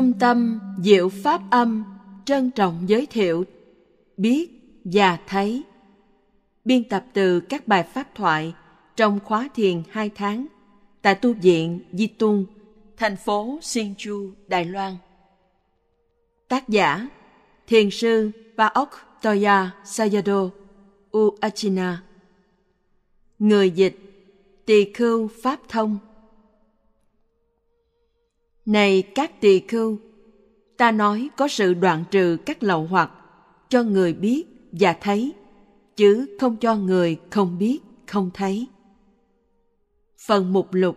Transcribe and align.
Trung 0.00 0.12
tâm 0.18 0.60
Diệu 0.82 1.08
Pháp 1.08 1.40
Âm 1.50 1.84
trân 2.24 2.50
trọng 2.50 2.84
giới 2.86 3.06
thiệu 3.06 3.44
biết 4.16 4.50
và 4.84 5.18
thấy. 5.26 5.62
Biên 6.64 6.84
tập 6.84 7.04
từ 7.12 7.40
các 7.40 7.68
bài 7.68 7.82
pháp 7.82 8.14
thoại 8.14 8.54
trong 8.96 9.20
khóa 9.24 9.48
thiền 9.54 9.82
2 9.90 10.10
tháng 10.10 10.46
tại 11.02 11.14
tu 11.14 11.32
viện 11.32 11.80
Di 11.92 12.06
Tung, 12.06 12.46
thành 12.96 13.16
phố 13.16 13.58
Sinchu, 13.62 14.30
Đài 14.48 14.64
Loan. 14.64 14.96
Tác 16.48 16.68
giả 16.68 17.08
Thiền 17.66 17.90
sư 17.90 18.30
Paok 18.56 18.90
Toya 19.22 19.70
Sayado 19.84 20.50
Uachina. 21.10 22.02
Người 23.38 23.70
dịch 23.70 23.96
Tỳ 24.66 24.92
khưu 24.92 25.28
Pháp 25.42 25.60
Thông. 25.68 25.98
Này 28.66 29.02
các 29.02 29.40
tỳ 29.40 29.60
khưu, 29.60 29.98
ta 30.76 30.90
nói 30.90 31.28
có 31.36 31.48
sự 31.48 31.74
đoạn 31.74 32.04
trừ 32.10 32.36
các 32.46 32.62
lậu 32.62 32.86
hoặc 32.86 33.10
cho 33.68 33.82
người 33.82 34.12
biết 34.12 34.44
và 34.72 34.96
thấy, 35.00 35.32
chứ 35.96 36.36
không 36.40 36.56
cho 36.56 36.76
người 36.76 37.16
không 37.30 37.58
biết, 37.58 37.78
không 38.06 38.30
thấy. 38.34 38.66
Phần 40.26 40.52
mục 40.52 40.74
lục 40.74 40.96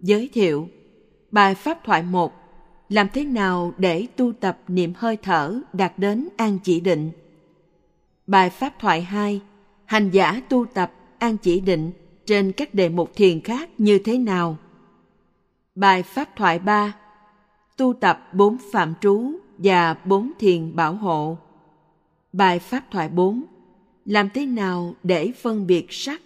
Giới 0.00 0.30
thiệu 0.32 0.68
Bài 1.30 1.54
Pháp 1.54 1.84
thoại 1.84 2.02
1 2.02 2.32
Làm 2.88 3.08
thế 3.12 3.24
nào 3.24 3.72
để 3.78 4.06
tu 4.16 4.32
tập 4.32 4.58
niệm 4.68 4.92
hơi 4.96 5.16
thở 5.16 5.60
đạt 5.72 5.98
đến 5.98 6.28
an 6.36 6.58
chỉ 6.64 6.80
định? 6.80 7.10
Bài 8.26 8.50
Pháp 8.50 8.74
thoại 8.78 9.02
2 9.02 9.40
Hành 9.84 10.10
giả 10.10 10.42
tu 10.48 10.66
tập 10.74 10.92
an 11.18 11.36
chỉ 11.36 11.60
định 11.60 11.90
trên 12.26 12.52
các 12.52 12.74
đề 12.74 12.88
mục 12.88 13.10
thiền 13.16 13.40
khác 13.40 13.70
như 13.78 13.98
thế 13.98 14.18
nào? 14.18 14.56
Bài 15.76 16.02
Pháp 16.02 16.36
thoại 16.36 16.58
3 16.58 16.94
Tu 17.76 17.92
tập 17.92 18.28
bốn 18.32 18.56
phạm 18.72 18.94
trú 19.00 19.32
và 19.58 19.94
bốn 20.04 20.32
thiền 20.38 20.76
bảo 20.76 20.94
hộ. 20.94 21.38
Bài 22.32 22.58
Pháp 22.58 22.84
thoại 22.90 23.08
4 23.08 23.44
Làm 24.04 24.30
thế 24.30 24.46
nào 24.46 24.94
để 25.02 25.32
phân 25.42 25.66
biệt 25.66 25.86
sắc? 25.90 26.20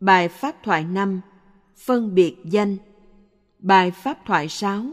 Bài 0.00 0.28
Pháp 0.28 0.62
thoại 0.62 0.84
5 0.84 1.20
Phân 1.76 2.14
biệt 2.14 2.36
danh 2.44 2.76
Bài 3.58 3.90
Pháp 3.90 4.18
thoại 4.26 4.48
6 4.48 4.84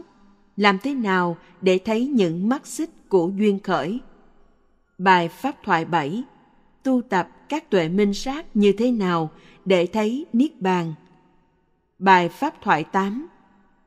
Làm 0.56 0.78
thế 0.78 0.94
nào 0.94 1.36
để 1.60 1.78
thấy 1.84 2.06
những 2.06 2.48
mắt 2.48 2.66
xích 2.66 2.90
của 3.08 3.30
duyên 3.36 3.58
khởi? 3.60 4.00
Bài 4.98 5.28
Pháp 5.28 5.56
thoại 5.62 5.84
7 5.84 6.22
Tu 6.82 7.02
tập 7.02 7.28
các 7.48 7.70
tuệ 7.70 7.88
minh 7.88 8.14
sát 8.14 8.46
như 8.56 8.72
thế 8.78 8.90
nào 8.90 9.30
để 9.64 9.86
thấy 9.86 10.26
Niết 10.32 10.60
Bàn? 10.60 10.94
Bài 11.98 12.28
Pháp 12.28 12.62
thoại 12.62 12.84
8 12.84 13.28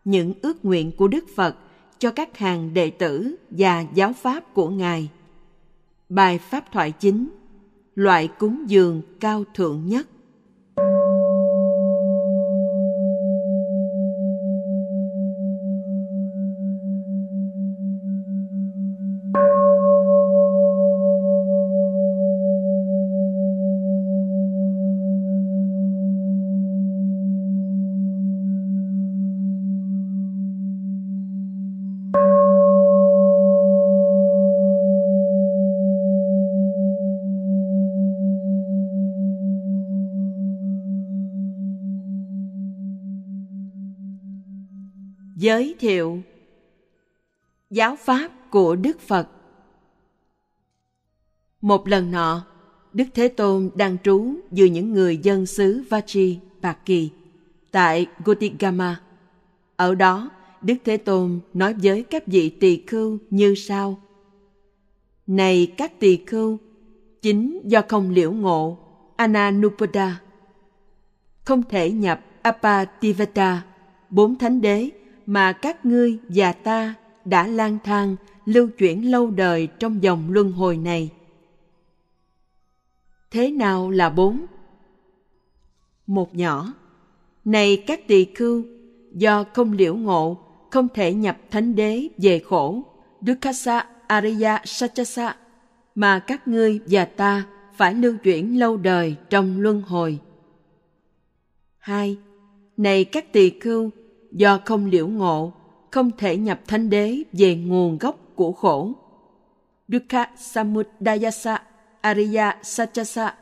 những 0.09 0.33
ước 0.41 0.65
nguyện 0.65 0.91
của 0.91 1.07
Đức 1.07 1.25
Phật 1.35 1.55
cho 1.99 2.11
các 2.11 2.37
hàng 2.37 2.73
đệ 2.73 2.89
tử 2.89 3.35
và 3.49 3.85
giáo 3.93 4.13
pháp 4.13 4.53
của 4.53 4.69
Ngài. 4.69 5.09
Bài 6.09 6.37
Pháp 6.37 6.71
thoại 6.71 6.91
chính, 6.91 7.29
Loại 7.95 8.27
cúng 8.27 8.63
dường 8.67 9.01
cao 9.19 9.43
thượng 9.53 9.87
nhất 9.87 10.07
giới 45.39 45.75
thiệu 45.79 46.21
giáo 47.69 47.95
pháp 47.95 48.31
của 48.49 48.75
đức 48.75 48.99
phật. 48.99 49.27
Một 51.61 51.87
lần 51.87 52.11
nọ, 52.11 52.45
đức 52.93 53.05
thế 53.13 53.27
tôn 53.27 53.69
đang 53.75 53.97
trú 54.03 54.33
giữa 54.51 54.65
những 54.65 54.93
người 54.93 55.17
dân 55.17 55.45
xứ 55.45 55.83
vachi, 55.89 56.39
bạc 56.61 56.77
kỳ, 56.85 57.09
tại 57.71 58.07
gotigama 58.25 59.01
ở 59.75 59.95
đó, 59.95 60.29
đức 60.61 60.75
thế 60.85 60.97
tôn 60.97 61.39
nói 61.53 61.73
với 61.73 62.03
các 62.03 62.27
vị 62.27 62.49
tỳ 62.49 62.83
khưu 62.87 63.17
như 63.29 63.55
sau. 63.55 64.01
Này 65.27 65.73
các 65.77 65.99
tỳ 65.99 66.17
khưu, 66.27 66.57
chính 67.21 67.61
do 67.63 67.81
không 67.87 68.09
liễu 68.09 68.31
ngộ 68.31 68.77
ananupada, 69.15 70.21
không 71.45 71.63
thể 71.69 71.91
nhập 71.91 72.25
apativata, 72.41 73.65
bốn 74.09 74.37
thánh 74.37 74.61
đế 74.61 74.89
mà 75.29 75.53
các 75.53 75.85
ngươi 75.85 76.17
và 76.29 76.51
ta 76.51 76.95
đã 77.25 77.47
lang 77.47 77.77
thang, 77.83 78.15
lưu 78.45 78.69
chuyển 78.77 79.11
lâu 79.11 79.31
đời 79.31 79.67
trong 79.79 80.03
dòng 80.03 80.31
luân 80.31 80.51
hồi 80.51 80.77
này. 80.77 81.09
Thế 83.31 83.51
nào 83.51 83.89
là 83.89 84.09
bốn? 84.09 84.45
Một 86.07 86.35
nhỏ. 86.35 86.73
Này 87.45 87.83
các 87.87 88.07
tỳ 88.07 88.25
khưu, 88.25 88.63
do 89.13 89.43
không 89.53 89.71
liễu 89.71 89.95
ngộ, 89.95 90.37
không 90.71 90.87
thể 90.93 91.13
nhập 91.13 91.37
thánh 91.51 91.75
đế 91.75 92.07
về 92.17 92.39
khổ 92.39 92.83
dukkasa 93.21 93.85
ariya 94.07 94.61
sachasa 94.65 95.35
mà 95.95 96.19
các 96.19 96.47
ngươi 96.47 96.79
và 96.85 97.05
ta 97.05 97.45
phải 97.75 97.93
lưu 97.93 98.17
chuyển 98.23 98.59
lâu 98.59 98.77
đời 98.77 99.15
trong 99.29 99.61
luân 99.61 99.81
hồi. 99.81 100.19
Hai. 101.77 102.17
Này 102.77 103.05
các 103.05 103.33
tỳ 103.33 103.49
khưu 103.59 103.91
do 104.31 104.59
không 104.65 104.85
liễu 104.85 105.07
ngộ, 105.07 105.53
không 105.91 106.11
thể 106.17 106.37
nhập 106.37 106.59
thánh 106.67 106.89
đế 106.89 107.23
về 107.33 107.55
nguồn 107.55 107.97
gốc 107.97 108.19
của 108.35 108.51
khổ. 108.51 108.91
Dukkha 109.87 110.25
Samudayasa 110.37 111.61
Ariya 112.01 112.57
Sachasa 112.63 113.35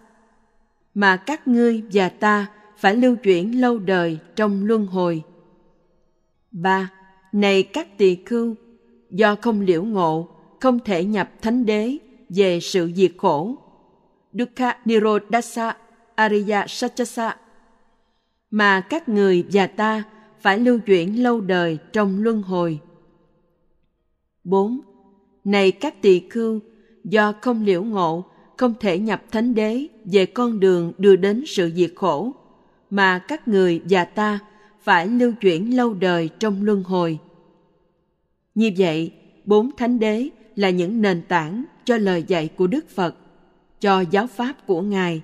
mà 0.93 1.17
các 1.17 1.47
ngươi 1.47 1.83
và 1.93 2.09
ta 2.09 2.47
phải 2.77 2.95
lưu 2.95 3.15
chuyển 3.15 3.61
lâu 3.61 3.77
đời 3.77 4.19
trong 4.35 4.65
luân 4.65 4.85
hồi. 4.85 5.23
ba 6.51 6.91
Này 7.31 7.63
các 7.63 7.97
tỳ 7.97 8.17
khưu, 8.25 8.55
do 9.11 9.35
không 9.41 9.61
liễu 9.61 9.83
ngộ, 9.83 10.27
không 10.59 10.79
thể 10.79 11.05
nhập 11.05 11.29
thánh 11.41 11.65
đế 11.65 11.97
về 12.29 12.59
sự 12.59 12.91
diệt 12.95 13.11
khổ. 13.17 13.55
Dukkha 14.33 14.77
Nirodhasa 14.85 15.75
Ariya 16.15 16.65
Sachasa 16.67 17.37
mà 18.51 18.81
các 18.81 19.09
người 19.09 19.45
và 19.51 19.67
ta 19.67 20.03
phải 20.39 20.59
lưu 20.59 20.79
chuyển 20.79 21.23
lâu 21.23 21.41
đời 21.41 21.77
trong 21.93 22.23
luân 22.23 22.41
hồi. 22.41 22.79
4. 24.43 24.79
Này 25.43 25.71
các 25.71 26.01
tỳ 26.01 26.21
khưu, 26.29 26.59
do 27.03 27.33
không 27.41 27.63
liễu 27.63 27.83
ngộ, 27.83 28.25
không 28.57 28.73
thể 28.79 28.99
nhập 28.99 29.23
thánh 29.31 29.55
đế 29.55 29.87
về 30.05 30.25
con 30.25 30.59
đường 30.59 30.93
đưa 30.97 31.15
đến 31.15 31.43
sự 31.47 31.71
diệt 31.75 31.91
khổ, 31.95 32.31
mà 32.89 33.19
các 33.19 33.47
người 33.47 33.81
và 33.89 34.05
ta 34.05 34.39
phải 34.81 35.07
lưu 35.07 35.31
chuyển 35.41 35.77
lâu 35.77 35.93
đời 35.93 36.29
trong 36.39 36.63
luân 36.63 36.83
hồi. 36.83 37.19
Như 38.55 38.71
vậy, 38.77 39.11
bốn 39.45 39.71
thánh 39.77 39.99
đế 39.99 40.29
là 40.55 40.69
những 40.69 41.01
nền 41.01 41.21
tảng 41.21 41.63
cho 41.85 41.97
lời 41.97 42.23
dạy 42.27 42.47
của 42.47 42.67
Đức 42.67 42.89
Phật, 42.89 43.15
cho 43.79 44.01
giáo 44.01 44.27
pháp 44.27 44.67
của 44.67 44.81
Ngài. 44.81 45.21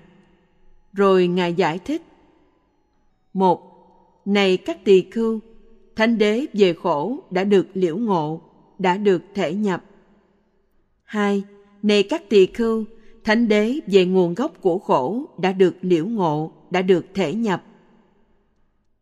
Rồi 0.93 1.27
Ngài 1.27 1.53
giải 1.53 1.79
thích. 1.79 2.01
Một, 3.33 3.72
này 4.25 4.57
các 4.57 4.85
tỳ 4.85 5.01
khưu, 5.11 5.39
thánh 5.95 6.17
đế 6.17 6.45
về 6.53 6.73
khổ 6.73 7.19
đã 7.31 7.43
được 7.43 7.67
liễu 7.73 7.97
ngộ, 7.97 8.41
đã 8.79 8.97
được 8.97 9.21
thể 9.35 9.53
nhập. 9.53 9.83
Hai, 11.03 11.43
này 11.81 12.03
các 12.03 12.29
tỳ 12.29 12.45
khưu, 12.45 12.85
thánh 13.23 13.47
đế 13.47 13.79
về 13.87 14.05
nguồn 14.05 14.33
gốc 14.33 14.61
của 14.61 14.79
khổ 14.79 15.25
đã 15.37 15.51
được 15.51 15.75
liễu 15.81 16.05
ngộ, 16.05 16.51
đã 16.69 16.81
được 16.81 17.05
thể 17.13 17.33
nhập. 17.33 17.63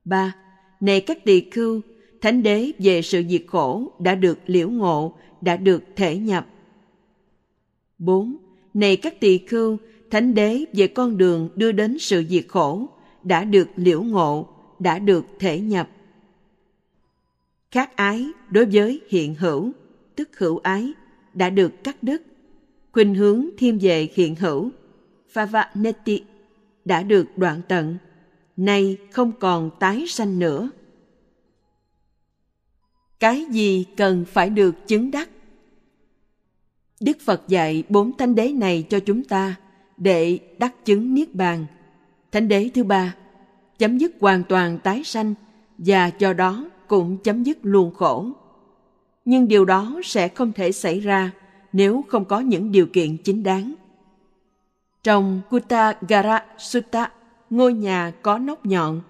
Ba, 0.06 0.35
này 0.79 1.01
các 1.01 1.25
tỳ 1.25 1.41
khưu, 1.51 1.81
thánh 2.21 2.44
đế 2.44 2.71
về 2.79 3.01
sự 3.01 3.24
diệt 3.29 3.44
khổ 3.47 3.91
đã 4.00 4.15
được 4.15 4.38
liễu 4.45 4.69
ngộ, 4.69 5.13
đã 5.41 5.57
được 5.57 5.83
thể 5.95 6.17
nhập. 6.17 6.47
Bốn, 7.97 8.38
này 8.74 8.97
các 8.97 9.19
tỳ 9.19 9.38
khưu, 9.38 9.77
thánh 10.12 10.33
đế 10.33 10.65
về 10.74 10.88
con 10.88 11.17
đường 11.17 11.50
đưa 11.56 11.71
đến 11.71 12.00
sự 12.00 12.24
diệt 12.29 12.45
khổ 12.47 12.88
đã 13.24 13.44
được 13.44 13.67
liễu 13.75 14.01
ngộ, 14.01 14.47
đã 14.81 14.99
được 14.99 15.25
thể 15.39 15.59
nhập. 15.59 15.89
Khác 17.71 17.95
ái 17.95 18.27
đối 18.49 18.65
với 18.65 19.01
hiện 19.09 19.35
hữu, 19.35 19.71
tức 20.15 20.29
hữu 20.37 20.57
ái, 20.57 20.93
đã 21.33 21.49
được 21.49 21.83
cắt 21.83 22.03
đứt. 22.03 22.21
Khuynh 22.91 23.15
hướng 23.15 23.45
thiên 23.57 23.79
về 23.81 24.09
hiện 24.13 24.35
hữu, 24.35 24.69
Favaneti, 25.33 26.19
đã 26.85 27.03
được 27.03 27.25
đoạn 27.37 27.61
tận, 27.67 27.97
nay 28.57 28.97
không 29.11 29.31
còn 29.39 29.69
tái 29.79 30.05
sanh 30.07 30.39
nữa. 30.39 30.69
cái 33.21 33.45
gì 33.45 33.85
cần 33.97 34.25
phải 34.25 34.49
được 34.49 34.87
chứng 34.87 35.11
đắc 35.11 35.29
đức 36.99 37.17
phật 37.25 37.43
dạy 37.47 37.83
bốn 37.89 38.17
thánh 38.17 38.35
đế 38.35 38.51
này 38.51 38.85
cho 38.89 38.99
chúng 38.99 39.23
ta 39.23 39.55
để 39.97 40.39
đắc 40.57 40.85
chứng 40.85 41.13
niết 41.13 41.35
bàn 41.35 41.65
thánh 42.31 42.47
đế 42.47 42.69
thứ 42.73 42.83
ba 42.83 43.15
chấm 43.81 43.97
dứt 43.97 44.11
hoàn 44.19 44.43
toàn 44.43 44.79
tái 44.79 45.03
sanh 45.03 45.33
và 45.77 46.11
do 46.19 46.33
đó 46.33 46.69
cũng 46.87 47.17
chấm 47.17 47.43
dứt 47.43 47.57
luôn 47.61 47.93
khổ 47.93 48.27
nhưng 49.25 49.47
điều 49.47 49.65
đó 49.65 49.99
sẽ 50.03 50.27
không 50.27 50.51
thể 50.51 50.71
xảy 50.71 50.99
ra 50.99 51.31
nếu 51.73 52.03
không 52.07 52.25
có 52.25 52.39
những 52.39 52.71
điều 52.71 52.85
kiện 52.85 53.17
chính 53.17 53.43
đáng 53.43 53.73
trong 55.03 55.41
Kuttagara 55.49 56.45
Sutta, 56.57 57.11
ngôi 57.49 57.73
nhà 57.73 58.11
có 58.21 58.37
nóc 58.37 58.65
nhọn, 58.65 59.01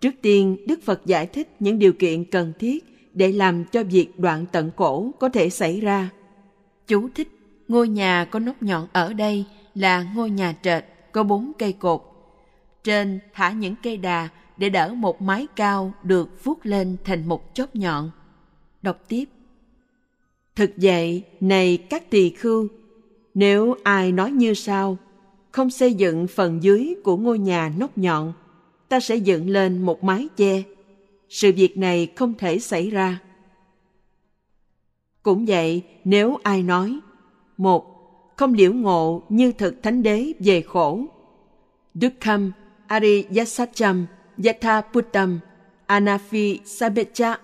trước 0.00 0.14
tiên 0.22 0.56
Đức 0.66 0.80
Phật 0.84 1.06
giải 1.06 1.26
thích 1.26 1.56
những 1.60 1.78
điều 1.78 1.92
kiện 1.92 2.24
cần 2.24 2.52
thiết 2.58 2.84
để 3.14 3.32
làm 3.32 3.64
cho 3.64 3.82
việc 3.82 4.20
đoạn 4.20 4.44
tận 4.52 4.70
cổ 4.76 5.10
có 5.18 5.28
thể 5.28 5.50
xảy 5.50 5.80
ra. 5.80 6.08
Chú 6.86 7.08
thích 7.14 7.28
ngôi 7.68 7.88
nhà 7.88 8.24
có 8.24 8.38
nóc 8.38 8.62
nhọn 8.62 8.86
ở 8.92 9.12
đây 9.12 9.44
là 9.74 10.06
ngôi 10.14 10.30
nhà 10.30 10.54
trệt 10.62 10.84
có 11.12 11.22
bốn 11.22 11.52
cây 11.58 11.72
cột. 11.72 12.17
Trên 12.88 13.20
thả 13.32 13.52
những 13.52 13.74
cây 13.82 13.96
đà 13.96 14.28
để 14.56 14.68
đỡ 14.68 14.94
một 14.94 15.22
mái 15.22 15.46
cao 15.56 15.92
được 16.02 16.44
vuốt 16.44 16.66
lên 16.66 16.96
thành 17.04 17.28
một 17.28 17.50
chóp 17.54 17.76
nhọn. 17.76 18.10
Đọc 18.82 19.04
tiếp. 19.08 19.24
Thực 20.56 20.70
vậy, 20.76 21.22
này 21.40 21.76
các 21.76 22.10
tỳ 22.10 22.30
khưu, 22.30 22.68
nếu 23.34 23.76
ai 23.84 24.12
nói 24.12 24.30
như 24.30 24.54
sau, 24.54 24.96
không 25.50 25.70
xây 25.70 25.94
dựng 25.94 26.26
phần 26.26 26.62
dưới 26.62 26.94
của 27.04 27.16
ngôi 27.16 27.38
nhà 27.38 27.72
nóc 27.78 27.98
nhọn, 27.98 28.32
ta 28.88 29.00
sẽ 29.00 29.16
dựng 29.16 29.50
lên 29.50 29.82
một 29.82 30.04
mái 30.04 30.28
che. 30.36 30.62
Sự 31.28 31.52
việc 31.56 31.78
này 31.78 32.06
không 32.16 32.34
thể 32.34 32.58
xảy 32.58 32.90
ra. 32.90 33.18
Cũng 35.22 35.46
vậy, 35.46 35.82
nếu 36.04 36.38
ai 36.42 36.62
nói, 36.62 36.98
một, 37.56 37.86
không 38.36 38.54
liễu 38.54 38.72
ngộ 38.72 39.22
như 39.28 39.52
thực 39.52 39.82
thánh 39.82 40.02
đế 40.02 40.32
về 40.38 40.60
khổ. 40.60 41.04
Đức 41.94 42.12
khâm 42.20 42.52
Dukkam 42.88 43.26
Ariyasacham 43.28 44.06
Yathaputam 44.44 45.40
Anafi 45.86 46.58
Sabecha. 46.64 47.38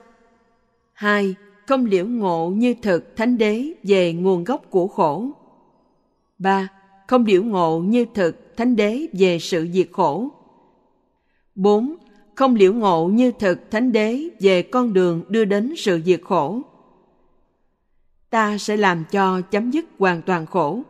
Hai, 0.93 1.35
không 1.67 1.87
liễu 1.87 2.07
ngộ 2.07 2.51
như 2.51 2.75
thực 2.83 3.17
thánh 3.17 3.39
đế 3.39 3.73
về 3.83 4.13
nguồn 4.13 4.45
gốc 4.45 4.65
của 4.71 4.89
khổ. 4.89 5.29
Ba, 6.39 6.69
không 7.07 7.25
liễu 7.25 7.43
ngộ 7.43 7.79
như 7.79 8.07
thực 8.15 8.57
thánh 8.57 8.77
đế 8.77 9.07
về 9.13 9.39
sự 9.39 9.69
diệt 9.73 9.89
khổ. 9.93 10.29
4. 11.55 11.97
Không 12.35 12.55
liễu 12.55 12.73
ngộ 12.73 13.09
như 13.09 13.33
thực 13.39 13.71
thánh 13.71 13.93
đế 13.93 14.29
về 14.41 14.63
con 14.63 14.93
đường 14.93 15.25
đưa 15.29 15.45
đến 15.45 15.75
sự 15.77 16.01
diệt 16.05 16.21
khổ. 16.25 16.61
Ta 18.31 18.59
sẽ 18.59 18.77
làm 18.77 19.05
cho 19.11 19.41
chấm 19.41 19.71
dứt 19.71 19.85
hoàn 19.99 20.23
toàn 20.23 20.47
khổ. 20.47 20.83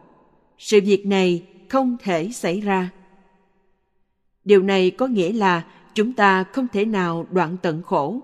Sự 0.59 0.81
việc 0.85 1.07
này 1.07 1.47
không 1.69 1.97
thể 2.03 2.31
xảy 2.33 2.61
ra. 2.61 2.91
Điều 4.45 4.63
này 4.63 4.91
có 4.91 5.07
nghĩa 5.07 5.33
là 5.33 5.63
chúng 5.95 6.13
ta 6.13 6.45
không 6.45 6.67
thể 6.73 6.85
nào 6.85 7.27
đoạn 7.31 7.57
tận 7.63 7.83
khổ, 7.83 8.21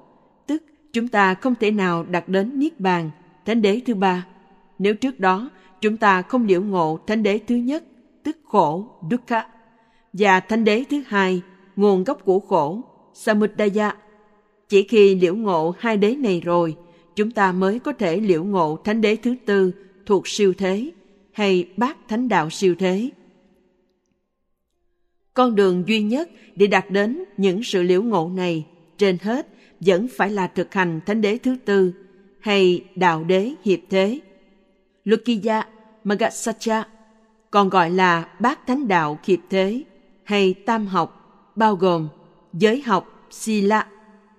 tức 0.46 0.62
chúng 0.92 1.08
ta 1.08 1.34
không 1.34 1.54
thể 1.60 1.70
nào 1.70 2.04
đạt 2.04 2.28
đến 2.28 2.58
niết 2.58 2.80
bàn, 2.80 3.10
thánh 3.46 3.62
đế 3.62 3.80
thứ 3.86 3.94
ba. 3.94 4.26
Nếu 4.78 4.94
trước 4.94 5.20
đó 5.20 5.50
chúng 5.80 5.96
ta 5.96 6.22
không 6.22 6.46
liễu 6.46 6.62
ngộ 6.62 6.98
thánh 7.06 7.22
đế 7.22 7.38
thứ 7.38 7.54
nhất, 7.54 7.84
tức 8.22 8.36
khổ, 8.44 8.86
dukkha, 9.10 9.46
và 10.12 10.40
thánh 10.40 10.64
đế 10.64 10.84
thứ 10.90 11.02
hai, 11.06 11.42
nguồn 11.76 12.04
gốc 12.04 12.24
của 12.24 12.40
khổ, 12.40 12.80
samudaya. 13.14 13.96
Chỉ 14.68 14.82
khi 14.82 15.14
liễu 15.14 15.34
ngộ 15.34 15.74
hai 15.78 15.96
đế 15.96 16.16
này 16.16 16.40
rồi, 16.40 16.76
chúng 17.16 17.30
ta 17.30 17.52
mới 17.52 17.78
có 17.78 17.92
thể 17.92 18.20
liễu 18.20 18.44
ngộ 18.44 18.78
thánh 18.84 19.00
đế 19.00 19.16
thứ 19.16 19.34
tư 19.46 19.72
thuộc 20.06 20.28
siêu 20.28 20.54
thế 20.58 20.90
hay 21.32 21.68
bát 21.76 21.96
thánh 22.08 22.28
đạo 22.28 22.50
siêu 22.50 22.74
thế. 22.78 23.10
Con 25.40 25.54
đường 25.54 25.88
duy 25.88 26.02
nhất 26.02 26.30
để 26.56 26.66
đạt 26.66 26.90
đến 26.90 27.24
những 27.36 27.62
sự 27.62 27.82
liễu 27.82 28.02
ngộ 28.02 28.30
này 28.34 28.66
trên 28.96 29.18
hết 29.22 29.46
vẫn 29.80 30.06
phải 30.16 30.30
là 30.30 30.46
thực 30.46 30.74
hành 30.74 31.00
thánh 31.06 31.20
đế 31.20 31.38
thứ 31.38 31.56
tư 31.64 31.92
hay 32.40 32.84
đạo 32.96 33.24
đế 33.24 33.54
hiệp 33.64 33.78
thế. 33.90 34.20
Lukiya 35.04 35.66
Magasacha 36.04 36.84
còn 37.50 37.68
gọi 37.68 37.90
là 37.90 38.28
bát 38.40 38.66
thánh 38.66 38.88
đạo 38.88 39.18
hiệp 39.24 39.38
thế 39.50 39.82
hay 40.24 40.54
tam 40.54 40.86
học 40.86 41.32
bao 41.56 41.74
gồm 41.74 42.08
giới 42.52 42.82
học 42.82 43.28
Sila, 43.30 43.86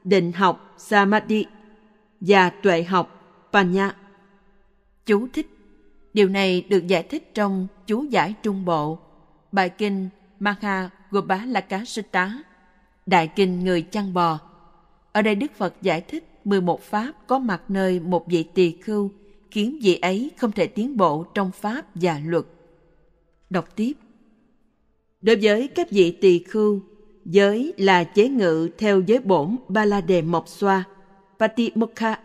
định 0.04 0.32
học 0.32 0.76
Samadhi 0.78 1.46
và 2.20 2.50
tuệ 2.50 2.84
học 2.84 3.38
Panya. 3.54 3.96
Chú 5.06 5.28
thích 5.34 5.48
Điều 6.14 6.30
này 6.30 6.66
được 6.70 6.88
giải 6.88 7.04
thích 7.04 7.32
trong 7.34 7.68
chú 7.88 8.04
giải 8.04 8.34
trung 8.44 8.66
bộ, 8.66 9.00
bài 9.52 9.70
kinh 9.70 10.10
Maha 10.42 10.90
Gopalaka 11.12 11.86
Sutta, 11.86 12.44
đại 13.06 13.28
kinh 13.36 13.64
người 13.64 13.82
chăn 13.82 14.14
bò. 14.14 14.40
Ở 15.12 15.22
đây 15.22 15.36
Đức 15.36 15.52
Phật 15.58 15.74
giải 15.82 16.02
thích 16.02 16.24
11 16.44 16.82
pháp 16.82 17.12
có 17.28 17.40
mặt 17.40 17.62
nơi 17.68 18.00
một 18.00 18.28
vị 18.28 18.44
tỳ 18.54 18.72
khưu 18.72 19.12
khiến 19.52 19.80
vị 19.82 19.96
ấy 19.96 20.32
không 20.38 20.52
thể 20.52 20.68
tiến 20.68 20.98
bộ 20.98 21.24
trong 21.24 21.52
pháp 21.52 21.86
và 21.96 22.22
luật. 22.26 22.46
Đọc 23.50 23.76
tiếp. 23.76 23.94
Đối 25.22 25.36
với 25.36 25.68
các 25.68 25.92
vị 25.92 26.12
tỳ 26.12 26.40
khưu, 26.40 26.82
giới 27.26 27.74
là 27.78 28.04
chế 28.04 28.30
ngự 28.30 28.70
theo 28.78 29.02
giới 29.02 29.20
bổn 29.20 29.56
ba 29.68 29.86
la 29.86 30.02
đề 30.02 30.22
mộc 30.22 30.48
xoa, 30.48 30.84
Patimokha. 31.40 32.20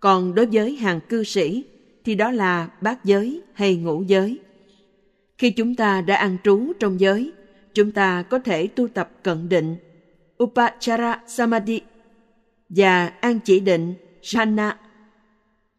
Còn 0.00 0.34
đối 0.34 0.46
với 0.46 0.76
hàng 0.76 1.00
cư 1.08 1.24
sĩ 1.24 1.64
thì 2.04 2.14
đó 2.14 2.30
là 2.30 2.68
bát 2.80 3.04
giới 3.04 3.42
hay 3.52 3.76
ngũ 3.76 4.02
giới. 4.02 4.38
Khi 5.38 5.50
chúng 5.50 5.74
ta 5.74 6.00
đã 6.00 6.16
ăn 6.16 6.36
trú 6.44 6.72
trong 6.80 7.00
giới, 7.00 7.32
chúng 7.76 7.92
ta 7.92 8.22
có 8.22 8.38
thể 8.38 8.66
tu 8.66 8.88
tập 8.88 9.10
cận 9.22 9.48
định, 9.48 9.76
Upachara 10.42 11.20
Samadhi 11.26 11.80
và 12.68 13.06
an 13.06 13.38
chỉ 13.44 13.60
định 13.60 13.94
jhana. 14.22 14.72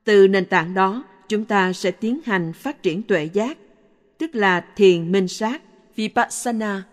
Từ 0.03 0.27
nền 0.27 0.45
tảng 0.45 0.73
đó, 0.73 1.03
chúng 1.29 1.45
ta 1.45 1.73
sẽ 1.73 1.91
tiến 1.91 2.19
hành 2.25 2.53
phát 2.53 2.83
triển 2.83 3.03
tuệ 3.03 3.29
giác, 3.33 3.57
tức 4.17 4.35
là 4.35 4.65
thiền 4.75 5.11
minh 5.11 5.27
sát, 5.27 5.61
Vipassana. 5.95 6.83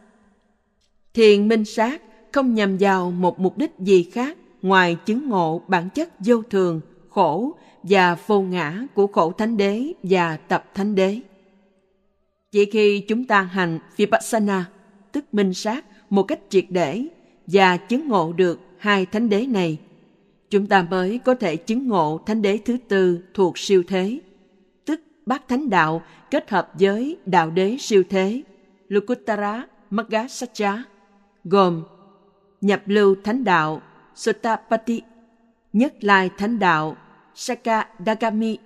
Thiền 1.14 1.49
minh 1.49 1.64
sát 1.64 2.02
không 2.32 2.54
nhằm 2.54 2.76
vào 2.80 3.11
một 3.11 3.40
mục 3.40 3.58
đích 3.58 3.73
gì 3.78 4.11
khác 4.12 4.38
ngoài 4.62 4.96
chứng 5.06 5.28
ngộ 5.28 5.62
bản 5.68 5.88
chất 5.94 6.08
vô 6.18 6.42
thường, 6.50 6.80
khổ 7.11 7.56
và 7.82 8.16
vô 8.26 8.40
ngã 8.40 8.87
của 8.94 9.06
khổ 9.06 9.32
thánh 9.32 9.56
đế 9.56 9.92
và 10.02 10.37
tập 10.37 10.70
thánh 10.75 10.94
đế. 10.94 11.20
Chỉ 12.52 12.64
khi 12.64 13.00
chúng 13.08 13.25
ta 13.25 13.42
hành 13.42 13.78
Vipassana, 13.96 14.64
tức 15.14 15.35
minh 15.35 15.54
sát 15.54 15.85
một 16.11 16.23
cách 16.23 16.40
triệt 16.49 16.64
để 16.68 17.04
và 17.47 17.76
chứng 17.76 18.09
ngộ 18.09 18.33
được 18.33 18.61
hai 18.78 19.06
thánh 19.06 19.28
đế 19.28 19.47
này, 19.47 19.78
chúng 20.50 20.66
ta 20.66 20.87
mới 20.90 21.18
có 21.18 21.35
thể 21.35 21.56
chứng 21.56 21.88
ngộ 21.88 22.21
thánh 22.26 22.42
đế 22.42 22.59
thứ 22.64 22.76
tư 22.88 23.21
thuộc 23.35 23.59
siêu 23.59 23.83
thế, 23.88 24.21
tức 24.85 25.00
bát 25.26 25.49
thánh 25.49 25.71
đạo 25.71 26.02
kết 26.30 26.50
hợp 26.50 26.71
với 26.80 27.18
đạo 27.26 27.50
đế 27.50 27.76
siêu 27.80 28.02
thế, 28.11 28.42
Lukuttara 28.88 29.66
Magga 29.90 30.28
Satcha, 30.28 30.83
gồm 31.44 31.83
nhập 32.61 32.83
lưu 32.87 33.16
thánh 33.25 33.44
đạo 33.44 33.83
Sotapati, 34.14 35.02
nhất 35.73 35.94
lai 36.00 36.30
thánh 36.38 36.59
đạo 36.59 36.97
Sakadagami, 37.35 38.59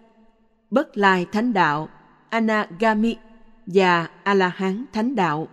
bất 0.71 0.97
lai 0.97 1.26
thánh 1.33 1.52
đạo 1.52 1.88
Anagami 2.28 3.17
và 3.67 4.09
A-la-hán 4.23 4.85
thánh 4.93 5.14
đạo. 5.14 5.49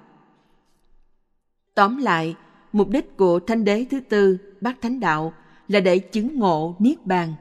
Tóm 1.75 1.97
lại, 1.97 2.35
mục 2.73 2.89
đích 2.89 3.17
của 3.17 3.39
thánh 3.39 3.63
đế 3.63 3.85
thứ 3.91 3.99
tư, 3.99 4.37
bát 4.61 4.81
thánh 4.81 4.99
đạo 4.99 5.33
là 5.67 5.79
để 5.79 5.99
chứng 5.99 6.39
ngộ 6.39 6.75
niết 6.79 7.05
bàn. 7.05 7.33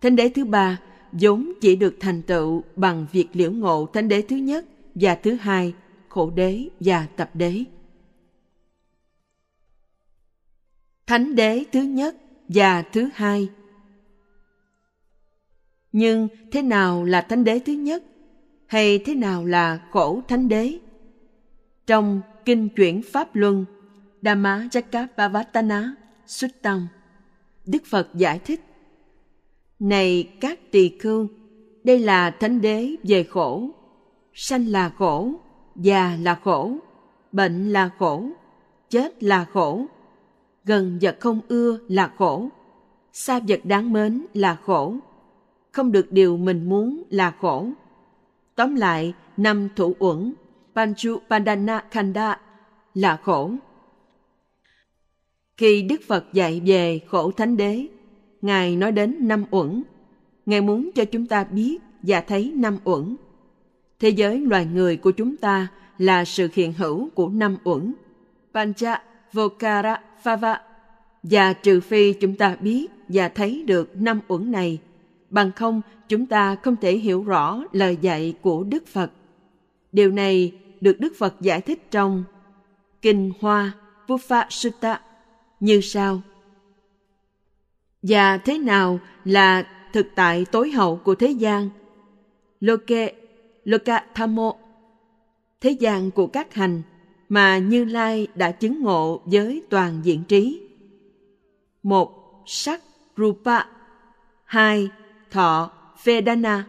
Thánh 0.00 0.16
đế 0.16 0.28
thứ 0.28 0.44
ba 0.44 0.80
vốn 1.12 1.52
chỉ 1.60 1.76
được 1.76 1.96
thành 2.00 2.22
tựu 2.22 2.62
bằng 2.76 3.06
việc 3.12 3.28
liễu 3.32 3.52
ngộ 3.52 3.86
thánh 3.92 4.08
đế 4.08 4.22
thứ 4.22 4.36
nhất 4.36 4.64
và 4.94 5.14
thứ 5.14 5.34
hai, 5.34 5.74
khổ 6.08 6.30
đế 6.30 6.68
và 6.80 7.06
tập 7.16 7.30
đế. 7.34 7.64
Thánh 11.06 11.34
đế 11.34 11.64
thứ 11.72 11.82
nhất 11.82 12.16
và 12.48 12.82
thứ 12.82 13.08
hai. 13.14 13.48
Nhưng 15.92 16.28
thế 16.52 16.62
nào 16.62 17.04
là 17.04 17.20
thánh 17.20 17.44
đế 17.44 17.58
thứ 17.58 17.72
nhất? 17.72 18.04
Hay 18.66 18.98
thế 18.98 19.14
nào 19.14 19.44
là 19.44 19.80
khổ 19.90 20.22
thánh 20.28 20.48
đế? 20.48 20.78
Trong 21.86 22.20
Kinh 22.44 22.68
chuyển 22.68 23.02
Pháp 23.02 23.36
Luân, 23.36 23.64
Dhamma 24.22 24.68
Chakkapavatana 24.70 25.94
Suttam, 26.26 26.88
Đức 27.66 27.82
Phật 27.86 28.08
giải 28.14 28.38
thích 28.38 28.60
Này 29.78 30.30
các 30.40 30.60
tỳ 30.70 30.98
khưu, 30.98 31.28
đây 31.84 31.98
là 31.98 32.30
thánh 32.30 32.60
đế 32.60 32.96
về 33.02 33.24
khổ. 33.24 33.70
Sanh 34.34 34.66
là 34.66 34.88
khổ, 34.98 35.32
già 35.76 36.16
là 36.22 36.34
khổ, 36.44 36.76
bệnh 37.32 37.72
là 37.72 37.90
khổ, 37.98 38.28
chết 38.90 39.22
là 39.22 39.46
khổ, 39.52 39.86
gần 40.64 40.98
vật 41.02 41.16
không 41.20 41.40
ưa 41.48 41.78
là 41.88 42.12
khổ 42.18 42.48
xa 43.14 43.40
vật 43.48 43.60
đáng 43.64 43.92
mến 43.92 44.26
là 44.34 44.56
khổ. 44.66 44.94
Không 45.72 45.92
được 45.92 46.12
điều 46.12 46.36
mình 46.36 46.68
muốn 46.68 47.02
là 47.10 47.34
khổ. 47.40 47.66
Tóm 48.54 48.74
lại 48.74 49.14
năm 49.36 49.68
thủ 49.76 49.94
uẩn 49.98 50.34
panchu 50.74 51.18
pandana 51.30 51.84
khanda 51.90 52.40
là 52.94 53.16
khổ. 53.16 53.50
Khi 55.56 55.82
đức 55.82 56.00
phật 56.06 56.24
dạy 56.32 56.62
về 56.66 57.00
khổ 57.08 57.30
thánh 57.30 57.56
đế, 57.56 57.86
ngài 58.42 58.76
nói 58.76 58.92
đến 58.92 59.16
năm 59.20 59.44
uẩn. 59.50 59.82
Ngài 60.46 60.60
muốn 60.60 60.90
cho 60.94 61.04
chúng 61.04 61.26
ta 61.26 61.44
biết 61.44 61.78
và 62.02 62.20
thấy 62.20 62.52
năm 62.56 62.78
uẩn. 62.84 63.16
Thế 64.00 64.08
giới 64.08 64.40
loài 64.40 64.66
người 64.66 64.96
của 64.96 65.10
chúng 65.10 65.36
ta 65.36 65.68
là 65.98 66.24
sự 66.24 66.48
hiện 66.54 66.72
hữu 66.72 67.08
của 67.14 67.28
năm 67.28 67.56
uẩn. 67.64 67.94
Pancha, 68.54 69.02
vokara, 69.32 70.00
phava. 70.22 70.60
Và 71.22 71.52
trừ 71.52 71.80
phi 71.80 72.12
chúng 72.12 72.36
ta 72.36 72.56
biết 72.60 72.86
và 73.08 73.28
thấy 73.28 73.64
được 73.66 73.96
năm 73.96 74.20
uẩn 74.28 74.52
này, 74.52 74.78
bằng 75.30 75.52
không 75.52 75.80
chúng 76.08 76.26
ta 76.26 76.56
không 76.56 76.76
thể 76.76 76.96
hiểu 76.96 77.22
rõ 77.22 77.64
lời 77.72 77.98
dạy 78.00 78.34
của 78.42 78.64
đức 78.64 78.86
phật. 78.86 79.10
Điều 79.92 80.10
này 80.10 80.52
được 80.84 81.00
đức 81.00 81.12
phật 81.18 81.34
giải 81.40 81.60
thích 81.60 81.90
trong 81.90 82.24
kinh 83.02 83.32
hoa 83.40 83.72
Pufa 84.06 84.44
Sutta 84.50 85.00
như 85.60 85.80
sau. 85.80 86.20
Và 88.02 88.38
thế 88.38 88.58
nào 88.58 89.00
là 89.24 89.66
thực 89.92 90.06
tại 90.14 90.46
tối 90.52 90.70
hậu 90.70 90.96
của 90.96 91.14
thế 91.14 91.30
gian? 91.30 91.68
Loke, 92.60 93.14
Lokathamo, 93.64 94.52
thế 95.60 95.70
gian 95.70 96.10
của 96.10 96.26
các 96.26 96.54
hành 96.54 96.82
mà 97.28 97.58
Như 97.58 97.84
Lai 97.84 98.26
đã 98.34 98.50
chứng 98.50 98.82
ngộ 98.82 99.22
với 99.24 99.62
toàn 99.70 100.00
diện 100.04 100.24
trí. 100.28 100.60
Một, 101.82 102.42
sắc 102.46 102.80
Rupa. 103.16 103.64
Hai, 104.44 104.88
thọ 105.30 105.70
Vedana. 106.04 106.64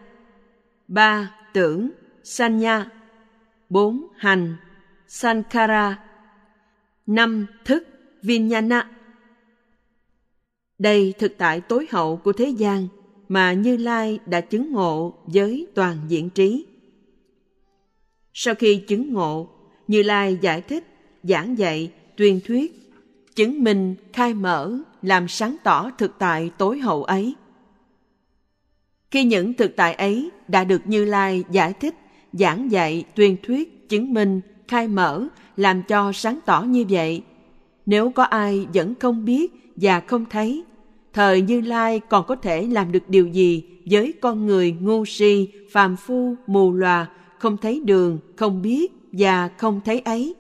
Ba, 0.87 1.35
tưởng 1.53 1.89
Sanya. 2.23 2.89
Bốn, 3.69 4.07
hành 4.17 4.55
Sankara. 5.07 5.99
Năm, 7.07 7.47
thức 7.65 7.87
Vinyana. 8.21 8.91
Đây 10.79 11.13
thực 11.19 11.37
tại 11.37 11.61
tối 11.61 11.87
hậu 11.91 12.17
của 12.17 12.33
thế 12.33 12.49
gian 12.49 12.87
mà 13.27 13.53
Như 13.53 13.77
Lai 13.77 14.19
đã 14.25 14.41
chứng 14.41 14.71
ngộ 14.71 15.13
với 15.25 15.67
toàn 15.75 15.97
diện 16.07 16.29
trí. 16.29 16.65
Sau 18.33 18.55
khi 18.55 18.83
chứng 18.87 19.13
ngộ, 19.13 19.49
Như 19.87 20.03
Lai 20.03 20.37
giải 20.41 20.61
thích, 20.61 20.83
giảng 21.23 21.57
dạy, 21.57 21.91
tuyên 22.17 22.39
thuyết, 22.45 22.91
chứng 23.35 23.63
minh, 23.63 23.95
khai 24.13 24.33
mở, 24.33 24.77
làm 25.01 25.27
sáng 25.27 25.55
tỏ 25.63 25.91
thực 25.97 26.11
tại 26.19 26.51
tối 26.57 26.79
hậu 26.79 27.03
ấy. 27.03 27.35
Khi 29.11 29.23
những 29.23 29.53
thực 29.53 29.75
tại 29.75 29.93
ấy 29.93 30.29
đã 30.47 30.63
được 30.63 30.81
Như 30.85 31.05
Lai 31.05 31.43
giải 31.51 31.73
thích, 31.73 31.95
giảng 32.39 32.71
dạy, 32.71 33.03
tuyên 33.15 33.37
thuyết, 33.43 33.89
chứng 33.89 34.13
minh, 34.13 34.41
khai 34.67 34.87
mở, 34.87 35.27
làm 35.57 35.83
cho 35.83 36.11
sáng 36.11 36.39
tỏ 36.45 36.61
như 36.61 36.85
vậy, 36.89 37.23
nếu 37.85 38.11
có 38.11 38.23
ai 38.23 38.67
vẫn 38.73 38.93
không 38.99 39.25
biết 39.25 39.51
và 39.75 39.99
không 39.99 40.25
thấy, 40.29 40.63
thời 41.13 41.41
Như 41.41 41.61
Lai 41.61 41.99
còn 42.09 42.25
có 42.27 42.35
thể 42.35 42.67
làm 42.67 42.91
được 42.91 43.09
điều 43.09 43.27
gì 43.27 43.63
với 43.91 44.13
con 44.21 44.45
người 44.45 44.71
ngu 44.71 45.05
si, 45.05 45.47
phàm 45.71 45.95
phu, 45.95 46.35
mù 46.47 46.73
lòa, 46.73 47.07
không 47.39 47.57
thấy 47.57 47.81
đường, 47.85 48.19
không 48.35 48.61
biết 48.61 48.91
và 49.11 49.49
không 49.57 49.81
thấy 49.85 49.99
ấy? 49.99 50.35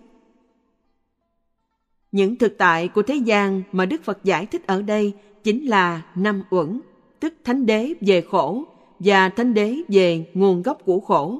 Những 2.11 2.35
thực 2.35 2.57
tại 2.57 2.87
của 2.87 3.01
thế 3.01 3.15
gian 3.15 3.63
mà 3.71 3.85
Đức 3.85 4.03
Phật 4.03 4.23
giải 4.23 4.45
thích 4.45 4.67
ở 4.67 4.81
đây 4.81 5.13
chính 5.43 5.65
là 5.65 6.01
năm 6.15 6.43
uẩn, 6.49 6.81
tức 7.19 7.33
thánh 7.43 7.65
đế 7.65 7.93
về 8.01 8.21
khổ 8.21 8.63
và 8.99 9.29
thánh 9.29 9.53
đế 9.53 9.75
về 9.87 10.25
nguồn 10.33 10.61
gốc 10.61 10.77
của 10.85 10.99
khổ. 10.99 11.39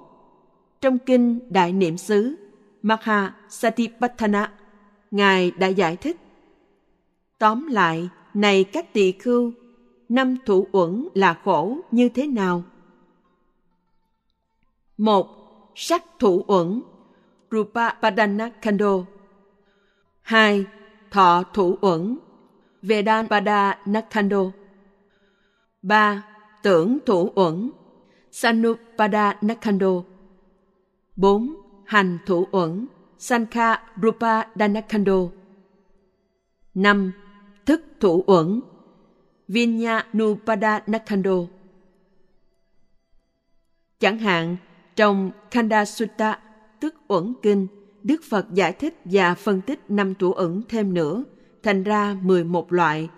Trong 0.81 0.97
kinh 0.99 1.39
Đại 1.49 1.73
Niệm 1.73 1.97
xứ 1.97 2.35
Maha 2.81 3.33
Satipatthana 3.49 4.51
Ngài 5.11 5.51
đã 5.51 5.67
giải 5.67 5.95
thích. 5.95 6.17
Tóm 7.37 7.67
lại, 7.67 8.09
này 8.33 8.63
các 8.63 8.93
tỳ 8.93 9.11
khưu, 9.11 9.51
năm 10.09 10.37
thủ 10.45 10.67
uẩn 10.71 11.07
là 11.13 11.33
khổ 11.43 11.77
như 11.91 12.09
thế 12.09 12.27
nào? 12.27 12.63
Một, 14.97 15.27
sắc 15.75 16.03
thủ 16.19 16.43
uẩn, 16.47 16.81
Rupa 17.51 17.89
Padana 18.01 18.49
Kando. 18.61 19.05
Hai, 20.21 20.65
thọ 21.11 21.43
thủ 21.53 21.77
uẩn, 21.81 22.17
vedan 22.81 23.27
pada 23.27 23.77
Nakando. 23.85 24.51
Ba, 25.81 26.23
tưởng 26.63 26.97
thủ 27.05 27.31
uẩn, 27.35 27.71
Sanupada 28.31 29.37
Nakando. 29.41 30.01
Bốn, 31.15 31.55
hành 31.85 32.17
thủ 32.25 32.47
uẩn, 32.51 32.87
Sankha 33.17 33.83
Rupa 34.01 34.43
Danakando. 34.55 35.29
5. 36.73 37.11
Thức 37.65 37.81
thủ 37.99 38.23
uẩn 38.27 38.61
Vinya 39.47 40.05
Nupada 40.17 40.83
Nakando. 40.87 41.35
Chẳng 43.99 44.19
hạn, 44.19 44.57
trong 44.95 45.31
Khanda 45.51 45.85
Sutta, 45.85 46.39
tức 46.79 46.95
uẩn 47.07 47.33
kinh, 47.41 47.67
Đức 48.03 48.21
Phật 48.29 48.53
giải 48.53 48.73
thích 48.73 49.01
và 49.05 49.35
phân 49.35 49.61
tích 49.61 49.79
năm 49.89 50.15
thủ 50.15 50.33
ẩn 50.33 50.61
thêm 50.69 50.93
nữa, 50.93 51.23
thành 51.63 51.83
ra 51.83 52.17
11 52.21 52.73
loại. 52.73 53.09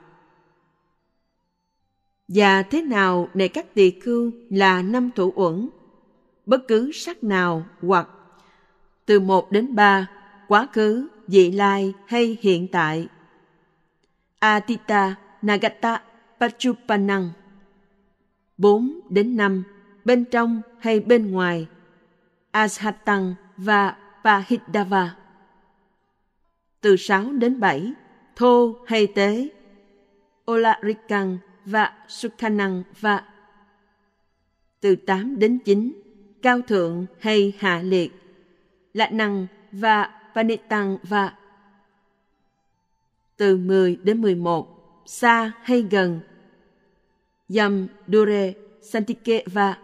Và 2.27 2.63
thế 2.63 2.82
nào 2.82 3.30
này 3.34 3.50
các 3.50 3.74
tỳ 3.74 3.92
khưu 4.00 4.32
là 4.50 4.82
năm 4.82 5.10
thủ 5.16 5.34
uẩn? 5.36 5.70
Bất 6.48 6.68
cứ 6.68 6.92
sắc 6.94 7.24
nào 7.24 7.66
hoặc 7.82 8.10
từ 9.06 9.20
1 9.20 9.51
đến 9.51 9.75
3, 9.75 10.08
quá 10.48 10.68
khứ, 10.74 11.08
vị 11.27 11.51
lai 11.51 11.94
hay 12.06 12.38
hiện 12.42 12.68
tại. 12.72 13.08
Atita, 14.39 15.16
Nagata, 15.42 16.01
Pachupanang. 16.39 17.30
4 18.58 19.00
đến 19.10 19.38
5, 19.38 19.63
bên 20.06 20.25
trong 20.25 20.62
hay 20.80 21.00
bên 21.00 21.32
ngoài. 21.32 21.68
Ashatang 22.51 23.36
và 23.58 23.96
Pahidava. 24.24 25.16
Từ 26.82 26.96
6 26.98 27.32
đến 27.32 27.60
7, 27.60 27.94
thô 28.36 28.75
hay 28.86 29.08
tế. 29.08 29.50
Olarikang 30.51 31.38
và 31.66 31.94
Sukhanang 32.08 32.84
và 33.00 33.24
từ 34.82 34.96
8 34.96 35.39
đến 35.39 35.60
9, 35.66 36.07
cao 36.41 36.62
thượng 36.67 37.06
hay 37.20 37.53
hạ 37.60 37.82
liệt 37.84 38.12
lạ 38.94 39.10
năng 39.12 39.48
và 39.72 40.10
Panitang 40.36 40.98
và 41.03 41.34
từ 43.38 43.58
10 43.58 43.96
đến 43.96 44.22
11, 44.22 44.67
xa 45.06 45.51
hay 45.63 45.82
gần. 45.82 46.20
Yam 47.58 47.88
Dure 48.08 48.53
Santike 48.82 49.44
và 49.46 49.77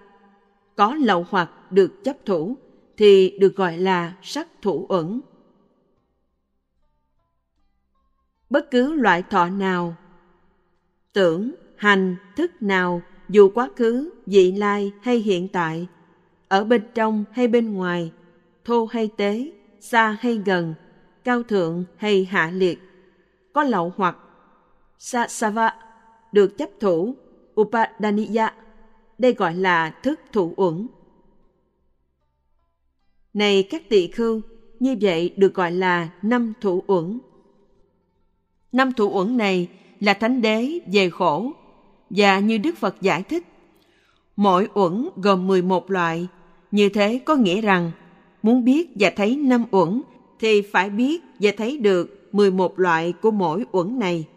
có 0.76 0.96
lậu 0.96 1.26
hoặc 1.30 1.72
được 1.72 2.04
chấp 2.04 2.18
thủ 2.26 2.58
thì 2.98 3.38
được 3.40 3.56
gọi 3.56 3.78
là 3.78 4.14
sắc 4.22 4.48
thủ 4.62 4.86
ẩn. 4.90 5.22
Bất 8.50 8.72
cứ 8.72 8.94
loại 8.94 9.24
thọ 9.24 9.50
nào, 9.50 9.96
tưởng, 11.14 11.52
hành, 11.78 12.16
thức 12.36 12.52
nào 12.62 13.02
dù 13.30 13.52
quá 13.54 13.70
khứ, 13.76 14.10
vị 14.26 14.52
lai 14.52 14.92
hay 15.02 15.18
hiện 15.18 15.48
tại, 15.48 15.88
ở 16.54 16.64
bên 16.64 16.82
trong 16.94 17.26
hay 17.32 17.48
bên 17.48 17.74
ngoài– 17.74 18.12
thô 18.66 18.86
hay 18.86 19.10
tế, 19.18 19.52
xa 19.80 20.18
hay 20.22 20.42
gần, 20.46 20.74
cao 21.24 21.44
thượng 21.44 21.86
hay 21.98 22.26
hạ 22.26 22.52
liệt, 22.54 22.80
có 23.54 23.64
lậu 23.64 23.94
hoặc, 23.98 24.18
sa 25.00 25.28
sava, 25.28 25.76
được 26.32 26.58
chấp 26.58 26.70
thủ, 26.80 27.16
upadaniya, 27.62 28.54
đây 29.18 29.34
gọi 29.34 29.56
là 29.56 29.90
thức 29.90 30.20
thủ 30.32 30.54
uẩn. 30.56 30.88
Này 33.34 33.68
các 33.70 33.90
tỳ 33.90 34.08
khưu, 34.08 34.42
như 34.80 34.96
vậy 35.02 35.34
được 35.38 35.54
gọi 35.54 35.72
là 35.72 36.10
năm 36.22 36.54
thủ 36.62 36.84
uẩn. 36.88 37.20
Năm 38.72 38.92
thủ 38.94 39.10
uẩn 39.18 39.38
này 39.38 39.70
là 40.00 40.14
thánh 40.14 40.42
đế 40.42 40.80
về 40.94 41.10
khổ, 41.10 41.52
và 42.10 42.40
như 42.40 42.58
Đức 42.58 42.78
Phật 42.78 43.02
giải 43.02 43.24
thích, 43.24 43.44
mỗi 44.36 44.68
uẩn 44.74 45.10
gồm 45.16 45.48
11 45.48 45.92
loại, 45.92 46.28
như 46.74 46.90
thế 46.90 47.20
có 47.26 47.36
nghĩa 47.36 47.62
rằng 47.62 47.92
Muốn 48.44 48.64
biết 48.64 48.90
và 48.96 49.10
thấy 49.16 49.36
năm 49.36 49.66
uẩn 49.72 50.02
thì 50.40 50.62
phải 50.62 50.90
biết 50.90 51.24
và 51.40 51.52
thấy 51.58 51.78
được 51.78 52.30
11 52.32 52.80
loại 52.80 53.14
của 53.22 53.32
mỗi 53.32 53.66
uẩn 53.72 54.00
này. 54.00 54.28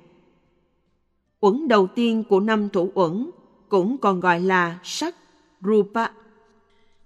Uẩn 1.41 1.69
đầu 1.69 1.87
tiên 1.87 2.25
của 2.29 2.41
năm 2.41 2.69
thủ 2.69 2.91
uẩn 2.95 3.31
cũng 3.69 3.99
còn 3.99 4.21
gọi 4.21 4.41
là 4.41 4.79
sắc, 4.83 5.15
rupa. 5.61 6.07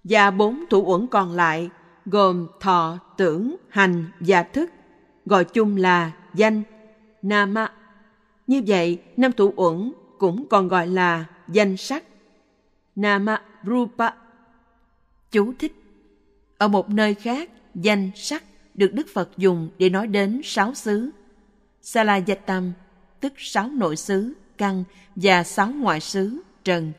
Và 0.04 0.30
bốn 0.30 0.64
thủ 0.70 0.82
uẩn 0.86 1.06
còn 1.06 1.32
lại 1.32 1.70
gồm 2.06 2.46
thọ, 2.60 2.98
tưởng, 3.16 3.56
hành 3.68 4.04
và 4.20 4.42
thức, 4.42 4.70
gọi 5.26 5.44
chung 5.44 5.76
là 5.76 6.12
danh, 6.34 6.62
nama. 7.22 7.72
Như 8.46 8.62
vậy, 8.66 8.98
năm 9.16 9.32
thủ 9.32 9.52
uẩn 9.56 9.92
cũng 10.18 10.46
còn 10.48 10.68
gọi 10.68 10.86
là 10.86 11.24
danh 11.48 11.76
sắc. 11.76 12.04
Nama 12.96 13.42
Rupa. 13.66 14.19
Chú 15.30 15.52
thích. 15.58 15.72
Ở 16.58 16.68
một 16.68 16.90
nơi 16.90 17.14
khác, 17.14 17.50
danh 17.74 18.10
sắc 18.14 18.44
được 18.74 18.92
Đức 18.92 19.06
Phật 19.14 19.30
dùng 19.36 19.70
để 19.78 19.90
nói 19.90 20.06
đến 20.06 20.40
sáu 20.44 20.74
xứ. 20.74 21.10
Salayatam, 21.82 22.72
tức 23.20 23.32
sáu 23.36 23.68
nội 23.68 23.96
xứ, 23.96 24.32
căn 24.58 24.84
và 25.16 25.44
sáu 25.44 25.72
ngoại 25.72 26.00
xứ, 26.00 26.40
trần. 26.64 26.92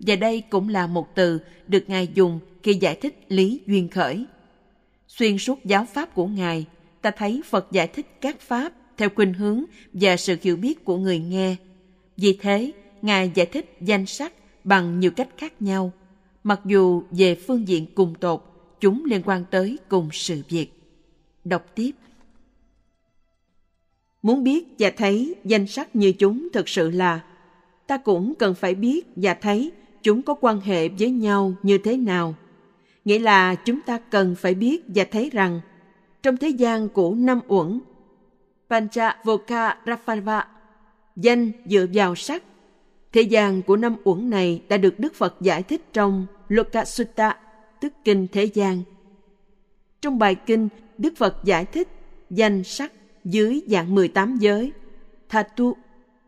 Và 0.00 0.16
đây 0.16 0.40
cũng 0.50 0.68
là 0.68 0.86
một 0.86 1.14
từ 1.14 1.38
được 1.68 1.84
Ngài 1.88 2.08
dùng 2.14 2.40
khi 2.62 2.74
giải 2.74 2.94
thích 2.94 3.24
lý 3.28 3.60
duyên 3.66 3.88
khởi. 3.88 4.26
Xuyên 5.08 5.38
suốt 5.38 5.64
giáo 5.64 5.86
pháp 5.94 6.14
của 6.14 6.26
Ngài, 6.26 6.66
ta 7.02 7.10
thấy 7.10 7.42
Phật 7.46 7.72
giải 7.72 7.86
thích 7.86 8.06
các 8.20 8.40
pháp 8.40 8.72
theo 8.96 9.08
khuynh 9.14 9.34
hướng 9.34 9.64
và 9.92 10.16
sự 10.16 10.36
hiểu 10.42 10.56
biết 10.56 10.84
của 10.84 10.96
người 10.96 11.18
nghe. 11.18 11.56
Vì 12.16 12.38
thế, 12.40 12.72
Ngài 13.02 13.30
giải 13.34 13.46
thích 13.46 13.76
danh 13.80 14.06
sắc 14.06 14.32
bằng 14.64 15.00
nhiều 15.00 15.10
cách 15.10 15.28
khác 15.36 15.62
nhau, 15.62 15.92
mặc 16.44 16.60
dù 16.64 17.02
về 17.10 17.34
phương 17.34 17.68
diện 17.68 17.86
cùng 17.94 18.14
tột, 18.20 18.42
chúng 18.80 19.04
liên 19.04 19.22
quan 19.24 19.44
tới 19.50 19.78
cùng 19.88 20.08
sự 20.12 20.42
việc. 20.48 20.72
Đọc 21.44 21.64
tiếp. 21.74 21.90
Muốn 24.22 24.44
biết 24.44 24.66
và 24.78 24.90
thấy 24.96 25.34
danh 25.44 25.66
sắc 25.66 25.96
như 25.96 26.12
chúng 26.12 26.48
thực 26.52 26.68
sự 26.68 26.90
là, 26.90 27.20
ta 27.86 27.96
cũng 27.96 28.34
cần 28.34 28.54
phải 28.54 28.74
biết 28.74 29.06
và 29.16 29.34
thấy 29.34 29.72
chúng 30.02 30.22
có 30.22 30.34
quan 30.40 30.60
hệ 30.60 30.88
với 30.88 31.10
nhau 31.10 31.54
như 31.62 31.78
thế 31.78 31.96
nào. 31.96 32.34
Nghĩa 33.04 33.18
là 33.18 33.54
chúng 33.54 33.80
ta 33.80 33.98
cần 33.98 34.34
phải 34.34 34.54
biết 34.54 34.84
và 34.88 35.04
thấy 35.10 35.30
rằng 35.32 35.60
trong 36.22 36.36
thế 36.36 36.48
gian 36.48 36.88
của 36.88 37.14
năm 37.14 37.40
uẩn 37.48 37.80
Panchavoka 38.70 39.76
rafalva 39.84 40.42
danh 41.16 41.52
dựa 41.66 41.86
vào 41.94 42.14
sắc. 42.14 42.42
Thế 43.12 43.22
gian 43.22 43.62
của 43.62 43.76
năm 43.76 43.96
uẩn 44.04 44.30
này 44.30 44.62
đã 44.68 44.76
được 44.76 44.98
Đức 44.98 45.14
Phật 45.14 45.36
giải 45.40 45.62
thích 45.62 45.92
trong 45.92 46.26
Lokasutta, 46.48 47.36
tức 47.80 47.92
Kinh 48.04 48.26
Thế 48.32 48.44
gian. 48.44 48.82
Trong 50.00 50.18
bài 50.18 50.34
kinh, 50.34 50.68
Đức 50.98 51.12
Phật 51.16 51.36
giải 51.44 51.64
thích 51.64 51.88
danh 52.30 52.64
sắc 52.64 52.92
dưới 53.24 53.62
dạng 53.66 53.94
18 53.94 54.36
giới, 54.36 54.72
Thatu, 55.28 55.76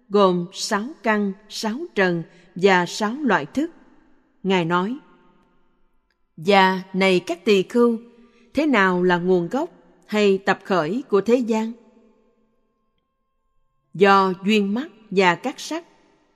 gồm 0.08 0.46
6 0.52 0.84
căn, 1.02 1.32
6 1.48 1.78
trần 1.94 2.22
và 2.54 2.86
6 2.86 3.14
loại 3.14 3.46
thức. 3.46 3.70
Ngài 4.42 4.64
nói, 4.64 4.98
Và 6.36 6.82
này 6.92 7.20
các 7.20 7.44
tỳ 7.44 7.62
khưu, 7.62 7.98
thế 8.54 8.66
nào 8.66 9.02
là 9.02 9.16
nguồn 9.16 9.48
gốc 9.48 9.70
hay 10.06 10.38
tập 10.38 10.60
khởi 10.64 11.02
của 11.08 11.20
thế 11.20 11.36
gian? 11.36 11.72
do 13.94 14.32
duyên 14.44 14.74
mắt 14.74 14.88
và 15.10 15.34
các 15.34 15.60
sắc 15.60 15.84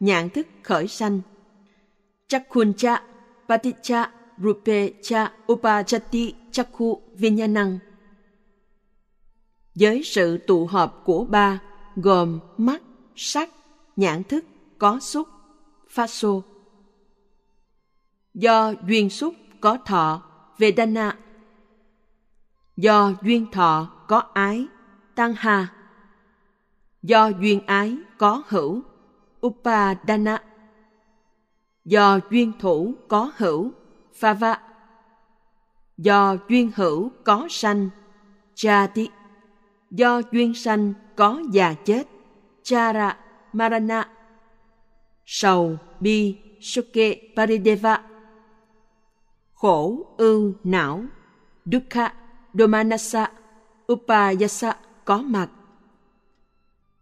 nhãn 0.00 0.30
thức 0.30 0.46
khởi 0.62 0.88
sanh. 0.88 1.20
Chakuncha 2.28 3.02
paticha 3.48 4.10
rupe 4.38 4.90
cha 5.02 5.32
upachati, 5.52 6.34
chakhu, 6.50 7.02
vinyanang. 7.18 7.78
Với 9.74 10.02
sự 10.04 10.38
tụ 10.38 10.66
hợp 10.66 11.02
của 11.04 11.24
ba 11.24 11.58
gồm 11.96 12.40
mắt, 12.56 12.82
sắc, 13.16 13.50
nhãn 13.96 14.24
thức, 14.24 14.44
có 14.78 15.00
xúc, 15.00 15.28
pha 15.88 16.06
xô. 16.06 16.42
Do 18.34 18.74
duyên 18.88 19.10
xúc 19.10 19.34
có 19.60 19.78
thọ, 19.86 20.22
vedana. 20.58 21.18
Do 22.76 23.12
duyên 23.22 23.46
thọ 23.52 23.90
có 24.08 24.18
ái 24.34 24.66
tăng 25.14 25.34
hà 25.34 25.76
do 27.02 27.28
duyên 27.28 27.66
ái 27.66 27.96
có 28.18 28.42
hữu 28.48 28.82
upadana. 29.46 30.42
Do 31.84 32.20
duyên 32.30 32.52
thủ 32.58 32.94
có 33.08 33.32
hữu, 33.36 33.70
phava. 34.14 34.60
Do 35.98 36.36
duyên 36.48 36.70
hữu 36.76 37.10
có 37.24 37.46
sanh, 37.50 37.88
chati. 38.54 39.08
Do 39.90 40.22
duyên 40.32 40.54
sanh 40.54 40.92
có 41.16 41.42
già 41.52 41.74
chết, 41.74 42.02
chara, 42.62 43.16
marana. 43.52 44.08
Sầu, 45.26 45.76
bi 46.00 46.38
suke 46.60 47.14
parideva. 47.36 48.02
Khổ 49.54 50.14
ưu 50.16 50.52
não 50.64 51.04
dukkha 51.64 52.14
domanasa. 52.54 53.30
Upayasa 53.92 54.76
có 55.04 55.18
mặt. 55.18 55.48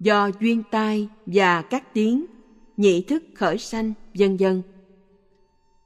Do 0.01 0.31
duyên 0.41 0.63
tai 0.71 1.09
và 1.27 1.63
các 1.63 1.95
tiếng 1.95 2.27
nhị 2.77 3.03
thức 3.03 3.23
khởi 3.35 3.59
sanh, 3.59 3.93
vân 4.15 4.37
vân. 4.37 4.63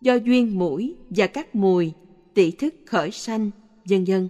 Do 0.00 0.14
duyên 0.14 0.58
mũi 0.58 0.94
và 1.10 1.26
các 1.26 1.54
mùi 1.54 1.92
tỷ 2.34 2.50
thức 2.50 2.74
khởi 2.86 3.10
sanh, 3.10 3.50
vân 3.84 4.04
vân. 4.04 4.28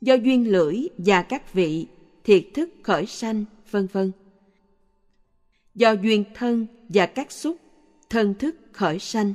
Do 0.00 0.14
duyên 0.14 0.52
lưỡi 0.52 0.76
và 0.98 1.22
các 1.22 1.52
vị, 1.52 1.86
thiệt 2.24 2.46
thức 2.54 2.70
khởi 2.82 3.06
sanh, 3.06 3.44
vân 3.70 3.86
vân. 3.86 4.12
Do 5.74 5.92
duyên 5.92 6.24
thân 6.34 6.66
và 6.88 7.06
các 7.06 7.32
xúc, 7.32 7.56
thân 8.10 8.34
thức 8.34 8.56
khởi 8.72 8.98
sanh. 8.98 9.34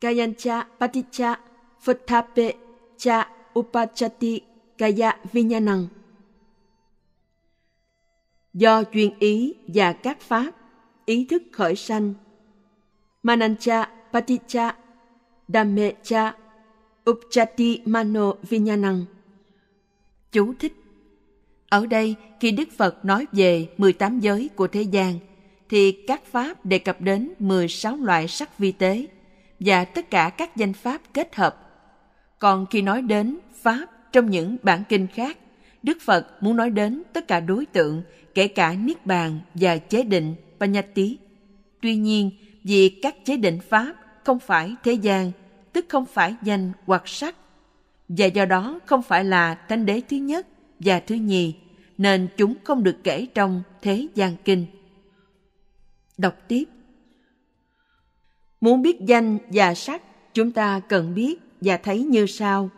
Kayancha 0.00 0.68
paticha 0.80 1.40
phatape 1.80 2.52
cha 2.96 3.30
upachati, 3.58 4.40
kaya 4.78 5.18
vinyanang 5.32 5.86
do 8.54 8.82
duyên 8.92 9.18
ý 9.18 9.54
và 9.66 9.92
các 9.92 10.20
pháp 10.20 10.50
ý 11.04 11.24
thức 11.24 11.42
khởi 11.52 11.76
sanh. 11.76 12.14
Manancha 13.22 13.88
paticha 14.12 14.74
dhammecha 15.48 16.34
upchati 17.10 17.80
mano 17.84 18.32
vinyanang. 18.48 19.04
Chú 20.32 20.54
thích. 20.58 20.72
Ở 21.68 21.86
đây 21.86 22.14
khi 22.40 22.50
Đức 22.50 22.68
Phật 22.76 23.04
nói 23.04 23.26
về 23.32 23.68
18 23.78 24.20
giới 24.20 24.50
của 24.56 24.66
thế 24.66 24.82
gian 24.82 25.18
thì 25.68 25.92
các 25.92 26.24
pháp 26.24 26.66
đề 26.66 26.78
cập 26.78 27.00
đến 27.00 27.30
16 27.38 27.96
loại 27.96 28.28
sắc 28.28 28.58
vi 28.58 28.72
tế 28.72 29.06
và 29.60 29.84
tất 29.84 30.10
cả 30.10 30.30
các 30.30 30.56
danh 30.56 30.72
pháp 30.72 31.00
kết 31.14 31.34
hợp. 31.34 31.56
Còn 32.38 32.66
khi 32.70 32.82
nói 32.82 33.02
đến 33.02 33.38
pháp 33.62 33.86
trong 34.12 34.30
những 34.30 34.56
bản 34.62 34.82
kinh 34.88 35.06
khác, 35.06 35.38
Đức 35.82 35.98
Phật 36.02 36.42
muốn 36.42 36.56
nói 36.56 36.70
đến 36.70 37.02
tất 37.12 37.28
cả 37.28 37.40
đối 37.40 37.66
tượng 37.66 38.02
kể 38.34 38.48
cả 38.48 38.74
niết 38.74 39.06
bàn 39.06 39.40
và 39.54 39.78
chế 39.78 40.02
định 40.02 40.34
Panyati. 40.60 41.18
Tuy 41.80 41.96
nhiên, 41.96 42.30
vì 42.62 42.88
các 42.88 43.16
chế 43.24 43.36
định 43.36 43.58
pháp 43.68 43.94
không 44.24 44.38
phải 44.38 44.74
thế 44.82 44.92
gian, 44.92 45.32
tức 45.72 45.86
không 45.88 46.04
phải 46.06 46.34
danh 46.42 46.72
hoặc 46.86 47.08
sắc, 47.08 47.36
và 48.08 48.26
do 48.26 48.44
đó 48.44 48.80
không 48.86 49.02
phải 49.02 49.24
là 49.24 49.54
thánh 49.54 49.86
đế 49.86 50.00
thứ 50.08 50.16
nhất 50.16 50.46
và 50.80 51.00
thứ 51.00 51.14
nhì, 51.14 51.54
nên 51.98 52.28
chúng 52.36 52.54
không 52.64 52.82
được 52.82 52.96
kể 53.04 53.26
trong 53.34 53.62
thế 53.82 54.06
gian 54.14 54.36
kinh. 54.44 54.66
Đọc 56.18 56.34
tiếp 56.48 56.64
Muốn 58.60 58.82
biết 58.82 59.00
danh 59.00 59.38
và 59.48 59.74
sắc, 59.74 60.02
chúng 60.34 60.52
ta 60.52 60.80
cần 60.88 61.14
biết 61.14 61.40
và 61.60 61.76
thấy 61.76 62.04
như 62.04 62.26
sau. 62.26 62.70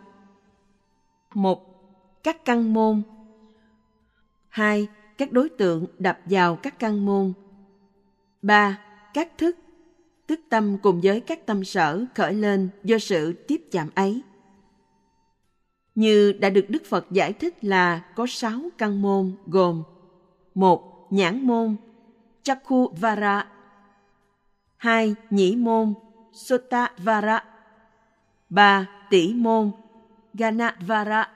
một 1.33 1.63
Các 2.23 2.45
căn 2.45 2.73
môn 2.73 3.01
2 4.49 4.87
các 5.17 5.31
đối 5.31 5.49
tượng 5.49 5.85
đập 5.99 6.19
vào 6.25 6.55
các 6.55 6.79
căn 6.79 7.05
môn. 7.05 7.33
3. 8.41 8.79
Các 9.13 9.37
thức, 9.37 9.57
tức 10.27 10.39
tâm 10.49 10.77
cùng 10.83 11.01
với 11.03 11.19
các 11.19 11.45
tâm 11.45 11.63
sở 11.63 12.05
khởi 12.15 12.33
lên 12.33 12.69
do 12.83 12.97
sự 12.97 13.33
tiếp 13.33 13.61
chạm 13.71 13.89
ấy. 13.95 14.21
Như 15.95 16.31
đã 16.31 16.49
được 16.49 16.65
Đức 16.69 16.83
Phật 16.85 17.05
giải 17.11 17.33
thích 17.33 17.63
là 17.63 18.03
có 18.15 18.25
sáu 18.29 18.59
căn 18.77 19.01
môn 19.01 19.31
gồm 19.45 19.83
một 20.55 21.07
Nhãn 21.09 21.47
môn 21.47 21.75
Chakhu 22.43 22.87
Vara 22.87 23.47
hai 24.77 25.15
Nhĩ 25.29 25.55
môn 25.55 25.93
Sota 26.33 26.91
Vara 26.97 27.43
ba 28.49 28.89
Tỷ 29.09 29.33
môn 29.33 29.71
Gana 30.33 30.77
Vara 30.87 31.31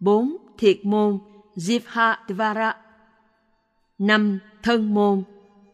bốn 0.00 0.36
Thiệt 0.58 0.78
môn 0.82 1.18
Jivha 1.56 2.16
Dvara. 2.28 2.76
năm 3.98 4.38
Thân 4.62 4.94
môn 4.94 5.22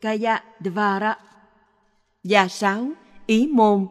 Kaya 0.00 0.42
Dvara. 0.64 1.18
Và 2.24 2.48
sáu 2.48 2.88
Ý 3.26 3.46
môn 3.46 3.86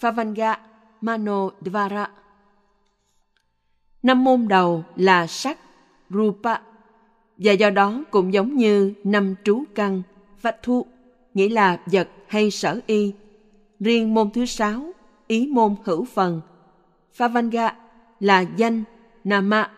Favanga 0.00 0.56
Mano 1.00 1.50
Dvara. 1.60 2.10
Năm 4.02 4.24
môn 4.24 4.48
đầu 4.48 4.84
là 4.96 5.26
sắc, 5.26 5.58
Rupa, 6.10 6.58
và 7.36 7.52
do 7.52 7.70
đó 7.70 8.04
cũng 8.10 8.32
giống 8.32 8.56
như 8.56 8.94
năm 9.04 9.34
trú 9.44 9.64
căn, 9.74 10.02
Vatu, 10.42 10.86
nghĩa 11.34 11.48
là 11.48 11.80
vật 11.86 12.08
hay 12.26 12.50
sở 12.50 12.80
y. 12.86 13.12
Riêng 13.80 14.14
môn 14.14 14.30
thứ 14.30 14.46
sáu, 14.46 14.92
ý 15.26 15.46
môn 15.46 15.76
hữu 15.84 16.04
phần, 16.04 16.40
Favanga 17.16 17.72
là 18.20 18.40
danh, 18.40 18.84
Nama 19.24 19.70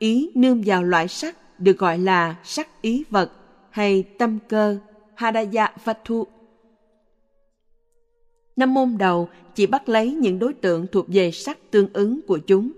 ý 0.00 0.30
nương 0.34 0.62
vào 0.66 0.82
loại 0.82 1.08
sắc 1.08 1.60
được 1.60 1.78
gọi 1.78 1.98
là 1.98 2.36
sắc 2.44 2.82
ý 2.82 3.04
vật 3.10 3.32
hay 3.70 4.02
tâm 4.02 4.38
cơ 4.48 4.78
Hadaya 5.14 5.72
Vatu. 5.84 6.26
Năm 8.56 8.74
môn 8.74 8.98
đầu 8.98 9.28
chỉ 9.54 9.66
bắt 9.66 9.88
lấy 9.88 10.12
những 10.12 10.38
đối 10.38 10.52
tượng 10.52 10.86
thuộc 10.92 11.06
về 11.08 11.30
sắc 11.30 11.58
tương 11.70 11.88
ứng 11.92 12.20
của 12.26 12.38
chúng. 12.38 12.70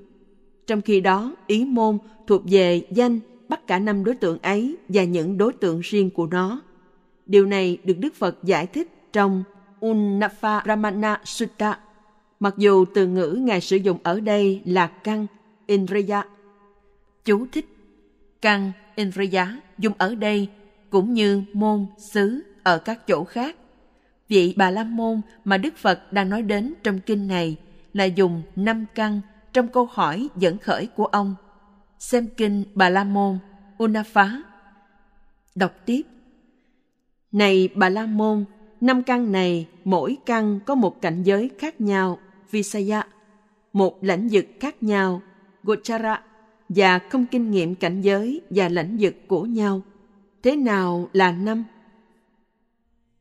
Trong 0.67 0.83
khi 0.83 1.01
đó, 1.01 1.37
ý 1.47 1.65
môn 1.65 1.99
thuộc 2.27 2.43
về 2.45 2.83
danh 2.91 3.21
bắt 3.49 3.67
cả 3.67 3.79
năm 3.79 4.05
đối 4.05 4.15
tượng 4.15 4.39
ấy 4.39 4.77
và 4.89 5.05
những 5.05 5.39
đối 5.39 5.53
tượng 5.53 5.81
riêng 5.81 6.11
của 6.11 6.27
nó. 6.27 6.61
Điều 7.27 7.47
này 7.47 7.79
được 7.85 7.99
Đức 7.99 8.15
Phật 8.15 8.45
giải 8.45 8.67
thích 8.67 8.89
trong 9.13 9.43
Unnapha 9.81 10.63
Ramana 10.67 11.21
Sutta. 11.25 11.79
Mặc 12.41 12.55
dù 12.57 12.85
từ 12.95 13.07
ngữ 13.07 13.39
Ngài 13.43 13.61
sử 13.61 13.77
dụng 13.77 13.99
ở 14.03 14.21
đây 14.21 14.63
là 14.65 14.87
căn, 14.87 15.27
Indriya. 15.67 16.25
Chú 17.25 17.47
thích 17.53 17.67
Căn, 18.41 18.73
Indriya 18.95 19.57
dùng 19.79 19.93
ở 19.99 20.15
đây 20.15 20.49
cũng 20.91 21.15
như 21.15 21.43
môn, 21.53 21.87
xứ 21.99 22.43
ở 22.63 22.79
các 22.79 23.07
chỗ 23.07 23.25
khác. 23.25 23.57
Vị 24.29 24.55
Bà 24.57 24.71
La 24.71 24.85
Môn 24.85 25.21
mà 25.45 25.59
Đức 25.59 25.77
Phật 25.77 26.13
đang 26.13 26.29
nói 26.29 26.43
đến 26.43 26.75
trong 26.83 27.01
kinh 27.01 27.29
này 27.29 27.57
là 27.93 28.05
dùng 28.05 28.43
năm 28.57 28.87
căn 28.95 29.21
trong 29.53 29.69
câu 29.69 29.89
hỏi 29.93 30.29
dẫn 30.37 30.59
khởi 30.59 30.87
của 30.87 31.07
ông. 31.07 31.35
Xem 31.99 32.27
kinh 32.37 32.65
Bà 32.75 32.89
La 32.89 33.05
Môn, 33.05 33.39
Unaphá. 33.79 34.43
Đọc 35.55 35.73
tiếp. 35.87 36.03
Này 37.33 37.69
Bà 37.75 37.89
La 37.89 38.07
Môn, 38.07 38.45
năm 38.81 39.03
căn 39.03 39.33
này 39.33 39.69
mỗi 39.85 40.17
căn 40.27 40.61
có 40.67 40.75
một 40.75 41.03
cảnh 41.03 41.23
giới 41.23 41.51
khác 41.59 41.81
nhau, 41.81 42.19
Visaya, 42.51 43.07
một 43.73 44.05
lãnh 44.05 44.29
vực 44.33 44.47
khác 44.61 44.83
nhau, 44.83 45.23
Gochara, 45.63 46.23
và 46.75 46.99
không 46.99 47.27
kinh 47.27 47.51
nghiệm 47.51 47.75
cảnh 47.75 48.01
giới 48.01 48.41
và 48.51 48.69
lãnh 48.69 48.97
vực 49.01 49.15
của 49.27 49.43
nhau. 49.45 49.83
Thế 50.43 50.57
nào 50.57 51.09
là 51.13 51.33
năm? 51.33 51.65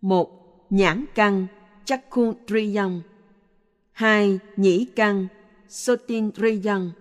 Một, 0.01 0.29
nhãn 0.69 1.05
căn, 1.15 1.47
Chakun 1.85 2.33
Triyang. 2.47 3.01
Hai, 3.91 4.39
nhĩ 4.57 4.85
căn, 4.95 5.27
Sotin 5.69 6.31
Triyang. 6.31 6.91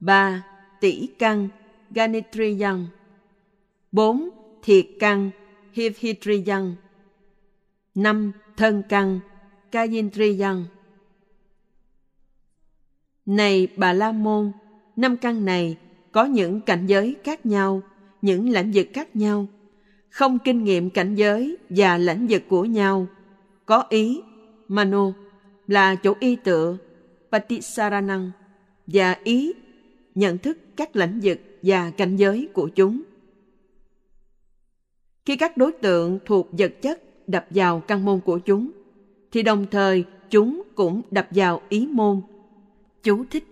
Ba, 0.00 0.44
tỷ 0.80 1.06
căn, 1.18 1.48
Ganitriyang. 1.90 2.86
Bốn, 3.92 4.28
thiệt 4.62 4.86
căn, 4.98 5.30
Hivhitriyang. 5.72 6.74
Năm, 7.94 8.32
thân 8.56 8.82
căn, 8.88 9.20
Kayintriyang. 9.72 10.64
Này 13.26 13.68
Bà 13.76 13.92
La 13.92 14.12
Môn, 14.12 14.52
năm 14.98 15.16
căn 15.16 15.44
này 15.44 15.76
có 16.12 16.24
những 16.24 16.60
cảnh 16.60 16.86
giới 16.86 17.16
khác 17.24 17.46
nhau, 17.46 17.82
những 18.22 18.48
lãnh 18.48 18.70
vực 18.74 18.86
khác 18.92 19.16
nhau, 19.16 19.46
không 20.10 20.38
kinh 20.44 20.64
nghiệm 20.64 20.90
cảnh 20.90 21.14
giới 21.14 21.56
và 21.68 21.98
lãnh 21.98 22.26
vực 22.30 22.42
của 22.48 22.64
nhau, 22.64 23.06
có 23.66 23.84
ý, 23.88 24.20
mano, 24.68 25.12
là 25.66 25.94
chỗ 25.94 26.14
y 26.20 26.36
tựa, 26.36 26.78
patisaranang, 27.32 28.30
và 28.86 29.16
ý, 29.24 29.52
nhận 30.14 30.38
thức 30.38 30.58
các 30.76 30.96
lãnh 30.96 31.20
vực 31.22 31.38
và 31.62 31.90
cảnh 31.90 32.16
giới 32.16 32.48
của 32.52 32.68
chúng. 32.68 33.02
Khi 35.24 35.36
các 35.36 35.56
đối 35.56 35.72
tượng 35.72 36.18
thuộc 36.24 36.48
vật 36.58 36.72
chất 36.82 37.00
đập 37.26 37.46
vào 37.50 37.80
căn 37.80 38.04
môn 38.04 38.20
của 38.20 38.38
chúng, 38.38 38.70
thì 39.30 39.42
đồng 39.42 39.66
thời 39.70 40.04
chúng 40.30 40.62
cũng 40.74 41.02
đập 41.10 41.28
vào 41.30 41.60
ý 41.68 41.86
môn. 41.86 42.20
Chú 43.02 43.24
thích 43.30 43.44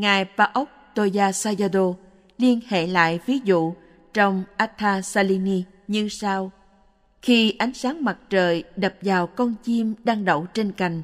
Ngài 0.00 0.24
Paok 0.24 0.68
Toya 0.94 1.32
sayado 1.32 1.94
liên 2.38 2.60
hệ 2.68 2.86
lại 2.86 3.20
ví 3.26 3.40
dụ 3.44 3.74
trong 4.14 4.44
Atha 4.56 5.02
Salini 5.02 5.64
như 5.88 6.08
sau. 6.08 6.52
Khi 7.22 7.54
ánh 7.58 7.74
sáng 7.74 8.04
mặt 8.04 8.18
trời 8.30 8.64
đập 8.76 8.94
vào 9.02 9.26
con 9.26 9.54
chim 9.62 9.94
đang 10.04 10.24
đậu 10.24 10.46
trên 10.54 10.72
cành, 10.72 11.02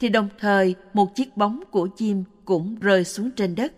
thì 0.00 0.08
đồng 0.08 0.28
thời 0.38 0.74
một 0.92 1.14
chiếc 1.14 1.36
bóng 1.36 1.62
của 1.70 1.88
chim 1.96 2.24
cũng 2.44 2.76
rơi 2.80 3.04
xuống 3.04 3.30
trên 3.30 3.54
đất. 3.54 3.72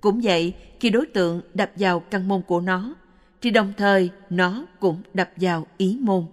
Cũng 0.00 0.20
vậy, 0.22 0.54
khi 0.80 0.90
đối 0.90 1.06
tượng 1.06 1.40
đập 1.54 1.70
vào 1.76 2.00
căn 2.00 2.28
môn 2.28 2.42
của 2.42 2.60
nó, 2.60 2.94
thì 3.42 3.50
đồng 3.50 3.72
thời 3.76 4.10
nó 4.30 4.66
cũng 4.80 5.02
đập 5.14 5.30
vào 5.36 5.66
ý 5.76 5.98
môn. 6.00 6.24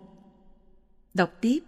Đọc 1.13 1.31
tiếp. 1.41 1.59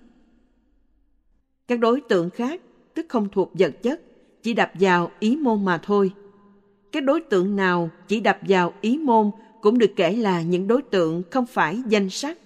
Các 1.67 1.79
đối 1.79 2.01
tượng 2.09 2.29
khác, 2.29 2.61
tức 2.93 3.05
không 3.09 3.29
thuộc 3.29 3.51
vật 3.53 3.71
chất, 3.83 4.01
chỉ 4.45 4.53
đập 4.53 4.71
vào 4.73 5.11
ý 5.19 5.35
môn 5.35 5.65
mà 5.65 5.77
thôi. 5.77 6.11
Các 6.91 7.03
đối 7.03 7.21
tượng 7.21 7.55
nào 7.55 7.89
chỉ 8.07 8.19
đập 8.19 8.39
vào 8.41 8.73
ý 8.81 8.97
môn 8.97 9.31
cũng 9.61 9.77
được 9.77 9.91
kể 9.95 10.11
là 10.11 10.41
những 10.41 10.67
đối 10.67 10.81
tượng 10.81 11.23
không 11.31 11.45
phải 11.45 11.81
danh 11.87 12.09
sắc, 12.09 12.37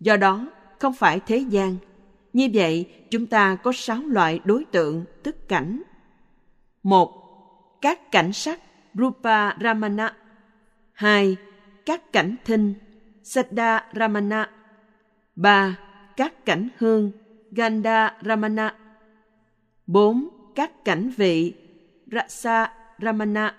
do 0.00 0.16
đó 0.16 0.46
không 0.78 0.92
phải 0.92 1.20
thế 1.26 1.38
gian. 1.38 1.76
Như 2.32 2.48
vậy, 2.54 2.86
chúng 3.10 3.26
ta 3.26 3.54
có 3.54 3.72
sáu 3.74 4.00
loại 4.02 4.40
đối 4.44 4.64
tượng 4.64 5.04
tức 5.22 5.48
cảnh. 5.48 5.82
một 6.82 7.12
Các 7.80 8.12
cảnh 8.12 8.32
sắc 8.32 8.60
Rupa 8.94 9.54
Ramana. 9.62 10.16
hai 10.92 11.36
Các 11.86 12.12
cảnh 12.12 12.36
thinh 12.44 12.74
Sada 13.22 13.84
Ramana. 13.96 14.50
ba 15.36 15.78
Các 16.16 16.44
cảnh 16.44 16.68
hương 16.78 17.12
Ganda 17.50 18.16
Ramana. 18.22 18.74
bốn 19.86 20.37
các 20.58 20.84
cảnh 20.84 21.10
vị 21.16 21.54
Rasa 22.12 22.72
Ramana. 23.02 23.54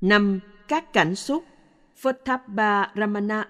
năm 0.00 0.40
Các 0.68 0.92
cảnh 0.92 1.14
xúc 1.14 1.44
Photthapa 1.96 2.86
Ramana. 2.96 3.48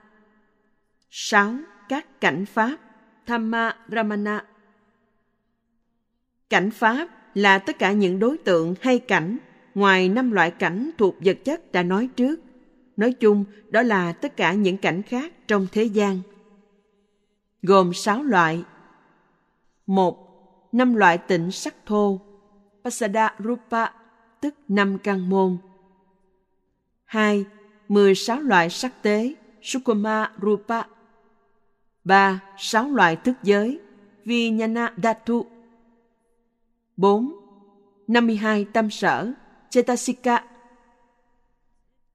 6. 1.11 1.55
Các 1.89 2.21
cảnh 2.21 2.47
Pháp 2.47 2.77
Thamma 3.27 3.77
Ramana. 3.89 4.45
Cảnh 6.51 6.71
Pháp 6.71 7.09
là 7.35 7.59
tất 7.59 7.79
cả 7.79 7.93
những 7.93 8.19
đối 8.19 8.39
tượng 8.39 8.75
hay 8.81 8.99
cảnh 8.99 9.39
ngoài 9.75 10.09
năm 10.09 10.31
loại 10.31 10.51
cảnh 10.51 10.91
thuộc 10.99 11.17
vật 11.21 11.39
chất 11.45 11.73
đã 11.73 11.83
nói 11.83 12.09
trước. 12.17 12.41
Nói 12.97 13.13
chung, 13.13 13.45
đó 13.69 13.83
là 13.83 14.13
tất 14.13 14.37
cả 14.37 14.53
những 14.53 14.77
cảnh 14.77 15.03
khác 15.03 15.33
trong 15.49 15.67
thế 15.73 15.85
gian. 15.85 16.21
Gồm 17.63 17.95
6 17.95 18.23
loại. 18.23 18.65
1. 19.87 20.25
Năm 20.73 20.95
loại 20.95 21.19
tịnh 21.19 21.51
sắc 21.51 21.75
thô, 21.87 22.28
Pasada 22.89 23.35
Rupa, 23.39 23.87
tức 24.41 24.55
năm 24.69 24.99
căn 24.99 25.29
môn. 25.29 25.59
2 27.05 27.45
16 27.89 28.41
loại 28.41 28.71
sắc 28.71 29.03
tế, 29.03 29.35
Sukuma 29.63 30.33
Rupa. 30.43 30.83
3. 32.05 32.41
6 32.57 32.91
loại 32.91 33.17
thức 33.17 33.37
giới, 33.43 33.81
Vijnana 34.25 34.93
Dhatu. 34.97 35.47
4. 36.97 37.33
52 38.07 38.65
tâm 38.73 38.91
sở, 38.91 39.33
Chetasika. 39.71 40.45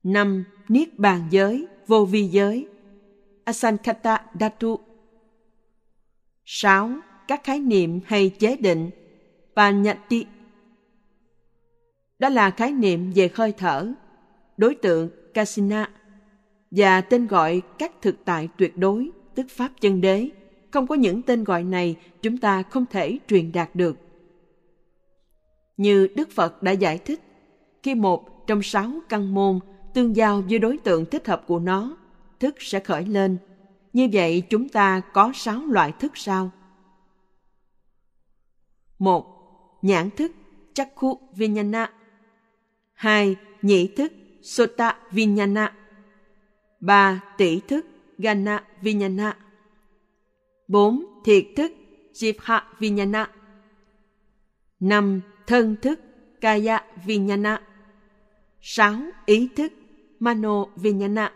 5. 0.03 0.43
Niết 0.67 0.99
bàn 0.99 1.27
giới, 1.29 1.67
vô 1.87 2.05
vi 2.05 2.23
giới, 2.23 2.67
Asankata 3.43 4.25
Dhatu. 4.39 4.79
6. 6.45 6.89
Các 7.27 7.43
khái 7.43 7.59
niệm 7.59 7.99
hay 8.05 8.29
chế 8.29 8.55
định, 8.55 8.89
Panyati. 9.55 10.32
Đó 12.23 12.29
là 12.29 12.51
khái 12.51 12.71
niệm 12.71 13.11
về 13.15 13.29
hơi 13.35 13.51
thở, 13.51 13.93
đối 14.57 14.75
tượng 14.75 15.09
Kasina 15.33 15.89
và 16.71 17.01
tên 17.01 17.27
gọi 17.27 17.61
các 17.79 17.91
thực 18.01 18.15
tại 18.25 18.49
tuyệt 18.57 18.77
đối, 18.77 19.09
tức 19.35 19.45
Pháp 19.49 19.71
chân 19.81 20.01
đế. 20.01 20.29
Không 20.71 20.87
có 20.87 20.95
những 20.95 21.21
tên 21.21 21.43
gọi 21.43 21.63
này, 21.63 21.95
chúng 22.21 22.37
ta 22.37 22.63
không 22.63 22.85
thể 22.85 23.19
truyền 23.27 23.51
đạt 23.51 23.69
được. 23.73 23.97
Như 25.77 26.07
Đức 26.15 26.29
Phật 26.31 26.63
đã 26.63 26.71
giải 26.71 26.97
thích, 26.97 27.19
khi 27.83 27.95
một 27.95 28.47
trong 28.47 28.61
sáu 28.61 28.91
căn 29.09 29.33
môn 29.33 29.59
tương 29.93 30.15
giao 30.15 30.43
với 30.49 30.59
đối 30.59 30.77
tượng 30.77 31.05
thích 31.05 31.27
hợp 31.27 31.43
của 31.47 31.59
nó, 31.59 31.97
thức 32.39 32.55
sẽ 32.59 32.79
khởi 32.79 33.05
lên. 33.05 33.37
Như 33.93 34.09
vậy 34.13 34.43
chúng 34.49 34.69
ta 34.69 35.01
có 35.13 35.31
sáu 35.35 35.65
loại 35.65 35.91
thức 35.99 36.11
sau. 36.15 36.51
một 38.99 39.25
Nhãn 39.81 40.09
thức, 40.09 40.31
chắc 40.73 40.89
khu 40.95 41.19
Vinyana. 41.35 41.91
2. 43.03 43.35
Nhĩ 43.61 43.87
thức, 43.87 44.13
Sota 44.41 44.95
Vinyana. 45.11 45.73
3. 46.79 47.21
Tỷ 47.37 47.59
thức 47.59 47.85
Gana 48.17 48.63
Vinyana. 48.81 49.37
4. 50.67 51.05
Thiệt 51.25 51.45
thức 51.55 51.71
Jivha 52.13 52.61
Vinyana. 52.79 53.29
5. 54.79 55.21
Thân 55.47 55.75
thức 55.81 55.99
Kaya 56.41 56.83
Vinyana. 57.05 57.61
6. 58.61 58.95
Ý 59.25 59.49
thức 59.55 59.73
Mano 60.19 60.65
Vinyana. 60.75 61.33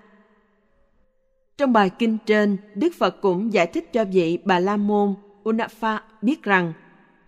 Trong 1.57 1.73
bài 1.73 1.91
kinh 1.99 2.17
trên, 2.25 2.57
Đức 2.75 2.93
Phật 2.97 3.21
cũng 3.21 3.53
giải 3.53 3.67
thích 3.67 3.93
cho 3.93 4.05
vị 4.05 4.39
Bà 4.45 4.59
La 4.59 4.77
Môn 4.77 5.15
Unapha 5.43 6.01
biết 6.21 6.43
rằng 6.43 6.73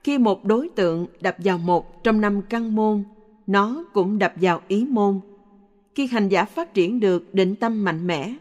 khi 0.04 0.17
một 0.17 0.45
đối 0.45 0.69
tượng 0.69 1.08
đập 1.21 1.36
vào 1.38 1.58
một 1.58 2.04
trong 2.04 2.21
năm 2.21 2.41
căn 2.49 2.75
môn, 2.75 3.04
nó 3.49 3.83
cũng 3.93 4.19
đập 4.19 4.33
vào 4.35 4.62
ý 4.67 4.85
môn 4.89 5.19
khi 5.95 6.07
hành 6.07 6.29
giả 6.29 6.45
phát 6.45 6.73
triển 6.73 6.99
được 6.99 7.33
định 7.33 7.55
tâm 7.55 7.83
mạnh 7.83 8.07
mẽ, 8.07 8.33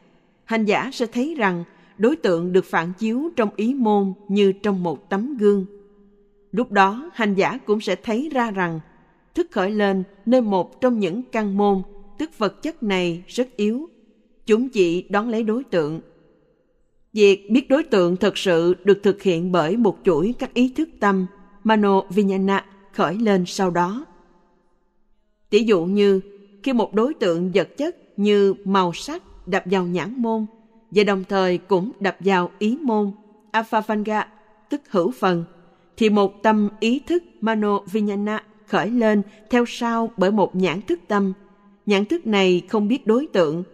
hành 0.44 0.64
giả 0.64 0.90
sẽ 0.92 1.06
thấy 1.06 1.34
rằng 1.38 1.64
đối 1.98 2.16
tượng 2.16 2.52
được 2.52 2.64
phản 2.64 2.92
chiếu 2.98 3.30
trong 3.36 3.48
ý 3.56 3.74
môn 3.74 4.12
như 4.28 4.52
trong 4.52 4.82
một 4.82 5.10
tấm 5.10 5.36
gương. 5.36 5.66
Lúc 6.52 6.72
đó, 6.72 7.10
hành 7.14 7.34
giả 7.34 7.58
cũng 7.66 7.80
sẽ 7.80 7.96
thấy 7.96 8.28
ra 8.32 8.50
rằng 8.50 8.80
thức 9.34 9.46
khởi 9.50 9.70
lên 9.70 10.02
nơi 10.26 10.40
một 10.40 10.80
trong 10.80 10.98
những 10.98 11.22
căn 11.22 11.56
môn, 11.56 11.82
tức 12.18 12.38
vật 12.38 12.62
chất 12.62 12.82
này 12.82 13.22
rất 13.26 13.56
yếu. 13.56 13.88
Chúng 14.46 14.68
chỉ 14.68 15.02
đón 15.08 15.28
lấy 15.28 15.42
đối 15.42 15.64
tượng. 15.64 16.00
Việc 17.12 17.50
biết 17.50 17.68
đối 17.68 17.84
tượng 17.84 18.16
thực 18.16 18.38
sự 18.38 18.74
được 18.84 19.02
thực 19.02 19.22
hiện 19.22 19.52
bởi 19.52 19.76
một 19.76 19.98
chuỗi 20.04 20.34
các 20.38 20.54
ý 20.54 20.72
thức 20.76 20.88
tâm, 21.00 21.26
Mano 21.64 22.02
vinyana 22.10 22.64
khởi 22.92 23.14
lên 23.14 23.44
sau 23.46 23.70
đó. 23.70 24.04
Tỷ 25.50 25.64
dụ 25.64 25.84
như 25.84 26.20
khi 26.62 26.72
một 26.72 26.94
đối 26.94 27.14
tượng 27.14 27.52
vật 27.54 27.76
chất 27.76 27.96
như 28.16 28.54
màu 28.64 28.92
sắc 28.92 29.22
đập 29.46 29.62
vào 29.66 29.86
nhãn 29.86 30.14
môn 30.16 30.46
và 30.90 31.04
đồng 31.04 31.24
thời 31.28 31.58
cũng 31.58 31.92
đập 32.00 32.16
vào 32.20 32.50
ý 32.58 32.78
môn 32.82 33.12
Afafanga 33.52 34.24
tức 34.70 34.80
hữu 34.90 35.10
phần, 35.10 35.44
thì 35.96 36.10
một 36.10 36.42
tâm 36.42 36.68
ý 36.80 37.00
thức 37.06 37.22
Mano 37.40 37.80
Vinyana 37.92 38.44
khởi 38.66 38.90
lên 38.90 39.22
theo 39.50 39.64
sau 39.68 40.10
bởi 40.16 40.30
một 40.30 40.56
nhãn 40.56 40.82
thức 40.82 41.00
tâm. 41.08 41.32
Nhãn 41.86 42.04
thức 42.04 42.26
này 42.26 42.62
không 42.68 42.88
biết 42.88 43.06
đối 43.06 43.26
tượng, 43.26 43.64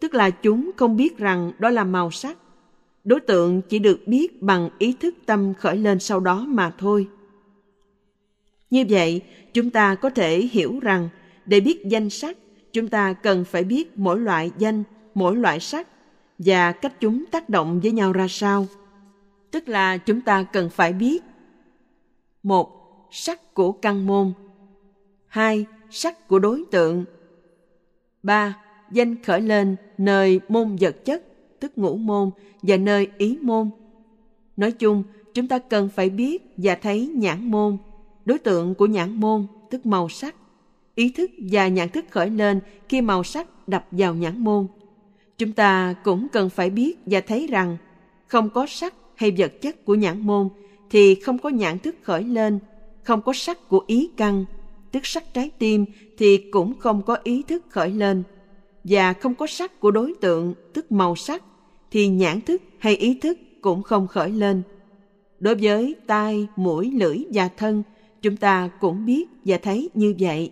tức 0.00 0.14
là 0.14 0.30
chúng 0.30 0.70
không 0.76 0.96
biết 0.96 1.18
rằng 1.18 1.52
đó 1.58 1.70
là 1.70 1.84
màu 1.84 2.10
sắc. 2.10 2.38
Đối 3.04 3.20
tượng 3.20 3.62
chỉ 3.68 3.78
được 3.78 4.00
biết 4.06 4.42
bằng 4.42 4.68
ý 4.78 4.94
thức 5.00 5.14
tâm 5.26 5.54
khởi 5.54 5.76
lên 5.76 5.98
sau 5.98 6.20
đó 6.20 6.44
mà 6.48 6.72
thôi. 6.78 7.08
Như 8.70 8.84
vậy, 8.88 9.20
chúng 9.52 9.70
ta 9.70 9.94
có 9.94 10.10
thể 10.10 10.40
hiểu 10.40 10.78
rằng 10.82 11.08
để 11.46 11.60
biết 11.60 11.84
danh 11.84 12.10
sắc, 12.10 12.36
chúng 12.72 12.88
ta 12.88 13.12
cần 13.12 13.44
phải 13.44 13.64
biết 13.64 13.98
mỗi 13.98 14.20
loại 14.20 14.50
danh, 14.58 14.82
mỗi 15.14 15.36
loại 15.36 15.60
sắc 15.60 15.88
và 16.38 16.72
cách 16.72 17.00
chúng 17.00 17.24
tác 17.26 17.48
động 17.48 17.80
với 17.80 17.92
nhau 17.92 18.12
ra 18.12 18.26
sao. 18.28 18.66
Tức 19.50 19.68
là 19.68 19.96
chúng 19.96 20.20
ta 20.20 20.42
cần 20.42 20.70
phải 20.70 20.92
biết 20.92 21.22
một 22.42 22.84
sắc 23.10 23.54
của 23.54 23.72
căn 23.72 24.06
môn 24.06 24.32
hai 25.26 25.66
sắc 25.90 26.28
của 26.28 26.38
đối 26.38 26.64
tượng 26.70 27.04
ba 28.22 28.58
danh 28.92 29.22
khởi 29.22 29.40
lên 29.40 29.76
nơi 29.98 30.40
môn 30.48 30.76
vật 30.80 31.04
chất 31.04 31.24
tức 31.60 31.78
ngũ 31.78 31.96
môn 31.96 32.30
và 32.62 32.76
nơi 32.76 33.08
ý 33.18 33.38
môn 33.42 33.70
nói 34.56 34.72
chung 34.72 35.02
chúng 35.34 35.48
ta 35.48 35.58
cần 35.58 35.88
phải 35.88 36.10
biết 36.10 36.42
và 36.56 36.74
thấy 36.74 37.06
nhãn 37.06 37.50
môn 37.50 37.76
đối 38.24 38.38
tượng 38.38 38.74
của 38.74 38.86
nhãn 38.86 39.20
môn 39.20 39.46
tức 39.70 39.86
màu 39.86 40.08
sắc 40.08 40.34
ý 40.94 41.10
thức 41.10 41.30
và 41.50 41.68
nhận 41.68 41.88
thức 41.88 42.04
khởi 42.10 42.30
lên 42.30 42.60
khi 42.88 43.00
màu 43.00 43.24
sắc 43.24 43.68
đập 43.68 43.86
vào 43.90 44.14
nhãn 44.14 44.38
môn. 44.38 44.66
Chúng 45.38 45.52
ta 45.52 45.94
cũng 46.04 46.26
cần 46.32 46.50
phải 46.50 46.70
biết 46.70 46.98
và 47.06 47.20
thấy 47.20 47.46
rằng 47.46 47.76
không 48.26 48.50
có 48.50 48.66
sắc 48.66 48.94
hay 49.14 49.30
vật 49.38 49.52
chất 49.60 49.84
của 49.84 49.94
nhãn 49.94 50.20
môn 50.20 50.48
thì 50.90 51.14
không 51.14 51.38
có 51.38 51.48
nhãn 51.48 51.78
thức 51.78 51.96
khởi 52.02 52.24
lên, 52.24 52.58
không 53.02 53.22
có 53.22 53.32
sắc 53.32 53.68
của 53.68 53.84
ý 53.86 54.10
căn. 54.16 54.44
Tức 54.92 55.06
sắc 55.06 55.34
trái 55.34 55.50
tim 55.58 55.84
thì 56.18 56.36
cũng 56.50 56.74
không 56.78 57.02
có 57.02 57.18
ý 57.22 57.42
thức 57.42 57.64
khởi 57.68 57.90
lên. 57.90 58.22
Và 58.84 59.12
không 59.12 59.34
có 59.34 59.46
sắc 59.46 59.80
của 59.80 59.90
đối 59.90 60.14
tượng, 60.20 60.54
tức 60.72 60.92
màu 60.92 61.16
sắc, 61.16 61.42
thì 61.90 62.08
nhãn 62.08 62.40
thức 62.40 62.62
hay 62.78 62.96
ý 62.96 63.18
thức 63.22 63.38
cũng 63.60 63.82
không 63.82 64.06
khởi 64.06 64.30
lên. 64.30 64.62
Đối 65.40 65.54
với 65.54 65.94
tai, 66.06 66.46
mũi, 66.56 66.90
lưỡi 66.90 67.18
và 67.32 67.48
thân, 67.48 67.82
chúng 68.22 68.36
ta 68.36 68.70
cũng 68.80 69.06
biết 69.06 69.24
và 69.44 69.58
thấy 69.58 69.90
như 69.94 70.14
vậy 70.18 70.50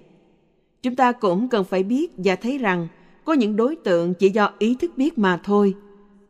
chúng 0.83 0.97
ta 0.97 1.13
cũng 1.13 1.49
cần 1.49 1.65
phải 1.65 1.83
biết 1.83 2.13
và 2.17 2.37
thấy 2.37 2.59
rằng 2.59 2.89
có 3.25 3.33
những 3.33 3.57
đối 3.57 3.77
tượng 3.77 4.15
chỉ 4.15 4.31
do 4.31 4.51
ý 4.59 4.77
thức 4.81 4.91
biết 4.97 5.19
mà 5.19 5.41
thôi. 5.45 5.75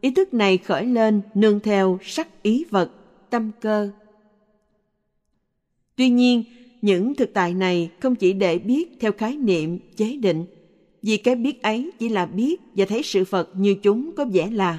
Ý 0.01 0.11
thức 0.11 0.35
này 0.35 0.59
khởi 0.59 0.87
lên 0.87 1.21
nương 1.35 1.61
theo 1.61 1.99
sắc 2.03 2.43
ý 2.43 2.65
vật, 2.71 2.91
tâm 3.31 3.51
cơ. 3.61 3.91
Tuy 5.97 6.09
nhiên, 6.09 6.45
những 6.83 7.15
thực 7.15 7.33
tại 7.35 7.55
này 7.55 7.91
không 8.01 8.15
chỉ 8.15 8.33
để 8.33 8.59
biết 8.59 9.01
theo 9.01 9.13
khái 9.13 9.37
niệm, 9.37 9.79
chế 9.97 10.17
định, 10.17 10.45
vì 11.03 11.17
cái 11.17 11.35
biết 11.35 11.63
ấy 11.63 11.91
chỉ 11.99 12.09
là 12.09 12.27
biết 12.27 12.61
và 12.77 12.85
thấy 12.85 13.03
sự 13.03 13.25
vật 13.31 13.49
như 13.55 13.75
chúng 13.75 14.11
có 14.17 14.25
vẻ 14.25 14.51
là. 14.51 14.79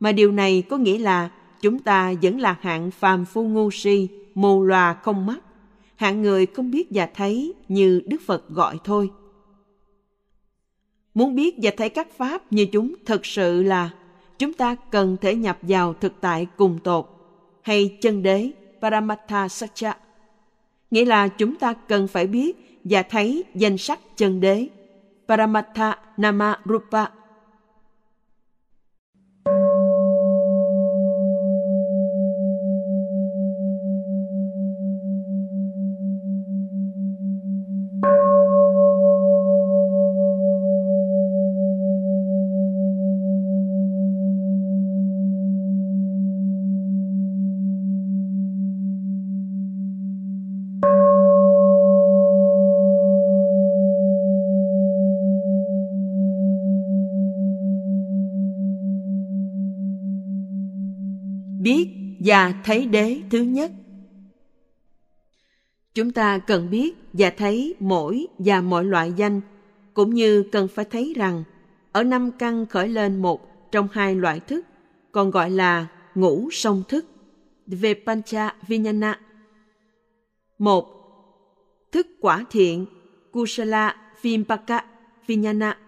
Mà 0.00 0.12
điều 0.12 0.32
này 0.32 0.62
có 0.68 0.76
nghĩa 0.76 0.98
là 0.98 1.30
chúng 1.60 1.78
ta 1.78 2.14
vẫn 2.22 2.40
là 2.40 2.56
hạng 2.60 2.90
phàm 2.90 3.24
phu 3.24 3.44
ngu 3.44 3.70
si, 3.70 4.08
mù 4.34 4.62
lòa 4.62 4.94
không 4.94 5.26
mắt 5.26 5.38
hạng 5.98 6.22
người 6.22 6.46
không 6.46 6.70
biết 6.70 6.86
và 6.90 7.08
thấy 7.14 7.54
như 7.68 8.02
đức 8.06 8.20
phật 8.26 8.48
gọi 8.48 8.76
thôi 8.84 9.10
muốn 11.14 11.34
biết 11.34 11.54
và 11.62 11.70
thấy 11.76 11.88
các 11.88 12.08
pháp 12.16 12.52
như 12.52 12.66
chúng 12.66 12.94
thật 13.06 13.26
sự 13.26 13.62
là 13.62 13.90
chúng 14.38 14.52
ta 14.52 14.76
cần 14.90 15.16
thể 15.20 15.34
nhập 15.34 15.58
vào 15.62 15.94
thực 15.94 16.12
tại 16.20 16.46
cùng 16.56 16.78
tột 16.84 17.06
hay 17.62 17.98
chân 18.00 18.22
đế 18.22 18.50
Paramattha 18.80 19.48
Satcha. 19.48 19.96
Nghĩa 20.90 21.04
là 21.04 21.28
chúng 21.28 21.56
ta 21.56 21.72
cần 21.72 22.08
phải 22.08 22.26
biết 22.26 22.80
và 22.84 23.02
thấy 23.02 23.44
danh 23.54 23.78
sắc 23.78 24.00
chân 24.16 24.40
đế 24.40 24.68
Paramattha 25.28 25.98
Nama 26.16 26.60
Rupa 26.64 27.06
và 62.28 62.54
thấy 62.64 62.86
đế 62.86 63.20
thứ 63.30 63.40
nhất. 63.40 63.72
Chúng 65.94 66.10
ta 66.10 66.38
cần 66.38 66.70
biết 66.70 66.96
và 67.12 67.30
thấy 67.30 67.74
mỗi 67.80 68.26
và 68.38 68.60
mọi 68.60 68.84
loại 68.84 69.12
danh, 69.12 69.40
cũng 69.94 70.14
như 70.14 70.42
cần 70.52 70.68
phải 70.68 70.84
thấy 70.84 71.14
rằng, 71.16 71.44
ở 71.92 72.04
năm 72.04 72.30
căn 72.38 72.66
khởi 72.66 72.88
lên 72.88 73.22
một 73.22 73.70
trong 73.72 73.88
hai 73.92 74.14
loại 74.14 74.40
thức, 74.40 74.66
còn 75.12 75.30
gọi 75.30 75.50
là 75.50 75.86
ngũ 76.14 76.48
song 76.52 76.82
thức 76.88 77.06
về 77.66 77.94
pancha 78.06 78.54
vinyana 78.66 79.20
một, 80.58 80.86
thức 81.92 82.06
quả 82.20 82.44
thiện 82.50 82.86
kusala 83.32 83.96
vimpaka 84.22 84.84
vinyana 85.26 85.78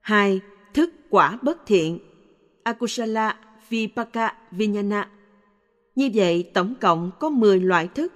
hai, 0.00 0.40
thức 0.74 0.90
quả 1.10 1.38
bất 1.42 1.66
thiện 1.66 1.98
akusala 2.62 3.36
Vipaka 3.70 4.34
vinyana 4.50 5.08
như 5.94 6.10
vậy, 6.14 6.50
tổng 6.54 6.74
cộng 6.80 7.10
có 7.20 7.30
10 7.30 7.60
loại 7.60 7.88
thức, 7.88 8.12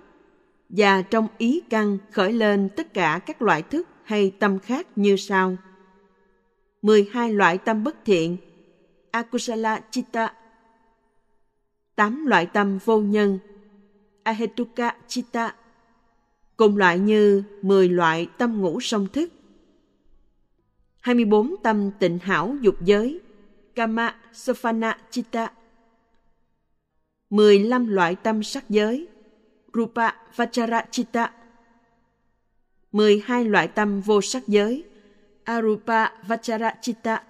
và 0.68 1.02
trong 1.02 1.28
ý 1.38 1.62
căn 1.70 1.98
khởi 2.12 2.32
lên 2.32 2.68
tất 2.76 2.94
cả 2.94 3.20
các 3.26 3.42
loại 3.42 3.62
thức 3.62 3.88
hay 4.04 4.30
tâm 4.38 4.58
khác 4.58 4.86
như 4.96 5.16
sau. 5.16 5.56
12 6.82 7.32
loại 7.32 7.58
tâm 7.58 7.84
bất 7.84 8.04
thiện, 8.04 8.36
Akusala 9.10 9.80
Chitta. 9.90 10.34
8 11.94 12.26
loại 12.26 12.46
tâm 12.46 12.78
vô 12.84 13.00
nhân, 13.00 13.38
Ahetuka 14.22 14.94
Chitta. 15.08 15.54
Cùng 16.56 16.76
loại 16.76 16.98
như 16.98 17.42
10 17.62 17.88
loại 17.88 18.28
tâm 18.38 18.60
ngũ 18.60 18.80
song 18.80 19.06
thức. 19.12 19.32
24 21.00 21.54
tâm 21.62 21.90
tịnh 21.98 22.18
hảo 22.18 22.56
dục 22.60 22.74
giới, 22.84 23.20
Kama 23.74 24.14
Sofana 24.32 24.94
Chitta 25.10 25.50
15 27.30 27.86
loại 27.86 28.14
tâm 28.14 28.42
sắc 28.42 28.70
giới. 28.70 29.08
Rupa 29.74 30.10
Vachara 30.36 30.84
Chitta 30.90 31.32
12 32.92 33.44
loại 33.44 33.68
tâm 33.68 34.00
vô 34.00 34.20
sắc 34.20 34.48
giới. 34.48 34.84
Arupa 35.44 36.08
Vachara 36.26 36.74
Chitta 36.80 37.22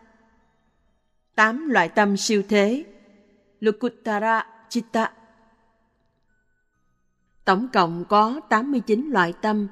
8 1.35 1.69
loại 1.69 1.89
tâm 1.89 2.17
siêu 2.17 2.43
thế. 2.49 2.85
Lukuttara 3.61 4.47
Chitta. 4.69 5.13
Tổng 7.45 7.69
cộng 7.73 8.05
có 8.09 8.41
89 8.49 9.11
loại 9.11 9.33
tâm 9.43 9.69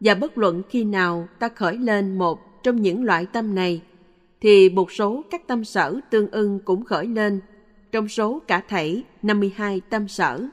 và 0.00 0.14
bất 0.14 0.38
luận 0.38 0.62
khi 0.70 0.84
nào 0.84 1.28
ta 1.38 1.48
khởi 1.48 1.78
lên 1.78 2.18
một 2.18 2.62
trong 2.62 2.82
những 2.82 3.04
loại 3.04 3.26
tâm 3.26 3.54
này– 3.54 3.82
thì 4.44 4.68
một 4.68 4.92
số 4.92 5.24
các 5.30 5.46
tâm 5.46 5.64
sở 5.64 6.00
tương 6.10 6.30
ưng 6.30 6.58
cũng 6.64 6.84
khởi 6.84 7.06
lên, 7.06 7.40
trong 7.94 8.08
số 8.08 8.42
cả 8.46 8.62
thảy 8.68 9.02
52 9.22 9.80
tâm 9.90 10.08
sở. 10.08 10.46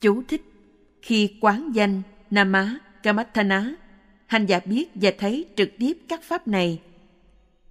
Chú 0.00 0.22
thích 0.28 0.42
Khi 1.02 1.34
quán 1.40 1.70
danh 1.74 2.02
Nama 2.30 2.78
Kamathana, 3.02 3.74
hành 4.26 4.46
giả 4.46 4.60
biết 4.64 4.88
và 4.94 5.10
thấy 5.18 5.46
trực 5.56 5.68
tiếp 5.78 5.98
các 6.08 6.22
pháp 6.22 6.48
này. 6.48 6.80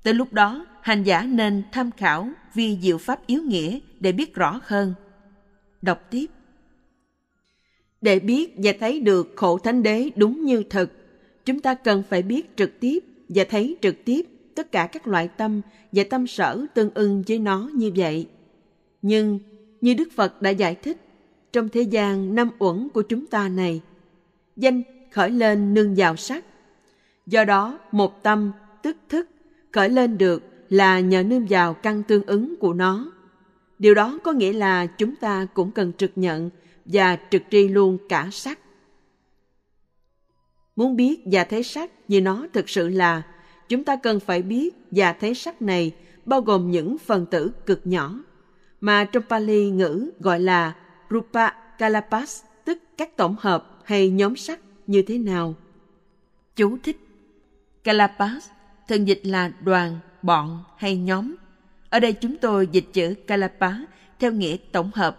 Tới 0.04 0.14
lúc 0.14 0.34
đó, 0.34 0.66
hành 0.82 1.04
giả 1.04 1.22
nên 1.22 1.64
tham 1.72 1.92
khảo 1.92 2.30
vi 2.54 2.78
diệu 2.82 2.98
pháp 2.98 3.28
yếu 3.28 3.42
nghĩa 3.44 3.80
để 4.00 4.12
biết 4.12 4.36
rõ 4.36 4.60
hơn. 4.64 4.94
Đọc 5.82 6.08
tiếp. 6.10 6.26
Để 8.02 8.20
biết 8.20 8.54
và 8.58 8.72
thấy 8.80 9.00
được 9.00 9.34
khổ 9.36 9.58
thánh 9.58 9.84
đế 9.84 10.10
đúng 10.16 10.46
như 10.46 10.64
thật, 10.70 10.92
chúng 11.46 11.60
ta 11.60 11.76
cần 11.76 12.04
phải 12.10 12.22
biết 12.22 12.58
trực 12.58 12.80
tiếp 12.80 13.00
và 13.30 13.44
thấy 13.50 13.78
trực 13.82 14.06
tiếp 14.06 14.26
tất 14.56 14.72
cả 14.72 14.88
các 14.92 15.08
loại 15.08 15.28
tâm 15.28 15.62
và 15.92 16.04
tâm 16.10 16.28
sở 16.28 16.66
tương 16.74 16.90
ưng 16.94 17.24
với 17.28 17.40
nó 17.40 17.70
như 17.74 17.92
vậy. 17.96 18.28
Nhưng, 19.02 19.40
như 19.82 19.94
Đức 19.94 20.10
Phật 20.16 20.42
đã 20.42 20.50
giải 20.50 20.76
thích, 20.76 20.98
trong 21.54 21.70
thế 21.70 21.82
gian 21.82 22.36
năm 22.36 22.50
uẩn 22.60 22.90
của 22.90 23.02
chúng 23.02 23.26
ta 23.26 23.50
này, 23.50 23.82
danh 24.56 24.84
khởi 25.12 25.30
lên 25.30 25.74
nương 25.74 25.96
vào 25.98 26.16
sắc. 26.16 26.46
Do 27.26 27.44
đó, 27.44 27.80
một 27.92 28.24
tâm, 28.24 28.52
tức 28.84 28.98
thức, 29.10 29.30
khởi 29.72 29.90
lên 29.90 30.18
được 30.18 30.44
là 30.70 31.00
nhờ 31.00 31.24
nương 31.24 31.46
vào 31.50 31.74
căn 31.74 32.04
tương 32.04 32.24
ứng 32.24 32.56
của 32.56 32.74
nó. 32.74 33.12
Điều 33.80 33.94
đó 33.94 34.20
có 34.24 34.32
nghĩa 34.32 34.54
là 34.54 34.86
chúng 34.86 35.16
ta 35.16 35.48
cũng 35.54 35.72
cần 35.72 35.94
trực 35.94 36.12
nhận 36.16 36.50
và 36.86 37.18
trực 37.32 37.42
tri 37.52 37.68
luôn 37.68 37.98
cả 38.10 38.30
sắc. 38.32 38.60
Muốn 40.76 40.96
biết 40.96 41.22
và 41.32 41.44
thấy 41.44 41.64
sắc 41.64 41.92
như 42.08 42.22
nó 42.22 42.48
thực 42.54 42.70
sự 42.70 42.90
là, 42.90 43.22
chúng 43.70 43.84
ta 43.84 43.96
cần 43.96 44.20
phải 44.20 44.42
biết 44.42 44.76
và 44.92 45.14
thấy 45.14 45.36
sắc 45.36 45.62
này 45.62 45.92
bao 46.26 46.42
gồm 46.42 46.72
những 46.72 46.98
phần 46.98 47.26
tử 47.26 47.52
cực 47.66 47.82
nhỏ, 47.88 48.24
mà 48.82 49.06
trong 49.06 49.24
Pali 49.30 49.70
ngữ 49.70 50.12
gọi 50.20 50.40
là 50.40 50.76
Rupa 51.10 51.50
Kalapas, 51.78 52.44
tức 52.66 52.80
các 52.98 53.18
tổng 53.18 53.36
hợp 53.40 53.80
hay 53.84 54.10
nhóm 54.10 54.36
sắc 54.36 54.60
như 54.88 55.02
thế 55.02 55.18
nào. 55.18 55.56
Chú 56.56 56.78
thích 56.84 56.98
Kalapas 57.84 58.50
thường 58.88 59.08
dịch 59.08 59.22
là 59.24 59.52
đoàn, 59.62 60.00
bọn 60.22 60.64
hay 60.78 60.98
nhóm. 60.98 61.36
Ở 61.90 62.00
đây 62.00 62.14
chúng 62.14 62.38
tôi 62.38 62.68
dịch 62.72 62.86
chữ 62.94 63.14
Kalapa 63.28 63.72
theo 64.20 64.32
nghĩa 64.32 64.58
tổng 64.72 64.92
hợp, 64.94 65.18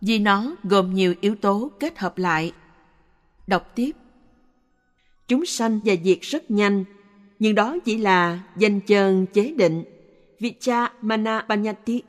vì 0.00 0.18
nó 0.18 0.56
gồm 0.64 0.94
nhiều 0.94 1.14
yếu 1.20 1.34
tố 1.34 1.70
kết 1.80 1.98
hợp 1.98 2.18
lại. 2.18 2.52
Đọc 3.46 3.72
tiếp. 3.74 3.92
Chúng 5.28 5.46
sanh 5.46 5.80
và 5.84 5.94
diệt 6.04 6.18
rất 6.20 6.50
nhanh, 6.50 6.84
nhưng 7.38 7.54
đó 7.54 7.76
chỉ 7.84 7.98
là 7.98 8.40
danh 8.56 8.80
chơn 8.80 9.26
chế 9.26 9.54
định, 9.56 9.84
Vicha 10.40 10.92
Mana 11.00 11.44
Panyati, 11.48 12.02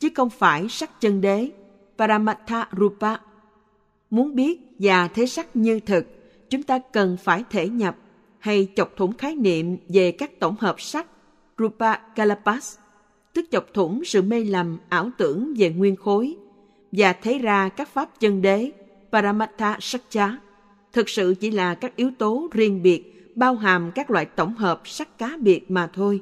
chứ 0.00 0.08
không 0.14 0.30
phải 0.30 0.68
sắc 0.68 1.00
chân 1.00 1.20
đế, 1.20 1.50
Paramattha 1.98 2.68
Rupa. 2.78 3.16
Muốn 4.10 4.34
biết 4.34 4.60
và 4.78 5.08
thế 5.08 5.26
sắc 5.26 5.56
như 5.56 5.80
thực, 5.80 6.06
chúng 6.50 6.62
ta 6.62 6.78
cần 6.92 7.16
phải 7.16 7.44
thể 7.50 7.68
nhập 7.68 7.96
hay 8.38 8.68
chọc 8.76 8.96
thủng 8.96 9.16
khái 9.16 9.36
niệm 9.36 9.76
về 9.88 10.12
các 10.12 10.40
tổng 10.40 10.56
hợp 10.60 10.80
sắc 10.80 11.06
Rupa 11.58 11.96
Kalapas, 11.96 12.78
tức 13.32 13.46
chọc 13.50 13.74
thủng 13.74 14.04
sự 14.04 14.22
mê 14.22 14.44
lầm 14.44 14.78
ảo 14.88 15.10
tưởng 15.18 15.54
về 15.56 15.70
nguyên 15.70 15.96
khối 15.96 16.36
và 16.92 17.12
thấy 17.12 17.38
ra 17.38 17.68
các 17.68 17.88
pháp 17.88 18.20
chân 18.20 18.42
đế 18.42 18.72
Paramatha 19.12 19.76
Sakcha 19.80 20.38
thực 20.92 21.08
sự 21.08 21.34
chỉ 21.40 21.50
là 21.50 21.74
các 21.74 21.96
yếu 21.96 22.10
tố 22.18 22.48
riêng 22.52 22.82
biệt 22.82 23.32
bao 23.36 23.54
hàm 23.54 23.90
các 23.94 24.10
loại 24.10 24.24
tổng 24.24 24.54
hợp 24.54 24.80
sắc 24.84 25.18
cá 25.18 25.36
biệt 25.40 25.70
mà 25.70 25.90
thôi. 25.92 26.20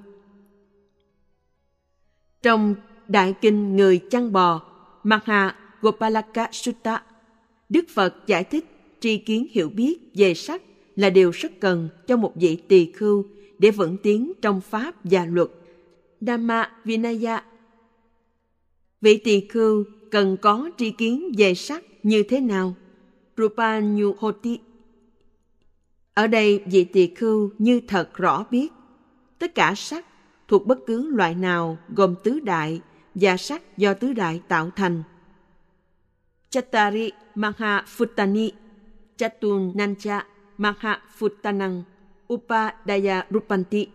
Trong 2.42 2.74
Đại 3.08 3.34
Kinh 3.40 3.76
Người 3.76 4.00
Chăn 4.10 4.32
Bò, 4.32 4.62
Maha 5.02 5.56
Gopalaka 5.80 6.48
Sutta, 6.52 7.02
Đức 7.68 7.84
Phật 7.94 8.14
giải 8.26 8.44
thích 8.44 8.64
tri 9.00 9.18
kiến 9.18 9.46
hiểu 9.50 9.68
biết 9.68 9.98
về 10.14 10.34
sắc 10.34 10.62
là 10.96 11.10
điều 11.10 11.30
rất 11.30 11.52
cần 11.60 11.88
cho 12.06 12.16
một 12.16 12.32
vị 12.34 12.56
tỳ 12.68 12.92
khưu 12.92 13.24
để 13.58 13.70
vững 13.70 13.96
tiến 13.96 14.32
trong 14.42 14.60
pháp 14.60 14.94
và 15.04 15.26
luật. 15.26 15.48
Dhamma 16.20 16.70
Vinaya 16.84 17.44
Vị 19.00 19.16
tỳ 19.16 19.40
khưu 19.40 19.84
cần 20.10 20.36
có 20.36 20.70
tri 20.76 20.90
kiến 20.90 21.32
về 21.38 21.54
sắc 21.54 21.84
như 22.02 22.22
thế 22.22 22.40
nào? 22.40 22.74
Rupanyuhoti 23.36 24.58
Ở 26.14 26.26
đây 26.26 26.62
vị 26.66 26.84
tỳ 26.84 27.06
khưu 27.14 27.50
như 27.58 27.80
thật 27.88 28.16
rõ 28.16 28.44
biết 28.50 28.72
tất 29.38 29.54
cả 29.54 29.74
sắc 29.76 30.06
thuộc 30.48 30.66
bất 30.66 30.78
cứ 30.86 31.10
loại 31.10 31.34
nào 31.34 31.78
gồm 31.88 32.14
tứ 32.24 32.40
đại 32.40 32.80
và 33.14 33.36
sắc 33.36 33.76
do 33.76 33.94
tứ 33.94 34.12
đại 34.12 34.40
tạo 34.48 34.70
thành. 34.76 35.02
Chattari 36.50 37.10
Maha 37.34 37.84
Phutani 37.86 38.50
Chatun 39.16 39.72
Nancha 39.74 40.26
Maha 40.58 41.02
Phutanang 41.16 41.82
Upadaya 42.32 43.26
Rupanti. 43.30 43.86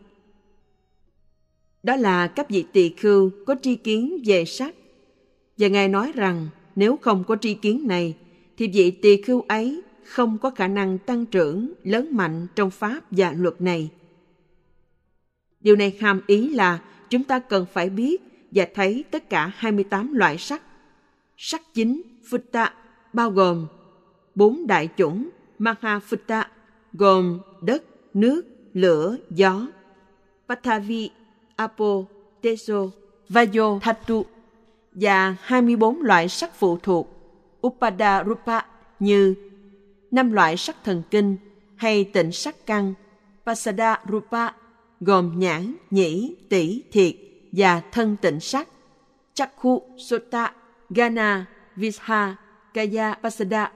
Đó 1.84 1.95
là 1.95 2.27
các 2.27 2.49
vị 2.49 2.65
tỳ 2.73 2.89
khưu 2.89 3.32
có 3.45 3.55
tri 3.62 3.75
kiến 3.75 4.21
về 4.25 4.45
sắc. 4.45 4.75
Và 5.58 5.67
Ngài 5.67 5.88
nói 5.88 6.12
rằng 6.15 6.47
nếu 6.75 6.97
không 6.97 7.23
có 7.23 7.36
tri 7.36 7.53
kiến 7.53 7.88
này, 7.88 8.15
thì 8.58 8.67
vị 8.67 8.91
tỳ 8.91 9.21
khưu 9.21 9.41
ấy 9.41 9.82
không 10.03 10.38
có 10.38 10.49
khả 10.49 10.67
năng 10.67 10.97
tăng 10.97 11.25
trưởng 11.25 11.73
lớn 11.84 12.08
mạnh 12.12 12.47
trong 12.55 12.71
pháp 12.71 12.99
và 13.12 13.34
luật 13.38 13.62
này. 13.62 13.89
Điều 15.60 15.75
này 15.75 15.97
hàm 15.99 16.21
ý 16.27 16.49
là 16.49 16.79
chúng 17.10 17.23
ta 17.23 17.39
cần 17.39 17.65
phải 17.73 17.89
biết 17.89 18.29
và 18.51 18.67
thấy 18.73 19.03
tất 19.12 19.29
cả 19.29 19.51
28 19.55 20.13
loại 20.13 20.38
sắc. 20.38 20.62
Sắc 21.38 21.62
chính, 21.73 22.01
Phutta, 22.29 22.73
bao 23.13 23.31
gồm 23.31 23.67
bốn 24.35 24.67
đại 24.67 24.89
chủng 24.97 25.29
Mahafutta, 25.59 26.43
gồm 26.93 27.39
đất, 27.62 27.83
nước, 28.13 28.41
lửa, 28.73 29.17
gió, 29.29 29.67
Pathavi, 30.47 31.09
Apo, 31.55 32.03
Teso, 32.41 32.85
Vajo, 33.29 33.79
Thatu 33.79 34.25
và 34.91 35.35
24 35.41 36.01
loại 36.01 36.29
sắc 36.29 36.55
phụ 36.55 36.77
thuộc 36.77 37.07
Upada 37.67 38.23
Rupa 38.23 38.62
như 38.99 39.35
năm 40.12 40.31
loại 40.31 40.57
sắc 40.57 40.83
thần 40.83 41.01
kinh 41.12 41.38
hay 41.75 42.03
tịnh 42.03 42.31
sắc 42.31 42.65
căn 42.65 42.93
Pasada 43.45 43.99
Rupa 44.12 44.49
gồm 45.01 45.39
nhãn, 45.39 45.75
nhĩ, 45.91 46.35
tỷ, 46.49 46.83
thiệt 46.91 47.15
và 47.51 47.81
thân 47.91 48.15
tịnh 48.21 48.39
sắc 48.39 48.67
Chakhu, 49.33 49.81
Sota, 49.97 50.53
Gana, 50.89 51.45
Visha, 51.75 52.35
Kaya, 52.73 53.13
Pasada 53.23 53.71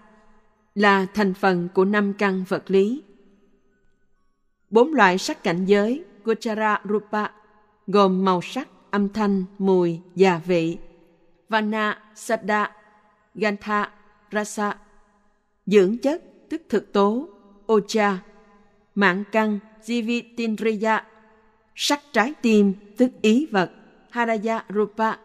là 0.75 1.05
thành 1.13 1.33
phần 1.33 1.69
của 1.73 1.85
năm 1.85 2.13
căn 2.13 2.43
vật 2.49 2.63
lý 2.67 3.03
Bốn 4.69 4.93
loại 4.93 5.17
sắc 5.17 5.43
cảnh 5.43 5.65
giới 5.65 6.03
Gochara 6.23 6.81
Rupa 6.89 7.27
gồm 7.87 8.25
màu 8.25 8.41
sắc, 8.41 8.67
âm 8.91 9.09
thanh, 9.09 9.43
mùi, 9.57 9.99
và 10.15 10.41
vị. 10.45 10.77
Vana, 11.49 11.99
Sada, 12.15 12.71
Gantha, 13.35 13.91
Rasa. 14.31 14.77
Dưỡng 15.65 15.97
chất, 15.97 16.23
tức 16.49 16.61
thực 16.69 16.93
tố, 16.93 17.27
Ocha. 17.67 18.19
Mạng 18.95 19.23
căn, 19.31 19.59
Jivitindriya. 19.85 21.01
Sắc 21.75 21.99
trái 22.13 22.33
tim, 22.41 22.73
tức 22.97 23.11
ý 23.21 23.47
vật, 23.51 23.71
Haraya 24.09 24.65
Rupa. 24.73 25.15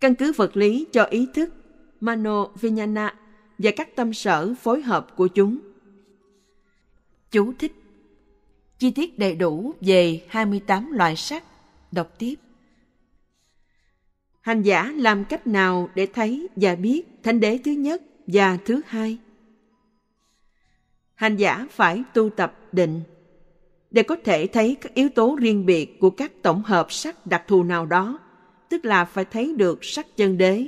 Căn 0.00 0.14
cứ 0.14 0.32
vật 0.32 0.56
lý 0.56 0.86
cho 0.92 1.04
ý 1.04 1.28
thức, 1.34 1.50
Mano 2.00 2.44
Vijnana 2.60 3.10
và 3.58 3.70
các 3.76 3.96
tâm 3.96 4.14
sở 4.14 4.54
phối 4.54 4.82
hợp 4.82 5.16
của 5.16 5.28
chúng. 5.28 5.58
Chú 7.30 7.52
thích 7.58 7.72
Chi 8.78 8.90
tiết 8.90 9.18
đầy 9.18 9.34
đủ 9.34 9.74
về 9.80 10.24
28 10.28 10.92
loại 10.92 11.16
sắc. 11.16 11.44
Đọc 11.92 12.18
tiếp. 12.18 12.34
Hành 14.40 14.62
giả 14.62 14.92
làm 14.96 15.24
cách 15.24 15.46
nào 15.46 15.90
để 15.94 16.06
thấy 16.06 16.48
và 16.56 16.74
biết 16.74 17.02
thánh 17.22 17.40
đế 17.40 17.58
thứ 17.64 17.70
nhất 17.70 18.02
và 18.26 18.58
thứ 18.64 18.80
hai? 18.86 19.18
Hành 21.14 21.36
giả 21.36 21.66
phải 21.70 22.02
tu 22.14 22.30
tập 22.30 22.58
định 22.72 23.02
để 23.98 24.02
có 24.02 24.16
thể 24.24 24.46
thấy 24.46 24.76
các 24.80 24.94
yếu 24.94 25.08
tố 25.08 25.36
riêng 25.40 25.66
biệt 25.66 26.00
của 26.00 26.10
các 26.10 26.32
tổng 26.42 26.62
hợp 26.62 26.92
sắc 26.92 27.26
đặc 27.26 27.42
thù 27.48 27.62
nào 27.62 27.86
đó, 27.86 28.18
tức 28.68 28.84
là 28.84 29.04
phải 29.04 29.24
thấy 29.24 29.54
được 29.56 29.84
sắc 29.84 30.16
chân 30.16 30.38
đế. 30.38 30.66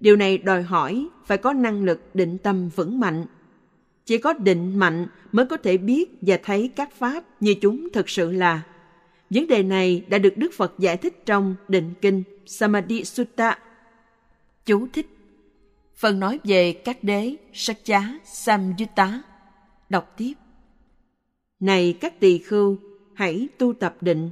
Điều 0.00 0.16
này 0.16 0.38
đòi 0.38 0.62
hỏi 0.62 1.06
phải 1.26 1.38
có 1.38 1.52
năng 1.52 1.84
lực 1.84 2.14
định 2.14 2.38
tâm 2.38 2.68
vững 2.68 3.00
mạnh 3.00 3.26
chỉ 4.06 4.18
có 4.18 4.32
định 4.32 4.78
mạnh 4.78 5.06
mới 5.32 5.46
có 5.46 5.56
thể 5.56 5.76
biết 5.76 6.10
và 6.20 6.38
thấy 6.42 6.70
các 6.76 6.92
pháp 6.92 7.24
như 7.40 7.54
chúng 7.60 7.88
thực 7.92 8.08
sự 8.08 8.32
là. 8.32 8.62
Vấn 9.30 9.46
đề 9.46 9.62
này 9.62 10.04
đã 10.08 10.18
được 10.18 10.36
Đức 10.36 10.52
Phật 10.56 10.74
giải 10.78 10.96
thích 10.96 11.26
trong 11.26 11.54
Định 11.68 11.94
Kinh 12.00 12.22
Samadhi 12.46 13.04
Sutta. 13.04 13.58
Chú 14.66 14.86
thích 14.92 15.06
Phần 15.96 16.20
nói 16.20 16.40
về 16.44 16.72
các 16.72 17.04
đế 17.04 17.36
Sakya 17.52 18.18
Samyutta. 18.24 19.22
Đọc 19.88 20.14
tiếp. 20.16 20.34
Này 21.60 21.98
các 22.00 22.20
tỳ 22.20 22.38
khưu, 22.38 22.76
hãy 23.14 23.48
tu 23.58 23.72
tập 23.72 23.96
định. 24.00 24.30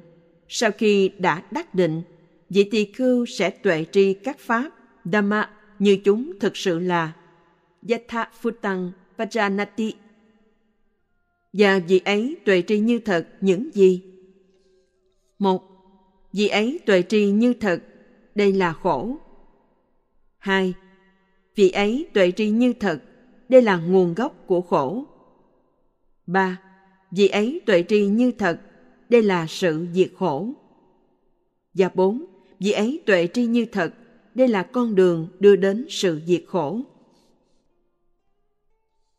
Sau 0.48 0.70
khi 0.70 1.10
đã 1.18 1.42
đắc 1.50 1.74
định, 1.74 2.02
vị 2.50 2.68
tỳ 2.70 2.84
khưu 2.84 3.26
sẽ 3.26 3.50
tuệ 3.50 3.84
tri 3.92 4.14
các 4.14 4.38
pháp 4.38 4.70
Dhamma 5.04 5.50
như 5.78 5.98
chúng 6.04 6.38
thực 6.40 6.56
sự 6.56 6.78
là 6.78 7.12
Yatha 7.88 8.30
Phutang 8.40 8.92
Pajanati. 9.18 9.92
Và 11.52 11.78
vị 11.78 12.00
ấy 12.04 12.36
tuệ 12.44 12.62
tri 12.66 12.78
như 12.78 12.98
thật 12.98 13.28
những 13.40 13.70
gì? 13.74 14.02
Một, 15.38 15.62
vị 16.32 16.48
ấy 16.48 16.80
tuệ 16.86 17.02
tri 17.02 17.30
như 17.30 17.54
thật, 17.54 17.82
đây 18.34 18.52
là 18.52 18.72
khổ. 18.72 19.16
Hai, 20.38 20.74
vị 21.54 21.70
ấy 21.70 22.08
tuệ 22.14 22.30
tri 22.30 22.50
như 22.50 22.72
thật, 22.72 23.02
đây 23.48 23.62
là 23.62 23.76
nguồn 23.76 24.14
gốc 24.14 24.44
của 24.46 24.60
khổ. 24.60 25.04
Ba, 26.26 26.60
vì 27.10 27.28
ấy 27.28 27.60
tuệ 27.66 27.84
tri 27.88 28.06
như 28.06 28.32
thật, 28.32 28.60
đây 29.08 29.22
là 29.22 29.46
sự 29.48 29.86
diệt 29.92 30.10
khổ. 30.18 30.48
Và 31.74 31.90
bốn, 31.94 32.24
vì 32.60 32.70
ấy 32.70 33.00
tuệ 33.06 33.28
tri 33.34 33.46
như 33.46 33.64
thật, 33.64 33.94
đây 34.34 34.48
là 34.48 34.62
con 34.62 34.94
đường 34.94 35.28
đưa 35.40 35.56
đến 35.56 35.86
sự 35.88 36.20
diệt 36.26 36.44
khổ. 36.46 36.80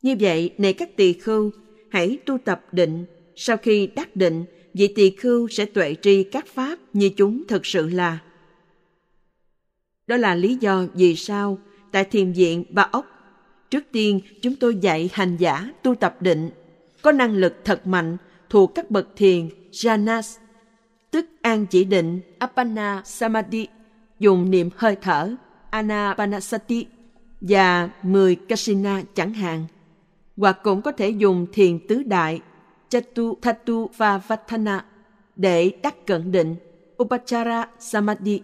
Như 0.02 0.16
vậy, 0.20 0.50
này 0.58 0.74
các 0.74 0.96
tỳ 0.96 1.14
khưu, 1.14 1.52
hãy 1.90 2.18
tu 2.26 2.38
tập 2.38 2.66
định. 2.72 3.06
Sau 3.36 3.58
khi 3.58 3.88
đắc 3.88 4.16
định, 4.16 4.46
vị 4.74 4.88
tỳ 4.96 5.10
khưu 5.10 5.48
sẽ 5.48 5.66
tuệ 5.66 5.96
tri 6.02 6.24
các 6.24 6.48
pháp 6.48 6.80
như 6.94 7.10
chúng 7.10 7.44
thực 7.48 7.66
sự 7.66 7.90
là. 7.90 8.20
Đó 10.08 10.18
là 10.18 10.36
lý 10.36 10.56
do 10.56 10.86
vì 10.94 11.16
sao 11.16 11.58
tại 11.92 12.06
thiền 12.06 12.34
viện 12.34 12.66
Ba 12.70 12.90
Ốc, 12.92 13.06
trước 13.70 13.84
tiên 13.92 14.20
chúng 14.42 14.56
tôi 14.56 14.76
dạy 14.76 15.10
hành 15.14 15.38
giả 15.38 15.72
tu 15.84 15.96
tập 15.96 16.22
định, 16.22 16.50
có 17.02 17.12
năng 17.12 17.34
lực 17.34 17.56
thật 17.66 17.88
mạnh 17.88 18.18
thuộc 18.50 18.76
các 18.76 18.92
bậc 18.92 19.08
thiền 19.16 19.50
Jhanas, 19.72 20.38
tức 21.12 21.26
an 21.42 21.66
chỉ 21.66 21.84
định 21.84 22.22
Apana 22.40 23.02
Samadhi, 23.06 23.68
dùng 24.20 24.52
niệm 24.52 24.70
hơi 24.76 24.96
thở 24.96 25.36
Anapanasati 25.70 26.88
và 27.42 27.90
10 28.04 28.36
Kasina 28.36 29.02
chẳng 29.14 29.34
hạn 29.34 29.66
hoặc 30.38 30.60
cũng 30.64 30.82
có 30.82 30.92
thể 30.92 31.10
dùng 31.10 31.46
thiền 31.54 31.80
tứ 31.88 32.04
đại 32.04 32.42
Chatu 32.90 33.38
Thatu 33.42 33.90
Vavatthana 33.98 34.86
để 35.36 35.72
đắc 35.84 36.06
cận 36.06 36.32
định 36.32 36.56
Upachara 37.04 37.68
Samadhi. 37.80 38.42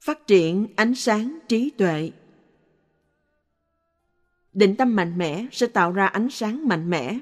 Phát 0.00 0.26
triển 0.26 0.66
ánh 0.76 0.94
sáng 0.94 1.38
trí 1.48 1.70
tuệ 1.70 2.10
Định 4.52 4.76
tâm 4.76 4.96
mạnh 4.96 5.18
mẽ 5.18 5.46
sẽ 5.52 5.66
tạo 5.66 5.92
ra 5.92 6.06
ánh 6.06 6.30
sáng 6.30 6.68
mạnh 6.68 6.90
mẽ 6.90 7.18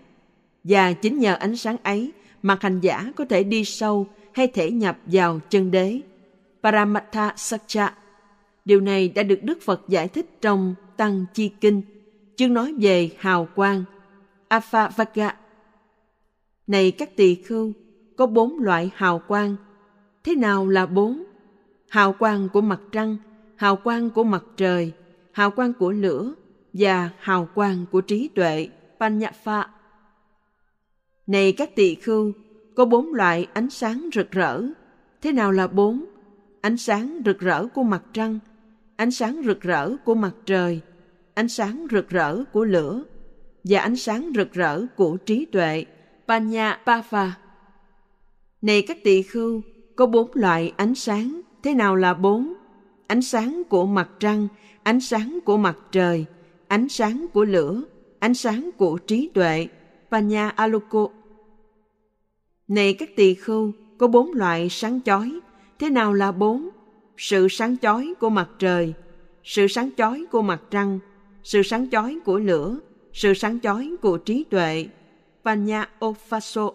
và 0.65 0.93
chính 0.93 1.19
nhờ 1.19 1.35
ánh 1.35 1.57
sáng 1.57 1.77
ấy 1.83 2.13
mà 2.43 2.59
hành 2.61 2.81
giả 2.81 3.13
có 3.17 3.25
thể 3.25 3.45
đi 3.45 3.65
sâu 3.65 4.07
hay 4.35 4.47
thể 4.47 4.71
nhập 4.71 4.99
vào 5.07 5.41
chân 5.49 5.71
đế. 5.71 6.01
Paramattha 6.63 7.33
Satcha. 7.37 7.95
Điều 8.65 8.81
này 8.81 9.09
đã 9.09 9.23
được 9.23 9.43
Đức 9.43 9.59
Phật 9.63 9.83
giải 9.89 10.09
thích 10.09 10.27
trong 10.41 10.75
Tăng 10.97 11.25
Chi 11.35 11.51
Kinh, 11.61 11.83
chương 12.37 12.55
nói 12.55 12.75
về 12.81 13.11
hào 13.19 13.49
quang, 13.55 13.85
Aphavaka. 14.49 15.37
Này 16.67 16.91
các 16.91 17.17
tỳ 17.17 17.35
khưu, 17.35 17.73
có 18.17 18.27
bốn 18.27 18.59
loại 18.59 18.91
hào 18.95 19.19
quang. 19.19 19.57
Thế 20.25 20.35
nào 20.35 20.69
là 20.69 20.87
bốn? 20.87 21.25
Hào 21.89 22.13
quang 22.13 22.49
của 22.49 22.61
mặt 22.61 22.81
trăng, 22.93 23.17
hào 23.57 23.77
quang 23.77 24.11
của 24.11 24.25
mặt 24.25 24.45
trời, 24.57 24.93
hào 25.33 25.51
quang 25.51 25.73
của 25.73 25.91
lửa 25.91 26.35
và 26.73 27.11
hào 27.19 27.49
quang 27.55 27.85
của 27.91 28.01
trí 28.01 28.29
tuệ, 28.29 28.69
Panyapha. 29.01 29.69
Này 31.27 31.53
các 31.53 31.77
tỳ 31.77 31.95
khưu, 31.95 32.33
có 32.75 32.85
bốn 32.85 33.15
loại 33.15 33.47
ánh 33.53 33.71
sáng 33.71 34.09
rực 34.15 34.31
rỡ. 34.31 34.63
Thế 35.23 35.33
nào 35.33 35.53
là 35.53 35.67
bốn? 35.67 36.05
Ánh 36.61 36.77
sáng 36.77 37.21
rực 37.25 37.39
rỡ 37.39 37.67
của 37.67 37.83
mặt 37.83 38.03
trăng, 38.13 38.39
ánh 38.97 39.11
sáng 39.11 39.43
rực 39.45 39.61
rỡ 39.61 39.97
của 40.05 40.15
mặt 40.15 40.33
trời, 40.47 40.81
ánh 41.35 41.49
sáng 41.49 41.87
rực 41.91 42.09
rỡ 42.09 42.45
của 42.53 42.65
lửa 42.65 43.05
và 43.65 43.81
ánh 43.81 43.97
sáng 43.97 44.33
rực 44.35 44.53
rỡ 44.53 44.87
của 44.97 45.17
trí 45.17 45.45
tuệ, 45.45 45.85
Panya 46.29 46.81
Này 48.63 48.83
các 48.83 49.05
tỳ 49.05 49.23
khưu, 49.23 49.61
có 49.97 50.07
bốn 50.07 50.31
loại 50.35 50.73
ánh 50.77 50.95
sáng, 50.95 51.41
thế 51.63 51.75
nào 51.75 51.97
là 51.97 52.15
bốn? 52.15 52.55
Ánh 53.07 53.23
sáng 53.23 53.63
của 53.69 53.87
mặt 53.87 54.09
trăng, 54.19 54.49
ánh 54.83 55.01
sáng 55.01 55.39
của 55.45 55.57
mặt 55.57 55.77
trời, 55.93 56.27
ánh 56.71 56.89
sáng 56.89 57.27
của 57.33 57.45
lửa, 57.45 57.83
ánh 58.19 58.35
sáng 58.35 58.71
của 58.77 58.99
trí 58.99 59.31
tuệ, 59.35 59.69
Panya 60.11 60.49
Aloko. 60.49 61.09
Này 62.69 62.95
các 62.95 63.17
tỳ 63.17 63.35
khưu, 63.35 63.73
có 63.99 64.07
bốn 64.07 64.33
loại 64.33 64.69
sáng 64.69 65.01
chói, 65.03 65.41
thế 65.79 65.91
nào 65.91 66.13
là 66.13 66.33
bốn? 66.33 66.69
Sự 67.17 67.49
sáng 67.49 67.77
chói 67.79 68.15
của 68.21 68.31
mặt 68.31 68.49
trời, 68.59 68.95
sự 69.45 69.67
sáng 69.67 69.91
chói 69.97 70.27
của 70.31 70.43
mặt 70.43 70.63
trăng, 70.71 70.99
sự 71.43 71.63
sáng 71.63 71.91
chói 71.91 72.19
của 72.25 72.39
lửa, 72.39 72.79
sự 73.13 73.35
sáng 73.35 73.61
chói 73.61 73.97
của 74.03 74.17
trí 74.17 74.45
tuệ, 74.45 74.87
Panya 75.45 75.89
Ophaso. 76.05 76.71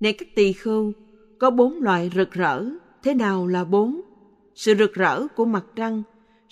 Này 0.00 0.12
các 0.12 0.28
tỳ 0.34 0.52
khưu, 0.52 0.92
có 1.38 1.50
bốn 1.50 1.82
loại 1.82 2.10
rực 2.14 2.32
rỡ, 2.32 2.64
thế 3.02 3.14
nào 3.14 3.46
là 3.46 3.64
bốn? 3.64 4.00
Sự 4.54 4.74
rực 4.74 4.94
rỡ 4.94 5.26
của 5.36 5.44
mặt 5.44 5.64
trăng, 5.76 6.02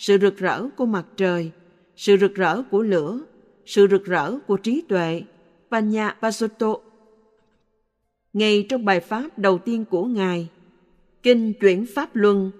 sự 0.00 0.18
rực 0.18 0.36
rỡ 0.36 0.68
của 0.76 0.86
mặt 0.86 1.06
trời, 1.16 1.50
sự 1.96 2.16
rực 2.16 2.34
rỡ 2.34 2.62
của 2.70 2.82
lửa, 2.82 3.20
sự 3.66 3.86
rực 3.90 4.04
rỡ 4.04 4.38
của 4.46 4.56
trí 4.56 4.82
tuệ, 4.88 5.22
Panya 5.70 6.16
Pasoto. 6.22 6.74
Ngay 8.32 8.66
trong 8.68 8.84
bài 8.84 9.00
pháp 9.00 9.38
đầu 9.38 9.58
tiên 9.58 9.84
của 9.90 10.04
Ngài, 10.04 10.48
Kinh 11.22 11.52
Chuyển 11.60 11.86
Pháp 11.94 12.16
Luân, 12.16 12.50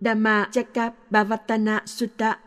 Dhamma 0.00 0.48
Chakkabavatana 0.52 1.82
Sutta 1.86 2.38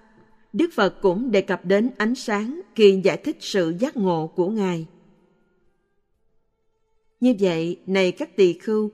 Đức 0.53 0.69
Phật 0.73 1.01
cũng 1.01 1.31
đề 1.31 1.41
cập 1.41 1.65
đến 1.65 1.89
ánh 1.97 2.15
sáng 2.15 2.61
khi 2.75 3.01
giải 3.03 3.17
thích 3.17 3.37
sự 3.39 3.73
giác 3.79 3.97
ngộ 3.97 4.27
của 4.35 4.49
Ngài. 4.49 4.85
Như 7.19 7.35
vậy, 7.39 7.79
này 7.87 8.11
các 8.11 8.35
tỳ 8.35 8.53
khưu, 8.53 8.91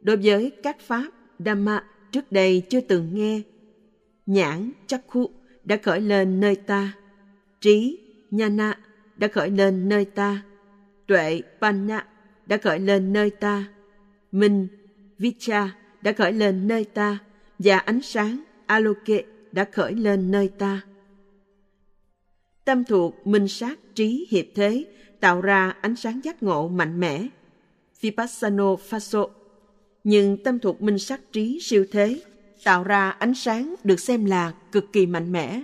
đối 0.00 0.16
với 0.16 0.52
các 0.62 0.80
pháp 0.80 1.10
Dhamma 1.38 1.84
trước 2.12 2.32
đây 2.32 2.62
chưa 2.70 2.80
từng 2.80 3.14
nghe, 3.14 3.42
nhãn 4.28 4.70
chắc 4.86 5.02
khu 5.06 5.30
đã 5.64 5.76
khởi 5.82 6.00
lên 6.00 6.40
nơi 6.40 6.56
ta, 6.56 6.92
trí 7.60 7.98
nhana 8.30 8.78
đã 9.16 9.28
khởi 9.28 9.50
lên 9.50 9.88
nơi 9.88 10.04
ta, 10.04 10.42
tuệ 11.06 11.42
panna 11.60 12.06
đã 12.46 12.56
khởi 12.56 12.78
lên 12.78 13.12
nơi 13.12 13.30
ta, 13.30 13.64
minh 14.32 14.68
vicha 15.18 15.70
đã 16.02 16.12
khởi 16.12 16.32
lên 16.32 16.68
nơi 16.68 16.84
ta. 16.84 17.18
Và 17.58 17.78
ánh 17.78 18.02
sáng 18.02 18.42
aloke 18.66 19.22
đã 19.52 19.64
khởi 19.72 19.94
lên 19.94 20.30
nơi 20.30 20.48
ta. 20.48 20.80
Tâm 22.64 22.84
thuộc 22.84 23.26
minh 23.26 23.48
sát 23.48 23.78
trí 23.94 24.26
hiệp 24.30 24.46
thế 24.54 24.84
tạo 25.20 25.40
ra 25.40 25.74
ánh 25.80 25.96
sáng 25.96 26.20
giác 26.24 26.42
ngộ 26.42 26.68
mạnh 26.68 27.00
mẽ. 27.00 27.26
Vipassano 28.00 28.74
Faso 28.74 29.28
nhưng 30.04 30.36
tâm 30.44 30.58
thuộc 30.58 30.82
minh 30.82 30.98
sát 30.98 31.20
trí 31.32 31.58
siêu 31.60 31.86
thế 31.90 32.20
tạo 32.64 32.84
ra 32.84 33.10
ánh 33.10 33.34
sáng 33.34 33.74
được 33.84 34.00
xem 34.00 34.24
là 34.24 34.52
cực 34.72 34.92
kỳ 34.92 35.06
mạnh 35.06 35.32
mẽ 35.32 35.62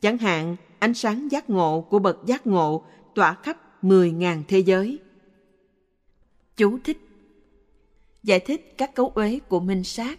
chẳng 0.00 0.18
hạn 0.18 0.56
ánh 0.78 0.94
sáng 0.94 1.30
giác 1.30 1.50
ngộ 1.50 1.86
của 1.90 1.98
bậc 1.98 2.18
giác 2.26 2.46
ngộ 2.46 2.84
tỏa 3.14 3.34
khắp 3.34 3.56
10.000 3.82 4.42
thế 4.48 4.58
giới. 4.58 4.98
Chú 6.56 6.78
thích 6.84 6.98
Giải 8.22 8.40
thích 8.40 8.74
các 8.78 8.94
cấu 8.94 9.08
uế 9.14 9.38
của 9.48 9.60
minh 9.60 9.84
sát 9.84 10.18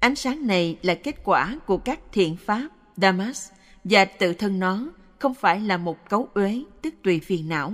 Ánh 0.00 0.14
sáng 0.14 0.46
này 0.46 0.78
là 0.82 0.94
kết 0.94 1.16
quả 1.24 1.58
của 1.66 1.76
các 1.76 2.00
thiện 2.12 2.36
pháp, 2.36 2.68
Damas, 2.96 3.50
và 3.84 4.04
tự 4.04 4.32
thân 4.32 4.58
nó 4.58 4.90
không 5.18 5.34
phải 5.34 5.60
là 5.60 5.76
một 5.76 6.08
cấu 6.08 6.28
uế 6.34 6.62
tức 6.82 6.94
tùy 7.02 7.20
phiền 7.20 7.48
não. 7.48 7.72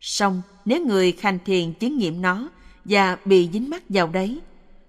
Song 0.00 0.42
nếu 0.64 0.86
người 0.86 1.16
hành 1.20 1.38
thiền 1.44 1.72
chứng 1.72 1.98
nghiệm 1.98 2.22
nó 2.22 2.50
và 2.84 3.16
bị 3.24 3.48
dính 3.52 3.70
mắc 3.70 3.82
vào 3.88 4.08
đấy, 4.08 4.40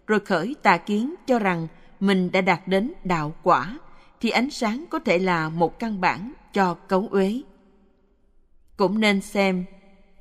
rồi 0.08 0.20
khởi 0.20 0.56
tà 0.64 0.78
kiến 0.78 1.16
cho 1.28 1.40
rằng 1.40 1.68
mình 2.04 2.32
đã 2.32 2.42
đạt 2.42 2.68
đến 2.68 2.94
đạo 3.04 3.36
quả, 3.44 3.80
thì 4.22 4.30
ánh 4.30 4.50
sáng 4.50 4.86
có 4.90 5.00
thể 5.00 5.20
là 5.20 5.50
một 5.50 5.80
căn 5.80 6.02
bản 6.02 6.34
cho 6.54 6.74
cấu 6.74 7.08
uế. 7.12 7.42
Cũng 8.78 9.00
nên 9.00 9.22
xem 9.22 9.66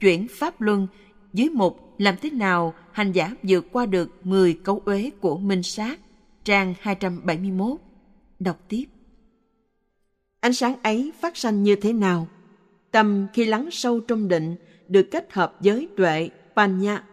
chuyển 0.00 0.26
pháp 0.30 0.60
luân 0.60 0.86
dưới 1.32 1.48
mục 1.48 1.94
làm 1.98 2.14
thế 2.22 2.30
nào 2.30 2.74
hành 2.92 3.12
giả 3.12 3.34
vượt 3.42 3.66
qua 3.72 3.86
được 3.86 4.26
10 4.26 4.54
cấu 4.54 4.82
uế 4.84 5.10
của 5.20 5.36
minh 5.36 5.62
sát, 5.62 6.00
trang 6.44 6.74
271. 6.80 7.78
Đọc 8.38 8.56
tiếp. 8.68 8.84
Ánh 10.40 10.52
sáng 10.52 10.82
ấy 10.82 11.12
phát 11.20 11.36
sanh 11.36 11.62
như 11.62 11.76
thế 11.76 11.92
nào? 11.92 12.28
Tâm 12.90 13.26
khi 13.32 13.44
lắng 13.44 13.68
sâu 13.72 14.00
trong 14.00 14.28
định 14.28 14.56
được 14.88 15.08
kết 15.10 15.32
hợp 15.32 15.56
với 15.60 15.88
tuệ, 15.96 16.30
panya. 16.56 17.04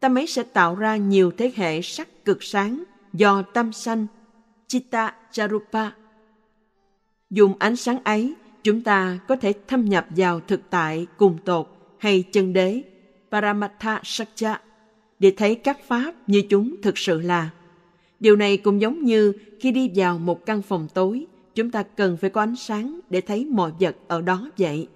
Tâm 0.00 0.18
ấy 0.18 0.26
sẽ 0.26 0.42
tạo 0.42 0.74
ra 0.74 0.96
nhiều 0.96 1.30
thế 1.38 1.52
hệ 1.56 1.82
sắc 1.82 2.24
cực 2.24 2.42
sáng 2.42 2.84
do 3.12 3.42
tâm 3.42 3.72
sanh, 3.72 4.06
chitta 4.66 5.14
charupa. 5.30 5.90
Dùng 7.30 7.54
ánh 7.58 7.76
sáng 7.76 8.04
ấy, 8.04 8.34
chúng 8.62 8.82
ta 8.82 9.18
có 9.28 9.36
thể 9.36 9.52
thâm 9.68 9.84
nhập 9.84 10.06
vào 10.10 10.40
thực 10.40 10.60
tại 10.70 11.06
cùng 11.16 11.38
tột 11.44 11.68
hay 11.98 12.24
chân 12.32 12.52
đế, 12.52 12.82
Paramattha 13.30 14.00
Sakya, 14.04 14.60
để 15.18 15.32
thấy 15.36 15.54
các 15.54 15.78
pháp 15.84 16.14
như 16.26 16.42
chúng 16.48 16.76
thực 16.82 16.98
sự 16.98 17.20
là. 17.20 17.50
Điều 18.20 18.36
này 18.36 18.56
cũng 18.56 18.80
giống 18.80 19.04
như 19.04 19.32
khi 19.60 19.70
đi 19.72 19.90
vào 19.94 20.18
một 20.18 20.46
căn 20.46 20.62
phòng 20.62 20.88
tối 20.94 21.26
chúng 21.54 21.70
ta 21.70 21.82
cần 21.82 22.16
phải 22.16 22.30
có 22.30 22.40
ánh 22.40 22.56
sáng 22.56 23.00
để 23.10 23.20
thấy 23.20 23.44
mọi 23.44 23.72
vật 23.80 23.96
ở 24.08 24.20
đó 24.20 24.50
vậy. 24.58 24.88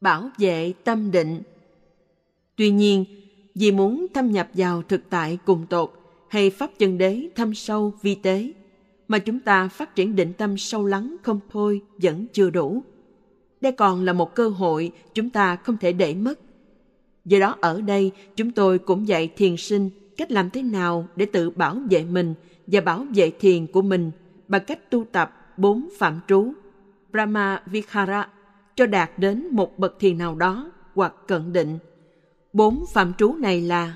Bảo 0.00 0.30
vệ 0.38 0.72
tâm 0.84 1.10
định 1.10 1.42
Tuy 2.56 2.70
nhiên, 2.70 3.04
vì 3.54 3.72
muốn 3.72 4.06
thâm 4.14 4.32
nhập 4.32 4.48
vào 4.54 4.82
thực 4.82 5.10
tại 5.10 5.38
cùng 5.44 5.66
tột 5.66 5.97
hay 6.28 6.50
pháp 6.50 6.70
chân 6.78 6.98
đế 6.98 7.28
thâm 7.34 7.54
sâu 7.54 7.92
vi 8.02 8.14
tế, 8.14 8.52
mà 9.08 9.18
chúng 9.18 9.40
ta 9.40 9.68
phát 9.68 9.94
triển 9.94 10.16
định 10.16 10.32
tâm 10.32 10.58
sâu 10.58 10.86
lắng 10.86 11.16
không 11.22 11.40
thôi 11.50 11.82
vẫn 12.02 12.26
chưa 12.32 12.50
đủ. 12.50 12.82
Đây 13.60 13.72
còn 13.72 14.04
là 14.04 14.12
một 14.12 14.34
cơ 14.34 14.48
hội 14.48 14.92
chúng 15.14 15.30
ta 15.30 15.56
không 15.56 15.76
thể 15.76 15.92
để 15.92 16.14
mất. 16.14 16.40
Do 17.24 17.38
đó 17.38 17.56
ở 17.60 17.80
đây 17.80 18.12
chúng 18.36 18.50
tôi 18.50 18.78
cũng 18.78 19.08
dạy 19.08 19.28
thiền 19.36 19.56
sinh 19.56 19.90
cách 20.16 20.30
làm 20.30 20.50
thế 20.50 20.62
nào 20.62 21.08
để 21.16 21.26
tự 21.26 21.50
bảo 21.50 21.76
vệ 21.90 22.04
mình 22.04 22.34
và 22.66 22.80
bảo 22.80 23.06
vệ 23.14 23.30
thiền 23.30 23.66
của 23.66 23.82
mình 23.82 24.10
bằng 24.48 24.64
cách 24.66 24.90
tu 24.90 25.04
tập 25.04 25.54
bốn 25.56 25.88
phạm 25.98 26.20
trú 26.28 26.52
Brahma 27.12 27.62
Vihara 27.66 28.28
cho 28.76 28.86
đạt 28.86 29.10
đến 29.18 29.46
một 29.50 29.78
bậc 29.78 29.96
thiền 30.00 30.18
nào 30.18 30.34
đó 30.34 30.72
hoặc 30.94 31.14
cận 31.26 31.52
định. 31.52 31.78
Bốn 32.52 32.84
phạm 32.92 33.12
trú 33.18 33.34
này 33.34 33.60
là 33.60 33.94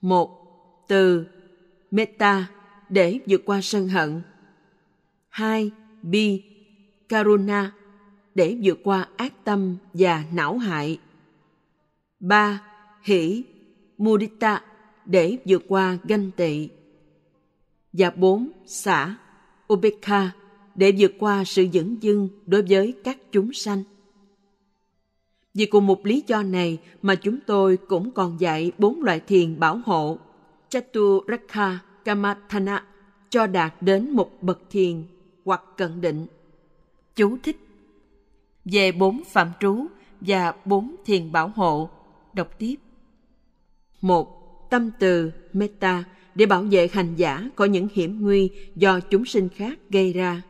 một 0.00 0.37
từ 0.88 1.26
Metta 1.90 2.46
để 2.88 3.18
vượt 3.26 3.42
qua 3.44 3.60
sân 3.62 3.88
hận. 3.88 4.22
hai 5.28 5.70
Bi 6.02 6.42
Karuna 7.08 7.72
để 8.34 8.58
vượt 8.62 8.78
qua 8.84 9.08
ác 9.16 9.44
tâm 9.44 9.76
và 9.94 10.24
não 10.32 10.58
hại. 10.58 10.98
ba, 12.20 12.62
Hỷ, 13.02 13.42
Mudita 13.98 14.62
để 15.04 15.36
vượt 15.44 15.62
qua 15.68 15.98
ganh 16.04 16.30
tị. 16.30 16.68
Và 17.92 18.10
bốn, 18.10 18.50
Xả 18.66 19.16
upekha 19.72 20.30
để 20.74 20.92
vượt 20.98 21.12
qua 21.18 21.44
sự 21.44 21.66
dững 21.72 22.02
dưng 22.02 22.28
đối 22.46 22.62
với 22.62 22.94
các 23.04 23.18
chúng 23.32 23.52
sanh. 23.52 23.82
Vì 25.54 25.66
cùng 25.66 25.86
một 25.86 26.06
lý 26.06 26.24
do 26.26 26.42
này 26.42 26.78
mà 27.02 27.14
chúng 27.14 27.38
tôi 27.46 27.76
cũng 27.76 28.10
còn 28.10 28.40
dạy 28.40 28.72
bốn 28.78 29.02
loại 29.02 29.20
thiền 29.20 29.60
bảo 29.60 29.80
hộ 29.84 30.18
Chaturakha 30.68 31.78
Kamathana 32.04 32.84
cho 33.30 33.46
đạt 33.46 33.74
đến 33.80 34.10
một 34.10 34.42
bậc 34.42 34.60
thiền 34.70 35.04
hoặc 35.44 35.62
cận 35.76 36.00
định. 36.00 36.26
Chú 37.14 37.36
thích 37.42 37.56
Về 38.64 38.92
bốn 38.92 39.22
phạm 39.32 39.50
trú 39.60 39.86
và 40.20 40.54
bốn 40.64 40.96
thiền 41.04 41.32
bảo 41.32 41.48
hộ, 41.48 41.90
đọc 42.32 42.58
tiếp. 42.58 42.74
một 44.00 44.38
Tâm 44.70 44.90
từ 44.98 45.32
Metta 45.52 46.04
để 46.34 46.46
bảo 46.46 46.62
vệ 46.62 46.88
hành 46.92 47.14
giả 47.16 47.50
có 47.56 47.64
những 47.64 47.88
hiểm 47.92 48.20
nguy 48.20 48.50
do 48.76 49.00
chúng 49.00 49.24
sinh 49.24 49.48
khác 49.48 49.78
gây 49.90 50.12
ra. 50.12 50.42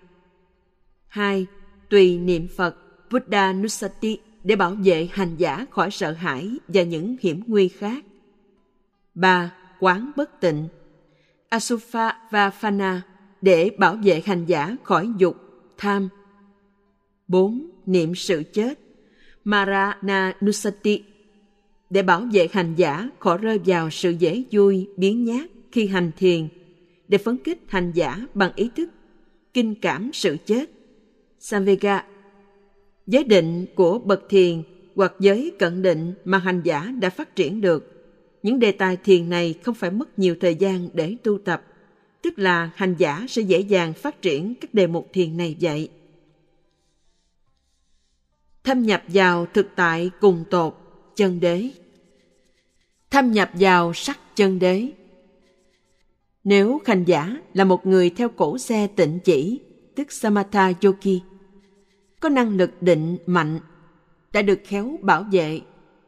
2. 1.07 1.47
Tùy 1.91 2.19
niệm 2.19 2.47
Phật 2.57 2.77
Buddha 3.11 3.53
Nusati 3.53 4.19
để 4.45 4.57
bảo 4.57 4.77
vệ 4.85 5.09
hành 5.13 5.37
giả 5.37 5.67
khỏi 5.71 5.91
sợ 5.91 6.13
hãi 6.13 6.51
và 6.69 6.83
những 6.83 7.17
hiểm 7.21 7.43
nguy 7.47 7.69
khác. 7.69 8.05
3. 9.15 9.58
Quán 9.81 10.11
bất 10.17 10.41
tịnh 10.41 10.69
Asufa 11.51 12.13
và 12.31 12.51
Phana 12.51 13.03
để 13.41 13.71
bảo 13.79 13.97
vệ 14.05 14.23
hành 14.27 14.47
giả 14.47 14.77
khỏi 14.83 15.09
dục, 15.19 15.37
tham. 15.79 16.09
4. 17.29 17.71
Niệm 17.87 18.15
sự 18.15 18.43
chết 18.53 18.79
Marana 19.45 20.33
Nusati 20.45 21.03
để 21.91 22.03
bảo 22.03 22.23
vệ 22.33 22.49
hành 22.53 22.75
giả 22.75 23.11
khỏi 23.19 23.39
rơi 23.39 23.61
vào 23.67 23.91
sự 23.91 24.11
dễ 24.11 24.43
vui, 24.51 24.89
biến 24.97 25.25
nhát 25.25 25.51
khi 25.73 25.87
hành 25.87 26.11
thiền, 26.17 26.49
để 27.09 27.19
phấn 27.19 27.37
kích 27.37 27.59
hành 27.69 27.93
giả 27.95 28.27
bằng 28.35 28.53
ý 28.57 28.71
thức, 28.77 28.91
kinh 29.55 29.75
cảm 29.75 30.11
sự 30.13 30.37
chết. 30.47 30.71
Samvega 31.39 32.05
Giới 33.07 33.25
định 33.25 33.67
của 33.75 33.99
bậc 33.99 34.23
thiền 34.29 34.63
hoặc 34.97 35.13
giới 35.21 35.53
cận 35.59 35.83
định 35.83 36.15
mà 36.25 36.39
hành 36.39 36.61
giả 36.65 36.93
đã 37.01 37.11
phát 37.11 37.37
triển 37.37 37.61
được. 37.61 37.98
Những 38.43 38.59
đề 38.59 38.73
tài 38.73 38.97
thiền 38.97 39.29
này 39.29 39.55
không 39.63 39.75
phải 39.75 39.91
mất 39.91 40.19
nhiều 40.19 40.37
thời 40.41 40.55
gian 40.55 40.89
để 40.93 41.17
tu 41.23 41.39
tập, 41.39 41.65
tức 42.23 42.39
là 42.39 42.71
hành 42.75 42.95
giả 42.99 43.27
sẽ 43.29 43.43
dễ 43.43 43.61
dàng 43.61 43.93
phát 43.93 44.23
triển 44.23 44.55
các 44.55 44.75
đề 44.75 44.87
mục 44.87 45.09
thiền 45.13 45.37
này 45.37 45.57
vậy. 45.61 45.89
Thâm 48.65 48.83
nhập 48.83 49.03
vào 49.09 49.47
thực 49.55 49.67
tại 49.77 50.11
cùng 50.21 50.45
tột, 50.51 50.75
chân 51.17 51.41
đế. 51.41 51.69
Thâm 53.11 53.33
nhập 53.33 53.51
vào 53.55 53.93
sắc 53.95 54.19
chân 54.37 54.59
đế. 54.59 54.89
Nếu 56.45 56.81
hành 56.85 57.05
giả 57.05 57.37
là 57.55 57.65
một 57.65 57.87
người 57.87 58.11
theo 58.11 58.29
cổ 58.29 58.59
xe 58.59 58.87
tịnh 58.87 59.19
chỉ, 59.25 59.61
tức 59.95 60.13
Samatha 60.13 60.73
Yogi, 60.83 61.23
có 62.21 62.29
năng 62.29 62.57
lực 62.57 62.83
định 62.83 63.17
mạnh, 63.27 63.61
đã 64.33 64.43
được 64.43 64.61
khéo 64.65 64.99
bảo 65.03 65.27
vệ. 65.33 65.61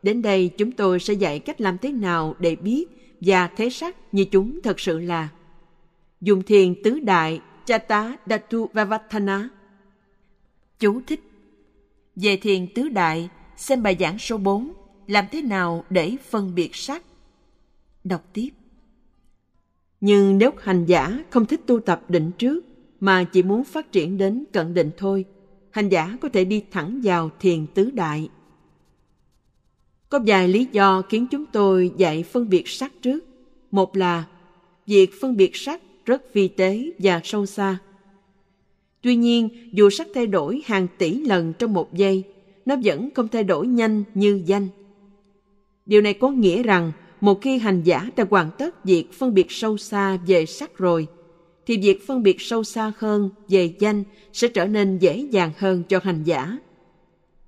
Đến 0.02 0.22
đây 0.22 0.50
chúng 0.58 0.72
tôi 0.72 1.00
sẽ 1.00 1.14
dạy 1.14 1.38
cách 1.38 1.60
làm 1.60 1.78
thế 1.78 1.92
nào 1.92 2.34
để 2.38 2.56
biết 2.56 2.86
và 3.20 3.46
thế 3.56 3.70
sắc 3.70 3.96
như 4.12 4.24
chúng 4.24 4.60
thật 4.62 4.80
sự 4.80 4.98
là. 4.98 5.28
Dùng 6.20 6.42
thiền 6.42 6.82
tứ 6.84 7.00
đại 7.00 7.40
Chata 7.64 8.16
Datu 8.26 8.68
Vavatthana. 8.72 9.48
Chú 10.78 11.00
thích 11.06 11.20
Về 12.16 12.36
thiền 12.36 12.66
tứ 12.74 12.88
đại, 12.88 13.28
xem 13.56 13.82
bài 13.82 13.96
giảng 14.00 14.18
số 14.18 14.38
4, 14.38 14.72
làm 15.06 15.24
thế 15.32 15.42
nào 15.42 15.84
để 15.90 16.16
phân 16.30 16.54
biệt 16.54 16.74
sắc. 16.74 17.02
Đọc 18.04 18.22
tiếp. 18.32 18.50
Nhưng 20.00 20.38
nếu 20.38 20.50
hành 20.58 20.84
giả 20.84 21.24
không 21.30 21.46
thích 21.46 21.60
tu 21.66 21.80
tập 21.80 22.02
định 22.08 22.30
trước 22.38 22.64
mà 23.00 23.24
chỉ 23.24 23.42
muốn 23.42 23.64
phát 23.64 23.92
triển 23.92 24.18
đến 24.18 24.44
cận 24.52 24.74
định 24.74 24.90
thôi, 24.96 25.24
hành 25.70 25.88
giả 25.88 26.16
có 26.20 26.28
thể 26.28 26.44
đi 26.44 26.64
thẳng 26.70 27.00
vào 27.04 27.30
thiền 27.40 27.66
tứ 27.66 27.90
đại. 27.90 28.28
Có 30.10 30.20
vài 30.26 30.48
lý 30.48 30.66
do 30.72 31.02
khiến 31.08 31.26
chúng 31.30 31.44
tôi 31.46 31.92
dạy 31.96 32.22
phân 32.22 32.48
biệt 32.48 32.68
sắc 32.68 32.92
trước. 33.02 33.24
Một 33.70 33.96
là 33.96 34.24
việc 34.86 35.20
phân 35.20 35.36
biệt 35.36 35.56
sắc 35.56 35.82
rất 36.04 36.34
vi 36.34 36.48
tế 36.48 36.90
và 36.98 37.20
sâu 37.24 37.46
xa. 37.46 37.78
Tuy 39.02 39.16
nhiên, 39.16 39.48
dù 39.72 39.90
sắc 39.90 40.06
thay 40.14 40.26
đổi 40.26 40.62
hàng 40.66 40.86
tỷ 40.98 41.20
lần 41.20 41.52
trong 41.58 41.72
một 41.72 41.94
giây, 41.94 42.22
nó 42.66 42.76
vẫn 42.84 43.08
không 43.14 43.28
thay 43.28 43.44
đổi 43.44 43.66
nhanh 43.66 44.04
như 44.14 44.42
danh. 44.46 44.68
Điều 45.86 46.00
này 46.00 46.14
có 46.14 46.30
nghĩa 46.30 46.62
rằng 46.62 46.92
một 47.20 47.42
khi 47.42 47.58
hành 47.58 47.82
giả 47.82 48.10
đã 48.16 48.26
hoàn 48.30 48.50
tất 48.58 48.84
việc 48.84 49.12
phân 49.12 49.34
biệt 49.34 49.46
sâu 49.48 49.76
xa 49.76 50.18
về 50.26 50.46
sắc 50.46 50.78
rồi, 50.78 51.06
thì 51.66 51.76
việc 51.76 52.06
phân 52.06 52.22
biệt 52.22 52.40
sâu 52.40 52.64
xa 52.64 52.92
hơn 52.98 53.30
về 53.48 53.74
danh 53.78 54.04
sẽ 54.32 54.48
trở 54.48 54.66
nên 54.66 54.98
dễ 54.98 55.26
dàng 55.30 55.50
hơn 55.58 55.82
cho 55.88 56.00
hành 56.02 56.22
giả. 56.24 56.58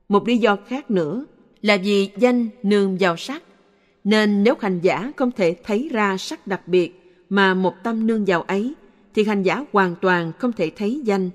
Một 0.08 0.28
lý 0.28 0.36
do 0.38 0.56
khác 0.66 0.90
nữa 0.90 1.26
là 1.62 1.76
vì 1.76 2.10
danh 2.16 2.48
nương 2.62 2.96
vào 3.00 3.16
sắc, 3.16 3.42
nên 4.04 4.44
nếu 4.44 4.54
hành 4.60 4.80
giả 4.80 5.12
không 5.16 5.32
thể 5.32 5.56
thấy 5.64 5.88
ra 5.92 6.16
sắc 6.16 6.46
đặc 6.46 6.68
biệt 6.68 7.14
mà 7.28 7.54
một 7.54 7.74
tâm 7.82 8.06
nương 8.06 8.24
vào 8.24 8.42
ấy, 8.42 8.74
thì 9.14 9.24
hành 9.24 9.42
giả 9.42 9.64
hoàn 9.72 9.94
toàn 10.00 10.32
không 10.38 10.52
thể 10.52 10.70
thấy 10.76 11.00
danh. 11.04 11.30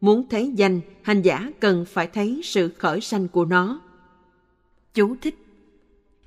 Muốn 0.00 0.28
thấy 0.30 0.52
danh, 0.56 0.80
hành 1.02 1.22
giả 1.22 1.50
cần 1.60 1.84
phải 1.84 2.06
thấy 2.06 2.40
sự 2.44 2.68
khởi 2.78 3.00
sanh 3.00 3.28
của 3.28 3.44
nó. 3.44 3.80
Chú 4.94 5.16
thích 5.20 5.34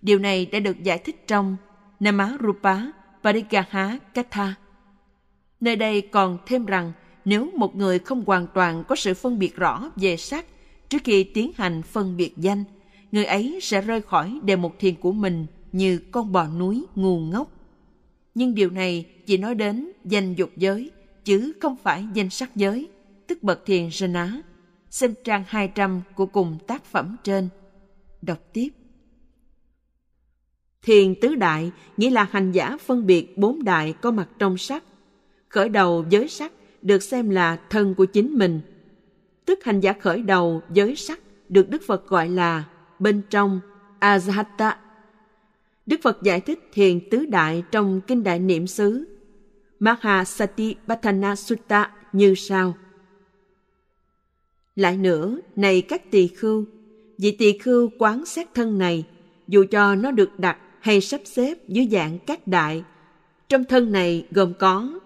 Điều 0.04 0.20
này 0.20 0.46
đã 0.46 0.60
được 0.60 0.84
giải 0.84 0.98
thích 0.98 1.28
trong 1.28 1.58
Namarupa 2.00 2.78
Parigaha 3.24 3.98
Katha. 4.14 4.56
Nơi 5.60 5.76
đây 5.76 6.02
còn 6.02 6.38
thêm 6.46 6.66
rằng 6.66 6.92
nếu 7.26 7.50
một 7.56 7.76
người 7.76 8.00
không 8.00 8.24
hoàn 8.28 8.48
toàn 8.54 8.84
có 8.88 8.96
sự 8.96 9.14
phân 9.14 9.40
biệt 9.40 9.56
rõ 9.56 9.92
về 9.96 10.18
sắc 10.18 10.46
trước 10.90 10.98
khi 11.04 11.24
tiến 11.24 11.52
hành 11.56 11.82
phân 11.84 12.18
biệt 12.18 12.34
danh, 12.38 12.64
người 13.14 13.26
ấy 13.26 13.60
sẽ 13.62 13.82
rơi 13.82 14.02
khỏi 14.02 14.40
đề 14.44 14.56
mục 14.56 14.80
thiền 14.80 14.96
của 14.96 15.12
mình 15.12 15.46
như 15.72 16.00
con 16.12 16.32
bò 16.32 16.48
núi 16.48 16.86
ngu 16.96 17.20
ngốc. 17.20 17.52
Nhưng 18.36 18.56
điều 18.56 18.70
này 18.70 19.06
chỉ 19.26 19.38
nói 19.38 19.56
đến 19.56 19.92
danh 20.06 20.34
dục 20.36 20.50
giới, 20.58 20.92
chứ 21.24 21.52
không 21.62 21.76
phải 21.84 22.06
danh 22.14 22.30
sắc 22.30 22.56
giới, 22.56 22.88
tức 23.28 23.44
bậc 23.44 23.66
thiền 23.66 23.88
Jana. 23.88 24.42
Xem 24.90 25.14
trang 25.24 25.44
200 25.48 26.02
của 26.16 26.26
cùng 26.26 26.58
tác 26.68 26.86
phẩm 26.86 27.18
trên. 27.24 27.50
Đọc 28.22 28.40
tiếp. 28.54 28.70
Thiền 30.82 31.16
tứ 31.22 31.36
đại 31.36 31.72
nghĩa 31.98 32.10
là 32.10 32.28
hành 32.32 32.52
giả 32.52 32.78
phân 32.86 33.06
biệt 33.06 33.38
bốn 33.38 33.64
đại 33.64 33.94
có 34.02 34.12
mặt 34.12 34.30
trong 34.40 34.58
sắc. 34.58 34.84
Khởi 35.50 35.70
đầu 35.70 36.06
giới 36.10 36.28
sắc 36.28 36.52
được 36.82 37.04
xem 37.04 37.30
là 37.30 37.60
thân 37.70 37.96
của 37.96 38.06
chính 38.06 38.34
mình. 38.38 38.62
Tức 39.46 39.64
hành 39.64 39.80
giả 39.80 39.94
khởi 39.94 40.22
đầu 40.22 40.62
giới 40.74 40.96
sắc 40.96 41.20
được 41.50 41.70
Đức 41.70 41.82
Phật 41.88 42.08
gọi 42.08 42.30
là 42.30 42.64
bên 43.00 43.22
trong 43.30 43.60
Ajahata. 44.00 44.76
Đức 45.86 46.00
Phật 46.04 46.24
giải 46.24 46.42
thích 46.42 46.70
thiền 46.74 47.10
tứ 47.10 47.26
đại 47.26 47.64
trong 47.72 48.02
Kinh 48.02 48.24
Đại 48.24 48.40
Niệm 48.40 48.68
xứ 48.68 49.06
Mahasatipatthana 49.80 51.36
Sutta 51.36 51.92
như 52.14 52.36
sau. 52.36 52.76
Lại 54.76 54.98
nữa, 54.98 55.38
này 55.56 55.82
các 55.82 56.12
tỳ 56.12 56.28
khưu, 56.28 56.66
vị 57.18 57.32
tỳ 57.32 57.58
khưu 57.58 57.90
quán 58.00 58.26
xét 58.26 58.54
thân 58.54 58.78
này, 58.78 59.06
dù 59.48 59.66
cho 59.72 59.96
nó 59.96 60.12
được 60.12 60.40
đặt 60.40 60.58
hay 60.80 61.02
sắp 61.02 61.22
xếp 61.26 61.68
dưới 61.68 61.88
dạng 61.92 62.20
các 62.20 62.48
đại. 62.48 62.84
Trong 63.50 63.64
thân 63.66 63.92
này 63.92 64.28
gồm 64.32 64.54
có 64.60 65.00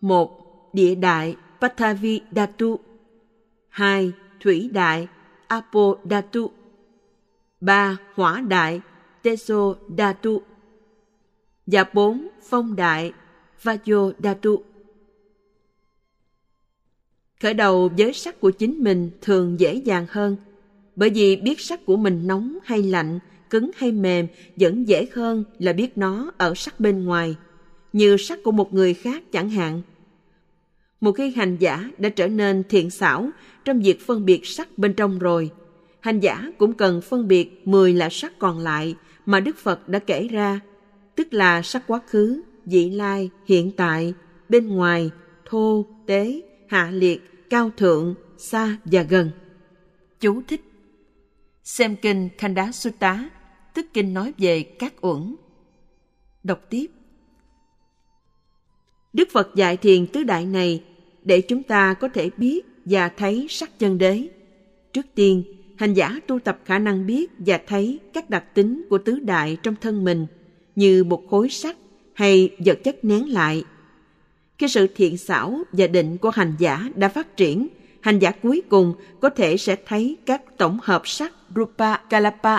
một 0.00 0.42
Địa 0.72 0.94
đại 0.94 1.36
Pathavi 1.60 2.20
Datu 2.30 2.78
2. 3.68 4.12
Thủy 4.40 4.70
đại 4.72 5.08
Apodatu, 5.48 6.48
3. 6.48 6.54
ba 7.60 7.96
hỏa 8.14 8.40
đại 8.40 8.80
Tesodatu 9.22 10.42
và 11.66 11.84
bốn 11.92 12.28
phong 12.42 12.76
đại 12.76 13.12
Vajodatu. 13.62 14.58
khởi 17.40 17.54
đầu 17.54 17.90
với 17.98 18.12
sắc 18.12 18.40
của 18.40 18.50
chính 18.50 18.84
mình 18.84 19.10
thường 19.20 19.60
dễ 19.60 19.74
dàng 19.74 20.06
hơn 20.08 20.36
bởi 20.96 21.10
vì 21.10 21.36
biết 21.36 21.60
sắc 21.60 21.86
của 21.86 21.96
mình 21.96 22.26
nóng 22.26 22.58
hay 22.64 22.82
lạnh 22.82 23.18
cứng 23.50 23.70
hay 23.76 23.92
mềm 23.92 24.26
vẫn 24.56 24.88
dễ 24.88 25.06
hơn 25.12 25.44
là 25.58 25.72
biết 25.72 25.98
nó 25.98 26.30
ở 26.38 26.52
sắc 26.56 26.80
bên 26.80 27.04
ngoài 27.04 27.36
như 27.92 28.16
sắc 28.16 28.38
của 28.44 28.52
một 28.52 28.74
người 28.74 28.94
khác 28.94 29.22
chẳng 29.32 29.50
hạn 29.50 29.82
một 31.00 31.12
khi 31.12 31.30
hành 31.30 31.56
giả 31.60 31.90
đã 31.98 32.08
trở 32.08 32.28
nên 32.28 32.62
thiện 32.68 32.90
xảo 32.90 33.30
trong 33.64 33.80
việc 33.80 34.06
phân 34.06 34.24
biệt 34.24 34.46
sắc 34.46 34.78
bên 34.78 34.94
trong 34.94 35.18
rồi 35.18 35.50
hành 36.00 36.20
giả 36.20 36.52
cũng 36.58 36.72
cần 36.72 37.00
phân 37.00 37.28
biệt 37.28 37.68
10 37.68 37.94
là 37.94 38.08
sắc 38.10 38.38
còn 38.38 38.58
lại 38.58 38.94
mà 39.26 39.40
Đức 39.40 39.56
Phật 39.56 39.88
đã 39.88 39.98
kể 39.98 40.28
ra, 40.28 40.60
tức 41.14 41.34
là 41.34 41.62
sắc 41.62 41.86
quá 41.86 42.00
khứ, 42.06 42.42
vị 42.64 42.90
lai, 42.90 43.30
hiện 43.46 43.72
tại, 43.76 44.14
bên 44.48 44.68
ngoài, 44.68 45.10
thô, 45.44 45.86
tế, 46.06 46.42
hạ 46.68 46.90
liệt, 46.92 47.48
cao 47.50 47.70
thượng, 47.76 48.14
xa 48.38 48.76
và 48.84 49.02
gần. 49.02 49.30
Chú 50.20 50.42
thích 50.48 50.62
Xem 51.64 51.96
kinh 51.96 52.28
Khanda 52.38 52.72
Sutta, 52.72 53.30
tức 53.74 53.86
kinh 53.92 54.14
nói 54.14 54.34
về 54.38 54.62
các 54.62 54.94
uẩn. 55.00 55.36
Đọc 56.44 56.60
tiếp 56.70 56.86
Đức 59.16 59.28
Phật 59.32 59.54
dạy 59.54 59.76
thiền 59.76 60.06
tứ 60.06 60.22
đại 60.22 60.46
này 60.46 60.82
để 61.22 61.40
chúng 61.40 61.62
ta 61.62 61.94
có 61.94 62.08
thể 62.08 62.30
biết 62.36 62.66
và 62.84 63.08
thấy 63.08 63.46
sắc 63.50 63.78
chân 63.78 63.98
đế. 63.98 64.28
Trước 64.92 65.06
tiên, 65.14 65.42
hành 65.76 65.94
giả 65.94 66.20
tu 66.26 66.38
tập 66.38 66.58
khả 66.64 66.78
năng 66.78 67.06
biết 67.06 67.30
và 67.38 67.60
thấy 67.66 67.98
các 68.12 68.30
đặc 68.30 68.54
tính 68.54 68.84
của 68.90 68.98
tứ 68.98 69.18
đại 69.18 69.56
trong 69.62 69.74
thân 69.80 70.04
mình 70.04 70.26
như 70.76 71.04
một 71.04 71.22
khối 71.30 71.48
sắt 71.48 71.76
hay 72.12 72.50
vật 72.64 72.78
chất 72.84 73.04
nén 73.04 73.32
lại. 73.32 73.64
Khi 74.58 74.68
sự 74.68 74.86
thiện 74.96 75.18
xảo 75.18 75.60
và 75.72 75.86
định 75.86 76.18
của 76.18 76.30
hành 76.30 76.54
giả 76.58 76.90
đã 76.94 77.08
phát 77.08 77.36
triển, 77.36 77.68
hành 78.00 78.18
giả 78.18 78.30
cuối 78.30 78.62
cùng 78.68 78.94
có 79.20 79.30
thể 79.30 79.56
sẽ 79.56 79.76
thấy 79.86 80.16
các 80.26 80.58
tổng 80.58 80.78
hợp 80.82 81.08
sắc 81.08 81.32
Rupa 81.56 81.96
Kalapa 81.96 82.58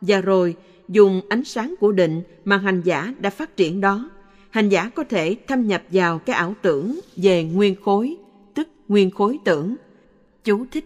và 0.00 0.20
rồi 0.20 0.56
dùng 0.88 1.20
ánh 1.28 1.44
sáng 1.44 1.74
của 1.80 1.92
định 1.92 2.22
mà 2.44 2.56
hành 2.56 2.82
giả 2.84 3.14
đã 3.20 3.30
phát 3.30 3.56
triển 3.56 3.80
đó, 3.80 4.10
hành 4.50 4.68
giả 4.68 4.88
có 4.88 5.04
thể 5.04 5.36
thâm 5.48 5.66
nhập 5.66 5.82
vào 5.90 6.18
cái 6.18 6.36
ảo 6.36 6.54
tưởng 6.62 7.00
về 7.16 7.44
nguyên 7.44 7.74
khối, 7.82 8.16
tức 8.54 8.68
nguyên 8.88 9.10
khối 9.10 9.38
tưởng. 9.44 9.76
Chú 10.44 10.66
thích 10.70 10.84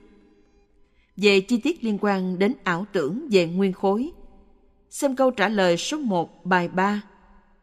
về 1.16 1.40
chi 1.40 1.58
tiết 1.58 1.84
liên 1.84 1.98
quan 2.00 2.38
đến 2.38 2.52
ảo 2.64 2.86
tưởng 2.92 3.28
về 3.30 3.46
nguyên 3.46 3.72
khối. 3.72 4.10
Xem 4.90 5.16
câu 5.16 5.30
trả 5.30 5.48
lời 5.48 5.76
số 5.76 5.98
1 5.98 6.44
bài 6.46 6.68
3. 6.68 7.02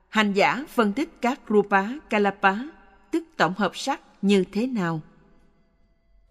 Hành 0.10 0.34
giả 0.34 0.66
phân 0.70 0.93
tích 0.93 1.10
các 1.22 1.39
rupa 1.49 1.84
kalapa, 2.10 2.54
tức 3.12 3.24
tổng 3.38 3.54
hợp 3.58 3.76
sắc 3.76 4.02
như 4.22 4.43
thế 4.52 4.68
nào? 4.68 5.02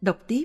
Đọc 0.01 0.19
tiếp. 0.27 0.45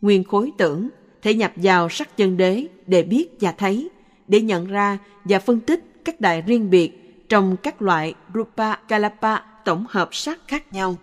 Nguyên 0.00 0.24
khối 0.24 0.52
tưởng 0.58 0.88
thể 1.22 1.34
nhập 1.34 1.52
vào 1.56 1.88
sắc 1.88 2.16
chân 2.16 2.36
đế 2.36 2.66
để 2.86 3.02
biết 3.02 3.28
và 3.40 3.52
thấy, 3.52 3.88
để 4.28 4.40
nhận 4.40 4.66
ra 4.66 4.98
và 5.24 5.38
phân 5.38 5.60
tích 5.60 5.84
các 6.04 6.20
đại 6.20 6.42
riêng 6.42 6.70
biệt 6.70 7.05
trong 7.28 7.56
các 7.62 7.82
loại 7.82 8.14
rupa 8.34 8.74
kalapa 8.74 9.38
tổng 9.64 9.84
hợp 9.88 10.08
sắc 10.12 10.38
khác 10.46 10.72
nhau. 10.72 10.96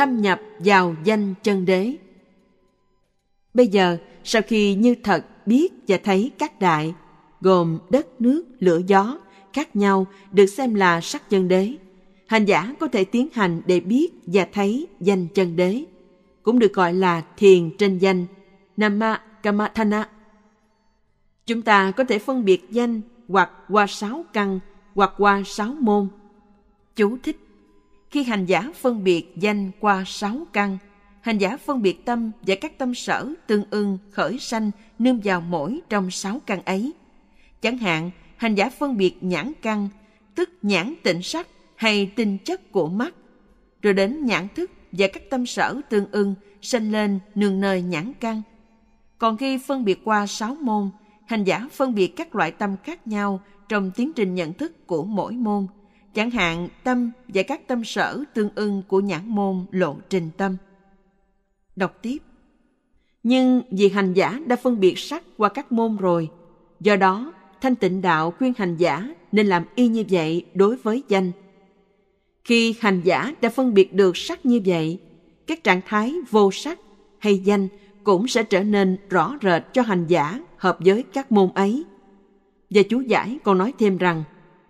thâm 0.00 0.20
nhập 0.20 0.40
vào 0.58 0.94
danh 1.04 1.34
chân 1.42 1.64
đế. 1.64 1.94
Bây 3.54 3.66
giờ, 3.66 3.96
sau 4.24 4.42
khi 4.42 4.74
như 4.74 4.94
thật 5.02 5.24
biết 5.46 5.72
và 5.88 5.98
thấy 6.04 6.30
các 6.38 6.60
đại, 6.60 6.94
gồm 7.40 7.78
đất, 7.90 8.20
nước, 8.20 8.42
lửa, 8.58 8.80
gió, 8.86 9.18
khác 9.52 9.76
nhau 9.76 10.06
được 10.32 10.46
xem 10.46 10.74
là 10.74 11.00
sắc 11.00 11.30
chân 11.30 11.48
đế, 11.48 11.74
hành 12.26 12.44
giả 12.44 12.74
có 12.80 12.88
thể 12.88 13.04
tiến 13.04 13.28
hành 13.32 13.62
để 13.66 13.80
biết 13.80 14.12
và 14.26 14.46
thấy 14.52 14.86
danh 15.00 15.26
chân 15.34 15.56
đế, 15.56 15.84
cũng 16.42 16.58
được 16.58 16.72
gọi 16.72 16.94
là 16.94 17.22
thiền 17.36 17.70
trên 17.78 17.98
danh, 17.98 18.26
Nama 18.76 19.20
Kamathana. 19.42 20.08
Chúng 21.46 21.62
ta 21.62 21.90
có 21.90 22.04
thể 22.04 22.18
phân 22.18 22.44
biệt 22.44 22.70
danh 22.70 23.00
hoặc 23.28 23.50
qua 23.68 23.86
sáu 23.86 24.24
căn 24.32 24.60
hoặc 24.94 25.12
qua 25.18 25.42
sáu 25.46 25.76
môn. 25.80 26.08
Chú 26.96 27.18
thích 27.22 27.36
khi 28.10 28.22
hành 28.22 28.46
giả 28.46 28.72
phân 28.80 29.04
biệt 29.04 29.32
danh 29.36 29.70
qua 29.80 30.04
sáu 30.06 30.46
căn, 30.52 30.78
hành 31.20 31.38
giả 31.38 31.56
phân 31.56 31.82
biệt 31.82 32.04
tâm 32.04 32.30
và 32.42 32.54
các 32.60 32.78
tâm 32.78 32.94
sở 32.94 33.28
tương 33.46 33.64
ưng 33.70 33.98
khởi 34.10 34.38
sanh 34.38 34.70
nương 34.98 35.20
vào 35.24 35.40
mỗi 35.40 35.80
trong 35.88 36.10
sáu 36.10 36.40
căn 36.46 36.62
ấy. 36.64 36.92
Chẳng 37.60 37.78
hạn, 37.78 38.10
hành 38.36 38.54
giả 38.54 38.70
phân 38.70 38.96
biệt 38.96 39.16
nhãn 39.20 39.52
căn, 39.62 39.88
tức 40.34 40.50
nhãn 40.62 40.94
tịnh 41.02 41.22
sắc 41.22 41.46
hay 41.76 42.12
tinh 42.16 42.38
chất 42.38 42.72
của 42.72 42.88
mắt, 42.88 43.14
rồi 43.82 43.94
đến 43.94 44.26
nhãn 44.26 44.48
thức 44.54 44.70
và 44.92 45.06
các 45.12 45.22
tâm 45.30 45.46
sở 45.46 45.80
tương 45.90 46.06
ưng 46.10 46.34
sanh 46.62 46.92
lên 46.92 47.18
nương 47.34 47.60
nơi 47.60 47.82
nhãn 47.82 48.12
căn. 48.20 48.42
Còn 49.20 49.36
khi 49.36 49.58
phân 49.58 49.84
biệt 49.84 50.00
qua 50.04 50.26
sáu 50.26 50.54
môn, 50.54 50.90
hành 51.26 51.44
giả 51.44 51.68
phân 51.72 51.94
biệt 51.94 52.06
các 52.16 52.34
loại 52.34 52.50
tâm 52.50 52.76
khác 52.84 53.06
nhau 53.06 53.40
trong 53.68 53.90
tiến 53.96 54.12
trình 54.12 54.34
nhận 54.34 54.52
thức 54.52 54.86
của 54.86 55.04
mỗi 55.04 55.32
môn– 55.32 55.66
chẳng 56.14 56.30
hạn 56.30 56.68
tâm 56.84 57.10
và 57.28 57.42
các 57.42 57.68
tâm 57.68 57.84
sở 57.84 58.24
tương 58.34 58.50
ưng 58.54 58.82
của 58.88 59.00
nhãn 59.00 59.22
môn 59.26 59.66
lộ 59.70 59.96
trình 60.08 60.30
tâm. 60.36 60.56
Đọc 61.76 61.98
tiếp. 62.02 62.18
Nhưng 63.22 63.62
vì 63.70 63.88
hành 63.88 64.12
giả 64.12 64.40
đã 64.46 64.56
phân 64.56 64.80
biệt 64.80 64.98
sắc 64.98 65.22
qua 65.36 65.48
các 65.48 65.72
môn 65.72 65.96
rồi, 65.96 66.28
do 66.80 66.96
đó 66.96 67.32
thanh 67.60 67.74
tịnh 67.74 68.02
đạo 68.02 68.30
khuyên 68.30 68.52
hành 68.58 68.76
giả 68.76 69.14
nên 69.32 69.46
làm 69.46 69.64
y 69.74 69.88
như 69.88 70.04
vậy 70.10 70.46
đối 70.54 70.76
với 70.76 71.02
danh. 71.08 71.32
Khi 72.44 72.74
hành 72.80 73.00
giả 73.04 73.34
đã 73.40 73.48
phân 73.48 73.74
biệt 73.74 73.94
được 73.94 74.16
sắc 74.16 74.46
như 74.46 74.60
vậy, 74.64 74.98
các 75.46 75.64
trạng 75.64 75.80
thái 75.86 76.14
vô 76.30 76.50
sắc 76.50 76.78
hay 77.18 77.38
danh 77.38 77.68
cũng 78.04 78.28
sẽ 78.28 78.42
trở 78.42 78.62
nên 78.62 78.96
rõ 79.10 79.36
rệt 79.42 79.62
cho 79.72 79.82
hành 79.82 80.06
giả 80.06 80.40
hợp 80.56 80.78
với 80.80 81.02
các 81.02 81.32
môn 81.32 81.50
ấy. 81.54 81.84
Và 82.70 82.82
chú 82.90 83.00
giải 83.00 83.38
còn 83.44 83.58
nói 83.58 83.72
thêm 83.78 83.98
rằng, 83.98 84.24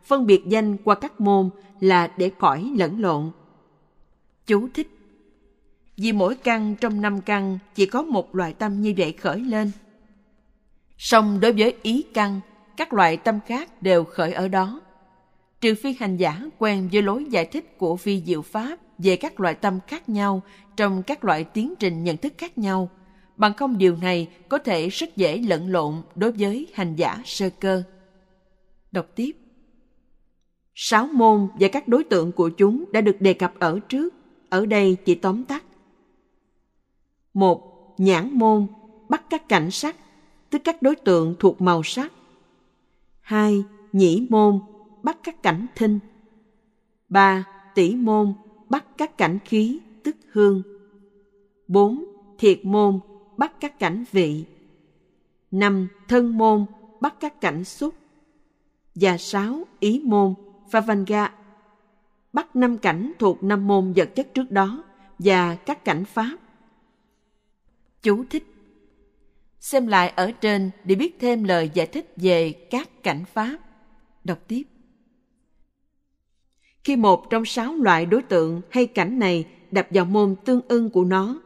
phân 0.05 0.27
biệt 0.27 0.43
danh 0.47 0.77
qua 0.77 0.95
các 0.95 1.21
môn 1.21 1.51
là 1.81 2.13
để 2.17 2.31
khỏi 2.39 2.73
lẫn 2.77 3.01
lộn. 3.01 3.31
Chú 4.47 4.69
thích 4.75 4.89
Vì 5.97 6.13
mỗi 6.13 6.35
căn 6.35 6.75
trong 6.81 7.01
năm 7.01 7.21
căn 7.21 7.59
chỉ 7.75 7.87
có 7.87 8.03
một 8.03 8.35
loại 8.35 8.53
tâm 8.53 8.81
như 8.81 8.95
vậy 8.97 9.13
khởi 9.13 9.41
lên. 9.41 9.71
Song 10.99 11.41
đối 11.41 11.53
với 11.53 11.77
ý 11.83 12.03
căn, 12.15 12.41
các 12.77 12.93
loại 12.93 13.17
tâm 13.17 13.39
khác 13.47 13.83
đều 13.83 14.05
khởi 14.05 14.33
ở 14.33 14.49
đó. 14.49 14.81
Trừ 15.61 15.75
phi 15.75 15.95
hành 16.01 16.17
giả 16.17 16.43
quen 16.59 16.89
với 16.93 17.03
lối 17.03 17.25
giải 17.25 17.45
thích 17.45 17.79
của 17.79 17.97
phi 17.97 18.23
diệu 18.27 18.43
pháp 18.43 18.77
về 18.99 19.17
các 19.17 19.41
loại 19.41 19.55
tâm 19.55 19.79
khác 19.87 20.09
nhau 20.09 20.43
trong 20.77 21.03
các 21.03 21.25
loại 21.25 21.45
tiến 21.45 21.75
trình 21.79 22.05
nhận 22.05 22.17
thức 22.17 22.33
khác 22.39 22.59
nhau, 22.59 22.89
bằng 23.41 23.55
không 23.55 23.79
điều 23.79 23.97
này 23.97 24.29
có 24.49 24.59
thể 24.59 24.89
rất 24.89 25.17
dễ 25.17 25.39
lẫn 25.39 25.73
lộn 25.73 25.95
đối 26.15 26.33
với 26.33 26.67
hành 26.75 26.97
giả 26.97 27.23
sơ 27.25 27.51
cơ. 27.51 27.83
Đọc 28.93 29.07
tiếp 29.15 29.33
Sáu 30.75 31.07
môn 31.07 31.49
và 31.61 31.69
các 31.69 31.89
đối 31.89 32.05
tượng 32.05 32.33
của 32.33 32.49
chúng 32.49 32.85
đã 32.93 33.01
được 33.01 33.17
đề 33.21 33.35
cập 33.35 33.55
ở 33.59 33.81
trước, 33.89 34.15
ở 34.49 34.67
đây 34.67 34.97
chỉ 35.05 35.15
tóm 35.15 35.45
tắt. 35.45 35.65
Một, 37.35 37.63
nhãn 37.99 38.31
môn 38.33 38.67
bắt 39.09 39.23
các 39.31 39.49
cảnh 39.49 39.71
sắc, 39.71 39.97
tức 40.51 40.63
các 40.65 40.83
đối 40.83 40.97
tượng 40.97 41.35
thuộc 41.39 41.61
màu 41.61 41.83
sắc. 41.83 42.13
Hai, 43.21 43.65
nhĩ 43.93 44.27
môn 44.31 44.61
bắt 45.03 45.19
các 45.23 45.43
cảnh 45.43 45.67
thinh. 45.75 45.99
Ba, 47.09 47.45
tỷ 47.75 47.95
môn 47.95 48.35
bắt 48.69 48.85
các 48.99 49.19
cảnh 49.19 49.39
khí, 49.45 49.81
tức 50.05 50.17
hương. 50.33 50.63
Bốn, 51.69 52.05
thiệt 52.39 52.61
môn 52.65 53.01
bắt 53.41 53.53
các 53.61 53.79
cảnh 53.79 54.05
vị. 54.13 54.45
Năm, 55.51 55.89
thân 56.09 56.39
môn 56.39 56.67
bắt 57.01 57.15
các 57.21 57.41
cảnh 57.41 57.65
xúc. 57.65 57.95
Và 58.95 59.19
sáu, 59.19 59.65
ý 59.79 60.03
môn 60.05 60.35
Favanga 60.71 61.29
bắt 62.33 62.57
năm 62.57 62.79
cảnh 62.79 63.13
thuộc 63.19 63.43
năm 63.43 63.67
môn 63.67 63.93
vật 63.93 64.11
chất 64.15 64.35
trước 64.35 64.51
đó 64.51 64.85
và 65.19 65.55
các 65.55 65.85
cảnh 65.85 66.05
pháp. 66.05 66.37
Chú 68.03 68.25
thích 68.31 68.45
Xem 69.61 69.87
lại 69.87 70.13
ở 70.17 70.33
trên 70.33 70.71
để 70.85 70.95
biết 70.95 71.17
thêm 71.21 71.45
lời 71.45 71.71
giải 71.75 71.87
thích 71.87 72.13
về 72.17 72.53
các 72.53 73.03
cảnh 73.03 73.25
pháp. 73.25 73.59
Đọc 74.25 74.39
tiếp. 74.49 74.63
Khi 76.85 76.97
một 76.97 77.31
trong 77.31 77.45
sáu 77.45 77.75
loại 77.75 78.07
đối 78.07 78.23
tượng 78.23 78.61
hay 78.71 78.87
cảnh 78.87 79.19
này 79.19 79.47
đập 79.71 79.87
vào 79.91 80.05
môn 80.05 80.37
tương 80.45 80.61
ưng 80.69 80.91
của 80.91 81.05
nó, 81.05 81.41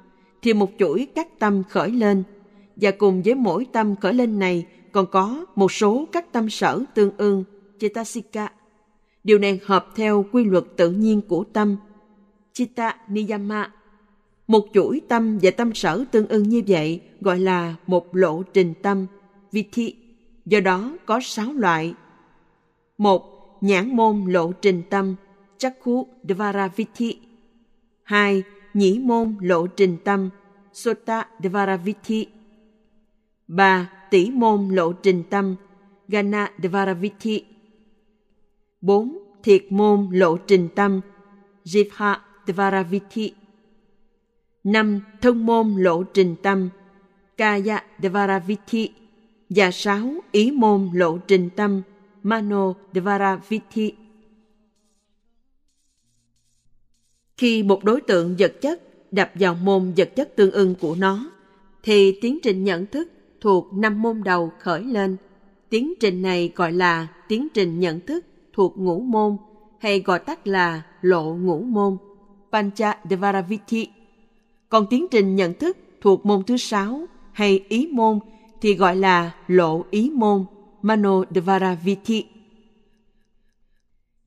thì 0.45 0.53
một 0.53 0.71
chuỗi 0.79 1.07
các 1.15 1.39
tâm 1.39 1.63
khởi 1.71 1.91
lên, 1.91 2.23
và 2.77 2.91
cùng 2.91 3.23
với 3.23 3.35
mỗi 3.35 3.67
tâm 3.73 3.97
khởi 3.97 4.15
lên 4.15 4.39
này 4.39 4.67
còn 4.93 5.07
có 5.07 5.47
một 5.55 5.73
số 5.73 6.09
các 6.13 6.33
tâm 6.33 6.51
sở 6.51 6.83
tương 6.95 7.11
ưng, 7.17 7.45
Chetasika, 7.79 8.49
Điều 9.25 9.39
này 9.39 9.61
hợp 9.65 9.87
theo 9.97 10.25
quy 10.33 10.45
luật 10.45 10.65
tự 10.77 10.91
nhiên 10.91 11.21
của 11.29 11.45
tâm, 11.53 11.77
Chitta 12.53 12.97
Niyama. 13.09 13.73
Một 14.47 14.67
chuỗi 14.75 15.01
tâm 15.09 15.39
và 15.43 15.51
tâm 15.51 15.75
sở 15.75 16.05
tương 16.13 16.27
ưng 16.27 16.43
như 16.43 16.63
vậy 16.67 17.01
gọi 17.21 17.39
là 17.39 17.75
một 17.87 18.17
lộ 18.17 18.43
trình 18.43 18.75
tâm, 18.83 19.07
Vithi, 19.53 19.97
do 20.47 20.61
đó 20.61 20.97
có 21.07 21.21
sáu 21.23 21.53
loại. 21.53 21.95
Một, 22.99 23.25
nhãn 23.61 23.97
môn 23.97 24.25
lộ 24.27 24.53
trình 24.53 24.83
tâm, 24.91 25.15
Chakku 25.59 26.07
Dvaraviti. 26.29 27.19
Hai, 28.03 28.43
nhĩ 28.75 28.99
môn 28.99 29.35
lộ 29.41 29.67
trình 29.67 29.97
tâm, 30.05 30.31
Sota 30.73 31.27
Dvaravithi. 31.43 32.27
Ba, 33.49 33.91
tỷ 34.11 34.31
môn 34.31 34.69
lộ 34.69 34.93
trình 34.93 35.23
tâm, 35.31 35.57
Gana 36.09 36.53
Dvaravithi. 36.63 37.45
Bốn, 38.81 39.19
thiệt 39.43 39.63
môn 39.71 40.09
lộ 40.13 40.37
trình 40.37 40.69
tâm, 40.75 41.01
Jivha 41.65 42.17
Dvaravithi. 42.47 43.33
Năm, 44.65 45.01
thân 45.21 45.47
môn 45.47 45.75
lộ 45.77 46.03
trình 46.03 46.37
tâm, 46.43 46.69
Kaya 47.37 47.85
Dvaravithi 48.03 48.89
Và 49.51 49.71
sáu, 49.71 50.15
ý 50.33 50.51
môn 50.51 50.91
lộ 50.95 51.19
trình 51.19 51.51
tâm, 51.57 51.83
Mano 52.23 52.75
Dvaravithi. 52.93 53.93
Khi 57.37 57.63
một 57.63 57.85
đối 57.85 58.01
tượng 58.01 58.37
vật 58.39 58.53
chất 58.61 58.81
đập 59.11 59.31
vào 59.35 59.55
môn 59.55 59.93
vật 59.97 60.11
chất 60.17 60.37
tương 60.37 60.51
ưng 60.51 60.75
của 60.81 60.95
nó, 60.95 61.31
thì 61.83 62.21
tiến 62.21 62.39
trình 62.43 62.65
nhận 62.65 62.87
thức 62.87 63.09
thuộc 63.41 63.73
năm 63.73 64.03
môn 64.03 64.23
đầu 64.25 64.51
khởi 64.59 64.83
lên. 64.83 65.17
Tiến 65.69 65.95
trình 66.01 66.23
này 66.23 66.53
gọi 66.55 66.73
là 66.73 67.09
tiến 67.29 67.49
trình 67.55 67.81
nhận 67.81 68.01
thức 68.01 68.25
thuộc 68.53 68.79
ngũ 68.79 69.01
môn 69.01 69.37
hay 69.79 70.01
gọi 70.01 70.19
tắt 70.19 70.47
là 70.47 70.83
lộ 71.01 71.35
ngũ 71.35 71.63
môn, 71.63 71.99
Pancha 72.53 72.95
Devaraviti. 73.11 73.87
Còn 74.69 74.87
tiến 74.91 75.07
trình 75.11 75.37
nhận 75.37 75.55
thức 75.55 75.79
thuộc 76.01 76.27
môn 76.27 76.45
thứ 76.45 76.57
sáu 76.57 77.07
hay 77.31 77.61
ý 77.69 77.87
môn 77.93 78.19
thì 78.61 78.75
gọi 78.75 78.97
là 78.97 79.31
lộ 79.47 79.87
ý 79.91 80.11
môn, 80.11 80.45
Mano 80.83 81.25
Devaraviti. 81.35 82.25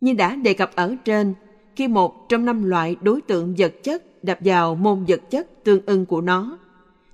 Như 0.02 0.14
đã 0.14 0.36
đề 0.36 0.54
cập 0.54 0.72
ở 0.76 0.96
trên, 1.06 1.34
khi 1.78 1.88
một 1.88 2.30
trong 2.30 2.46
năm 2.46 2.64
loại 2.64 2.96
đối 3.02 3.22
tượng 3.22 3.56
vật 3.58 3.74
chất 3.84 4.24
đập 4.24 4.38
vào 4.42 4.76
môn 4.76 5.06
vật 5.08 5.22
chất 5.30 5.64
tương 5.64 5.86
ưng 5.86 6.06
của 6.06 6.22
nó, 6.22 6.58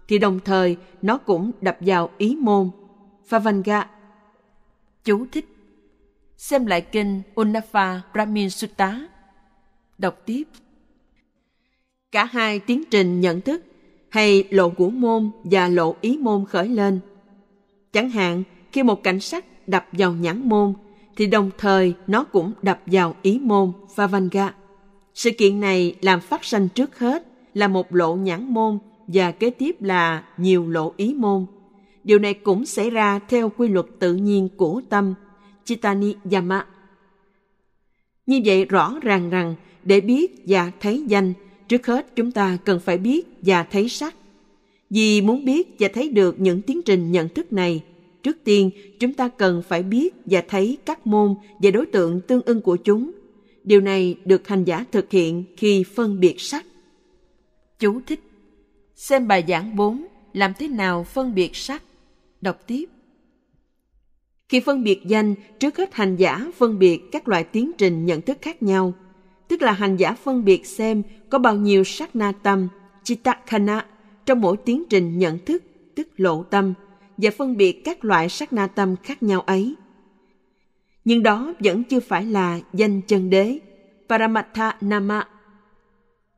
thì 0.07 0.17
đồng 0.17 0.39
thời 0.45 0.77
nó 1.01 1.17
cũng 1.17 1.51
đập 1.61 1.77
vào 1.79 2.09
ý 2.17 2.35
môn, 2.35 2.69
Favanga. 3.29 3.83
Chú 5.03 5.25
thích 5.31 5.45
Xem 6.37 6.65
lại 6.65 6.81
kinh 6.81 7.21
Unnava 7.35 8.01
Brahmin 8.13 8.49
Sutta. 8.49 9.07
Đọc 9.97 10.21
tiếp. 10.25 10.43
Cả 12.11 12.25
hai 12.25 12.59
tiến 12.59 12.83
trình 12.91 13.21
nhận 13.21 13.41
thức 13.41 13.63
hay 14.09 14.47
lộ 14.49 14.69
của 14.69 14.89
môn 14.89 15.31
và 15.43 15.67
lộ 15.67 15.95
ý 16.01 16.17
môn 16.17 16.45
khởi 16.45 16.67
lên. 16.67 16.99
Chẳng 17.93 18.09
hạn, 18.09 18.43
khi 18.71 18.83
một 18.83 19.03
cảnh 19.03 19.19
sát 19.19 19.67
đập 19.67 19.85
vào 19.91 20.13
nhãn 20.13 20.49
môn 20.49 20.73
thì 21.15 21.27
đồng 21.27 21.49
thời 21.57 21.93
nó 22.07 22.23
cũng 22.23 22.51
đập 22.61 22.81
vào 22.85 23.15
ý 23.21 23.39
môn 23.39 23.71
Favanga. 23.95 24.49
Sự 25.13 25.31
kiện 25.31 25.59
này 25.59 25.95
làm 26.01 26.19
phát 26.21 26.45
sanh 26.45 26.69
trước 26.69 26.99
hết 26.99 27.27
là 27.53 27.67
một 27.67 27.95
lộ 27.95 28.15
nhãn 28.15 28.53
môn 28.53 28.79
và 29.07 29.31
kế 29.31 29.49
tiếp 29.49 29.81
là 29.81 30.23
nhiều 30.37 30.69
lộ 30.69 30.93
ý 30.97 31.13
môn. 31.13 31.45
Điều 32.03 32.19
này 32.19 32.33
cũng 32.33 32.65
xảy 32.65 32.89
ra 32.89 33.19
theo 33.29 33.49
quy 33.49 33.67
luật 33.67 33.85
tự 33.99 34.15
nhiên 34.15 34.49
của 34.57 34.81
tâm, 34.89 35.13
Chitani 35.63 36.15
Yama. 36.31 36.65
Như 38.25 38.41
vậy 38.45 38.65
rõ 38.65 38.95
ràng 39.01 39.29
rằng 39.29 39.55
để 39.83 40.01
biết 40.01 40.43
và 40.47 40.71
thấy 40.79 41.03
danh, 41.07 41.33
trước 41.67 41.87
hết 41.87 42.15
chúng 42.15 42.31
ta 42.31 42.57
cần 42.65 42.79
phải 42.79 42.97
biết 42.97 43.27
và 43.41 43.63
thấy 43.63 43.89
sắc. 43.89 44.15
Vì 44.89 45.21
muốn 45.21 45.45
biết 45.45 45.75
và 45.79 45.87
thấy 45.93 46.09
được 46.09 46.39
những 46.39 46.61
tiến 46.61 46.81
trình 46.81 47.11
nhận 47.11 47.29
thức 47.29 47.53
này, 47.53 47.83
trước 48.23 48.37
tiên 48.43 48.69
chúng 48.99 49.13
ta 49.13 49.27
cần 49.27 49.63
phải 49.67 49.83
biết 49.83 50.15
và 50.25 50.43
thấy 50.47 50.77
các 50.85 51.07
môn 51.07 51.35
và 51.59 51.71
đối 51.71 51.85
tượng 51.85 52.21
tương 52.21 52.41
ưng 52.41 52.61
của 52.61 52.75
chúng. 52.75 53.11
Điều 53.63 53.81
này 53.81 54.15
được 54.25 54.47
hành 54.47 54.63
giả 54.63 54.85
thực 54.91 55.11
hiện 55.11 55.43
khi 55.57 55.83
phân 55.95 56.19
biệt 56.19 56.41
sắc. 56.41 56.65
Chú 57.79 58.01
thích 58.07 58.19
Xem 58.95 59.27
bài 59.27 59.43
giảng 59.47 59.75
4 59.75 60.05
Làm 60.33 60.53
thế 60.59 60.67
nào 60.67 61.03
phân 61.03 61.35
biệt 61.35 61.55
sắc 61.55 61.83
Đọc 62.41 62.63
tiếp 62.67 62.85
Khi 64.49 64.59
phân 64.59 64.83
biệt 64.83 65.01
danh, 65.05 65.35
trước 65.59 65.77
hết 65.77 65.93
hành 65.93 66.15
giả 66.15 66.51
phân 66.57 66.79
biệt 66.79 67.01
các 67.11 67.27
loại 67.27 67.43
tiến 67.43 67.71
trình 67.77 68.05
nhận 68.05 68.21
thức 68.21 68.37
khác 68.41 68.63
nhau. 68.63 68.93
Tức 69.47 69.61
là 69.61 69.71
hành 69.71 69.97
giả 69.97 70.13
phân 70.13 70.45
biệt 70.45 70.65
xem 70.65 71.03
có 71.29 71.39
bao 71.39 71.55
nhiêu 71.55 71.83
sắc 71.83 72.15
na 72.15 72.31
tâm, 72.43 72.67
chitakana 73.03 73.85
trong 74.25 74.41
mỗi 74.41 74.57
tiến 74.57 74.83
trình 74.89 75.19
nhận 75.19 75.39
thức, 75.45 75.63
tức 75.95 76.07
lộ 76.17 76.43
tâm, 76.43 76.73
và 77.17 77.31
phân 77.31 77.57
biệt 77.57 77.81
các 77.85 78.05
loại 78.05 78.29
sắc 78.29 78.53
na 78.53 78.67
tâm 78.67 78.95
khác 79.03 79.23
nhau 79.23 79.41
ấy. 79.41 79.75
Nhưng 81.05 81.23
đó 81.23 81.53
vẫn 81.59 81.83
chưa 81.83 81.99
phải 81.99 82.25
là 82.25 82.59
danh 82.73 83.01
chân 83.01 83.29
đế, 83.29 83.59
Paramattha 84.09 84.77
Nama. 84.81 85.27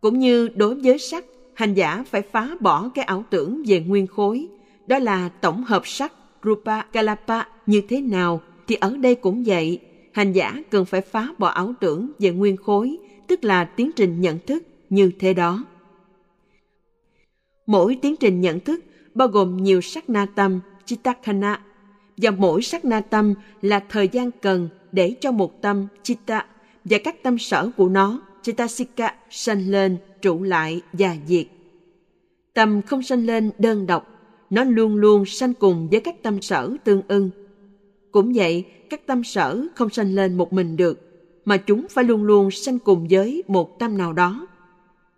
Cũng 0.02 0.20
như 0.20 0.48
đối 0.56 0.76
với 0.76 1.00
sắc, 1.00 1.26
hành 1.54 1.74
giả 1.74 2.04
phải 2.08 2.22
phá 2.22 2.50
bỏ 2.60 2.90
cái 2.96 3.06
ảo 3.06 3.26
tưởng 3.30 3.64
về 3.68 3.80
nguyên 3.80 4.08
khối, 4.08 4.48
đó 4.88 5.00
là 5.00 5.30
tổng 5.30 5.64
hợp 5.64 5.88
sắc 5.88 6.14
Rupa 6.44 6.82
Kalapa 6.82 7.44
như 7.66 7.82
thế 7.90 8.02
nào, 8.02 8.42
thì 8.68 8.76
ở 8.76 8.98
đây 8.98 9.16
cũng 9.16 9.44
vậy, 9.46 9.80
hành 10.14 10.34
giả 10.34 10.64
cần 10.70 10.86
phải 10.86 11.02
phá 11.02 11.28
bỏ 11.38 11.48
ảo 11.48 11.74
tưởng 11.80 12.12
về 12.20 12.32
nguyên 12.32 12.58
khối, 12.58 12.98
tức 13.28 13.44
là 13.44 13.66
tiến 13.66 13.92
trình 13.96 14.22
nhận 14.22 14.40
thức 14.48 14.64
như 14.90 15.12
thế 15.20 15.34
đó. 15.34 15.66
Mỗi 17.66 17.98
tiến 18.02 18.16
trình 18.16 18.42
nhận 18.42 18.60
thức 18.60 18.84
bao 19.16 19.28
gồm 19.28 19.58
nhiều 19.58 19.82
sắc 19.82 20.10
na 20.10 20.26
tâm, 20.36 20.60
chitakana, 20.86 21.62
và 22.18 22.32
mỗi 22.32 22.62
sắc 22.62 22.86
na 22.86 23.02
tâm 23.02 23.34
là 23.62 23.80
thời 23.90 24.08
gian 24.08 24.32
cần 24.42 24.70
để 24.92 25.16
cho 25.22 25.32
một 25.32 25.62
tâm 25.62 25.88
chitta 26.04 26.46
và 26.86 26.98
các 27.04 27.24
tâm 27.24 27.38
sở 27.38 27.70
của 27.78 27.90
nó 27.90 28.22
chitasika 28.42 29.16
sanh 29.30 29.72
lên, 29.72 29.98
trụ 30.22 30.44
lại 30.44 30.82
và 30.94 31.16
diệt. 31.28 31.46
Tâm 32.54 32.82
không 32.82 33.04
sanh 33.04 33.26
lên 33.26 33.52
đơn 33.58 33.88
độc, 33.88 34.08
nó 34.50 34.64
luôn 34.64 34.96
luôn 34.96 35.26
sanh 35.26 35.54
cùng 35.54 35.88
với 35.92 36.00
các 36.00 36.24
tâm 36.24 36.42
sở 36.42 36.76
tương 36.84 37.02
ưng. 37.08 37.30
Cũng 38.12 38.34
vậy, 38.34 38.66
các 38.90 39.08
tâm 39.08 39.24
sở 39.24 39.66
không 39.76 39.90
sanh 39.90 40.16
lên 40.16 40.38
một 40.38 40.54
mình 40.54 40.78
được, 40.78 41.02
mà 41.46 41.58
chúng 41.58 41.86
phải 41.90 42.04
luôn 42.04 42.24
luôn 42.24 42.52
sanh 42.52 42.80
cùng 42.80 43.08
với 43.10 43.44
một 43.48 43.80
tâm 43.80 43.98
nào 43.98 44.14
đó. 44.14 44.48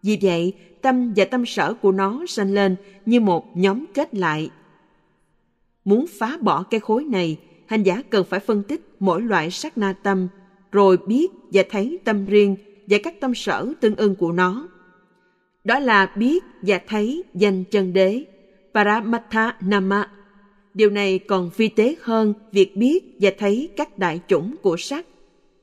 Vì 0.03 0.17
vậy, 0.21 0.53
tâm 0.81 1.13
và 1.15 1.25
tâm 1.25 1.45
sở 1.45 1.73
của 1.73 1.91
nó 1.91 2.25
sanh 2.27 2.53
lên 2.53 2.75
như 3.05 3.19
một 3.19 3.57
nhóm 3.57 3.85
kết 3.93 4.15
lại. 4.15 4.49
Muốn 5.85 6.05
phá 6.19 6.37
bỏ 6.41 6.63
cái 6.63 6.79
khối 6.79 7.03
này, 7.03 7.37
hành 7.65 7.83
giả 7.83 8.01
cần 8.09 8.25
phải 8.29 8.39
phân 8.39 8.63
tích 8.63 8.81
mỗi 8.99 9.21
loại 9.21 9.51
sắc 9.51 9.77
na 9.77 9.93
tâm, 9.93 10.27
rồi 10.71 10.97
biết 11.07 11.27
và 11.53 11.63
thấy 11.69 11.99
tâm 12.03 12.25
riêng 12.25 12.55
và 12.87 12.97
các 13.03 13.19
tâm 13.19 13.35
sở 13.35 13.73
tương 13.81 13.95
ưng 13.95 14.15
của 14.15 14.31
nó. 14.31 14.67
Đó 15.63 15.79
là 15.79 16.13
biết 16.17 16.43
và 16.61 16.79
thấy 16.87 17.23
danh 17.33 17.63
chân 17.63 17.93
đế, 17.93 18.23
Paramatha 18.73 19.55
Nama. 19.61 20.09
Điều 20.73 20.89
này 20.89 21.19
còn 21.19 21.49
vi 21.57 21.67
tế 21.67 21.95
hơn 22.01 22.33
việc 22.51 22.77
biết 22.77 23.03
và 23.19 23.31
thấy 23.37 23.69
các 23.77 23.97
đại 23.99 24.19
chủng 24.27 24.55
của 24.61 24.77
sắc. 24.77 25.05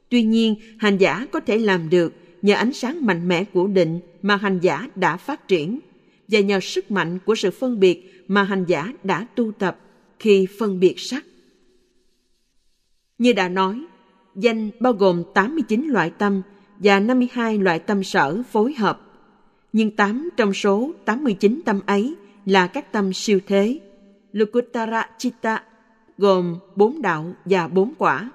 Tuy 0.09 0.23
nhiên, 0.23 0.55
hành 0.79 0.99
giả 0.99 1.27
có 1.33 1.41
thể 1.41 1.59
làm 1.59 1.91
được 1.91 2.13
nhờ 2.45 2.55
ánh 2.55 2.73
sáng 2.73 3.07
mạnh 3.07 3.29
mẽ 3.29 3.45
của 3.45 3.67
định 3.67 4.01
mà 4.23 4.37
hành 4.37 4.59
giả 4.61 4.89
đã 4.95 5.17
phát 5.17 5.49
triển 5.49 5.81
và 6.29 6.41
nhờ 6.41 6.61
sức 6.61 6.91
mạnh 6.91 7.19
của 7.25 7.35
sự 7.35 7.51
phân 7.51 7.81
biệt 7.81 8.25
mà 8.29 8.43
hành 8.43 8.65
giả 8.65 8.93
đã 9.05 9.27
tu 9.35 9.53
tập 9.53 9.79
khi 10.19 10.47
phân 10.59 10.81
biệt 10.81 10.95
sắc. 11.01 11.25
Như 13.19 13.33
đã 13.33 13.49
nói, 13.49 13.85
danh 14.35 14.71
bao 14.81 14.93
gồm 14.93 15.23
89 15.35 15.89
loại 15.89 16.11
tâm 16.11 16.43
và 16.79 17.01
52 17.01 17.59
loại 17.59 17.79
tâm 17.79 18.05
sở 18.05 18.43
phối 18.53 18.75
hợp. 18.75 19.01
Nhưng 19.73 19.91
8 19.91 20.29
trong 20.37 20.55
số 20.55 20.93
89 21.05 21.61
tâm 21.65 21.81
ấy 21.87 22.15
là 22.47 22.67
các 22.67 22.93
tâm 22.93 23.13
siêu 23.13 23.41
thế, 23.47 23.81
Lukuttara 24.33 25.09
Chitta, 25.19 25.63
gồm 26.19 26.59
bốn 26.77 27.03
đạo 27.03 27.35
và 27.45 27.69
bốn 27.69 27.95
quả, 27.99 28.31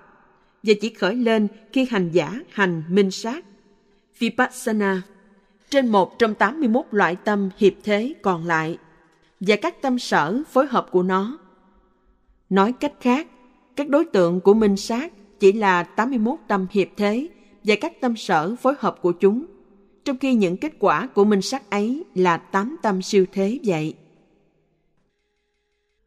và 0.64 0.74
chỉ 0.82 0.90
khởi 0.90 1.16
lên 1.16 1.48
khi 1.74 1.88
hành 1.90 2.10
giả 2.12 2.40
hành 2.50 2.84
minh 2.90 3.12
sát, 3.12 3.46
Vipassana, 4.20 5.02
trên 5.70 5.88
một 5.88 6.20
trong 6.20 6.36
81 6.36 6.86
loại 6.92 7.16
tâm 7.16 7.50
hiệp 7.58 7.74
thế 7.84 8.14
còn 8.22 8.46
lại, 8.46 8.78
và 9.40 9.56
các 9.62 9.82
tâm 9.82 10.00
sở 10.00 10.42
phối 10.52 10.68
hợp 10.68 10.88
của 10.92 11.04
nó. 11.04 11.40
Nói 12.50 12.74
cách 12.80 12.94
khác, 13.02 13.28
các 13.76 13.90
đối 13.90 14.06
tượng 14.06 14.42
của 14.42 14.54
minh 14.54 14.78
sát 14.78 15.14
chỉ 15.40 15.52
là 15.52 15.84
81 15.84 16.40
tâm 16.48 16.68
hiệp 16.72 16.88
thế 16.98 17.28
và 17.64 17.76
các 17.82 18.02
tâm 18.02 18.16
sở 18.16 18.56
phối 18.56 18.74
hợp 18.80 18.98
của 19.02 19.12
chúng, 19.12 19.46
trong 20.06 20.18
khi 20.18 20.34
những 20.34 20.58
kết 20.58 20.74
quả 20.80 21.08
của 21.08 21.26
minh 21.26 21.42
sát 21.42 21.70
ấy 21.70 22.04
là 22.16 22.38
8 22.38 22.76
tâm 22.82 23.02
siêu 23.02 23.26
thế 23.32 23.60
vậy. 23.64 23.94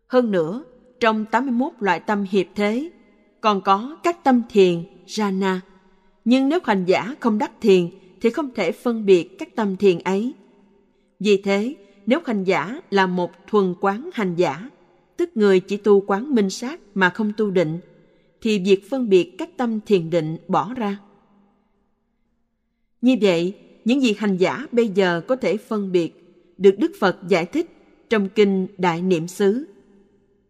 Hơn 0.07 0.31
nữa, 0.31 0.65
trong 1.01 1.25
81 1.25 1.73
loại 1.81 2.01
tâm 2.01 2.25
hiệp 2.31 2.47
thế, 2.55 2.91
còn 3.41 3.61
có 3.61 3.97
các 4.03 4.25
tâm 4.25 4.43
thiền, 4.51 4.83
jhana. 5.07 5.59
Nhưng 6.25 6.49
nếu 6.49 6.59
hành 6.65 6.85
giả 6.85 7.15
không 7.21 7.39
đắc 7.39 7.53
thiền 7.61 7.91
thì 8.23 8.31
không 8.31 8.55
thể 8.55 8.73
phân 8.73 9.07
biệt 9.07 9.39
các 9.39 9.57
tâm 9.57 9.77
thiền 9.77 9.99
ấy. 9.99 10.35
Vì 11.20 11.43
thế, 11.43 11.75
nếu 12.07 12.20
hành 12.27 12.45
giả 12.45 12.81
là 12.91 13.07
một 13.07 13.31
thuần 13.47 13.75
quán 13.81 14.11
hành 14.12 14.35
giả, 14.37 14.70
tức 15.16 15.31
người 15.35 15.61
chỉ 15.61 15.77
tu 15.77 16.01
quán 16.01 16.35
minh 16.35 16.51
sát 16.51 16.81
mà 16.95 17.11
không 17.11 17.33
tu 17.37 17.51
định, 17.51 17.79
thì 18.41 18.59
việc 18.59 18.91
phân 18.91 19.09
biệt 19.09 19.39
các 19.39 19.57
tâm 19.57 19.81
thiền 19.87 20.11
định 20.11 20.37
bỏ 20.49 20.75
ra. 20.75 20.99
Như 23.01 23.16
vậy, 23.20 23.55
những 23.85 24.01
gì 24.01 24.14
hành 24.18 24.37
giả 24.37 24.66
bây 24.73 24.89
giờ 24.89 25.20
có 25.29 25.37
thể 25.37 25.57
phân 25.57 25.93
biệt 25.93 26.12
được 26.59 26.75
Đức 26.79 26.93
Phật 27.01 27.18
giải 27.29 27.47
thích 27.47 27.70
trong 28.11 28.29
kinh 28.29 28.66
Đại 28.79 29.03
Niệm 29.03 29.29
xứ 29.29 29.64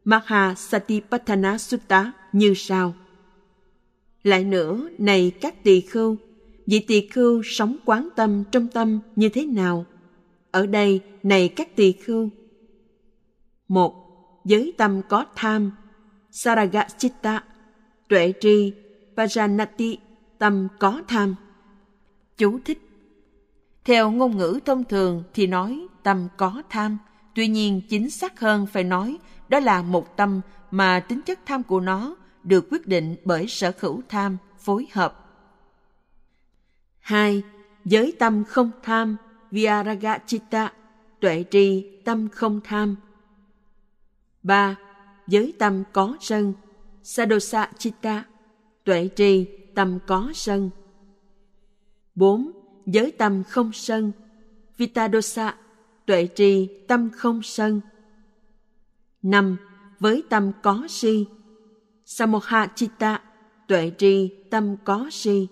Maha 0.04 0.54
Satipatthana 0.54 1.58
Sutta 1.58 2.12
như 2.32 2.54
sau. 2.54 2.94
Lại 4.22 4.44
nữa, 4.44 4.88
này 4.98 5.32
các 5.40 5.64
tỳ 5.64 5.80
khưu, 5.80 6.16
vị 6.66 6.84
tỳ 6.88 7.06
khưu 7.08 7.42
sống 7.44 7.76
quán 7.84 8.08
tâm 8.16 8.44
trong 8.52 8.68
tâm 8.68 9.00
như 9.16 9.28
thế 9.28 9.46
nào? 9.46 9.84
Ở 10.50 10.66
đây, 10.66 11.00
này 11.22 11.48
các 11.48 11.76
tỳ 11.76 11.92
khưu. 11.92 12.28
Một, 13.68 13.94
giới 14.44 14.72
tâm 14.78 15.00
có 15.08 15.26
tham, 15.34 15.72
Saragachitta, 16.30 17.44
tuệ 18.08 18.32
tri, 18.40 18.72
Pajanati, 19.16 19.96
tâm 20.38 20.68
có 20.78 21.02
tham. 21.08 21.34
Chú 22.36 22.58
thích 22.64 22.78
theo 23.84 24.10
ngôn 24.10 24.36
ngữ 24.36 24.60
thông 24.64 24.84
thường 24.84 25.22
thì 25.34 25.46
nói 25.46 25.86
tâm 26.02 26.28
có 26.36 26.62
tham, 26.70 26.98
tuy 27.34 27.48
nhiên 27.48 27.80
chính 27.88 28.10
xác 28.10 28.40
hơn 28.40 28.66
phải 28.66 28.84
nói 28.84 29.18
đó 29.48 29.60
là 29.60 29.82
một 29.82 30.16
tâm 30.16 30.40
mà 30.70 31.00
tính 31.00 31.20
chất 31.22 31.38
tham 31.46 31.62
của 31.62 31.80
nó 31.80 32.16
được 32.42 32.66
quyết 32.70 32.86
định 32.86 33.16
bởi 33.24 33.46
sở 33.46 33.72
hữu 33.80 34.02
tham 34.08 34.36
phối 34.58 34.86
hợp. 34.92 35.21
Hai, 37.02 37.42
Giới 37.84 38.12
tâm 38.18 38.44
không 38.44 38.70
tham, 38.82 39.16
Vyaraga 39.50 40.18
Chitta, 40.26 40.72
tuệ 41.20 41.44
tri 41.50 41.86
tâm 42.04 42.28
không 42.28 42.60
tham. 42.64 42.96
Ba, 44.42 44.76
Giới 45.26 45.52
tâm 45.58 45.82
có 45.92 46.16
sân, 46.20 46.52
Sadosa 47.02 47.70
Chitta, 47.78 48.24
tuệ 48.84 49.08
tri 49.16 49.44
tâm 49.74 49.98
có 50.06 50.30
sân. 50.34 50.70
Bốn, 52.14 52.50
Giới 52.86 53.10
tâm 53.10 53.42
không 53.44 53.72
sân, 53.72 54.12
Vitadosa, 54.76 55.54
tuệ 56.06 56.28
tri 56.34 56.68
tâm 56.88 57.10
không 57.10 57.42
sân. 57.42 57.80
Năm, 59.22 59.56
Với 59.98 60.22
tâm 60.28 60.52
có 60.62 60.86
si, 60.88 61.26
Samoha 62.04 62.66
Chitta, 62.66 63.22
tuệ 63.68 63.92
tri 63.98 64.28
tâm 64.50 64.76
có 64.84 65.08
si. 65.10 65.48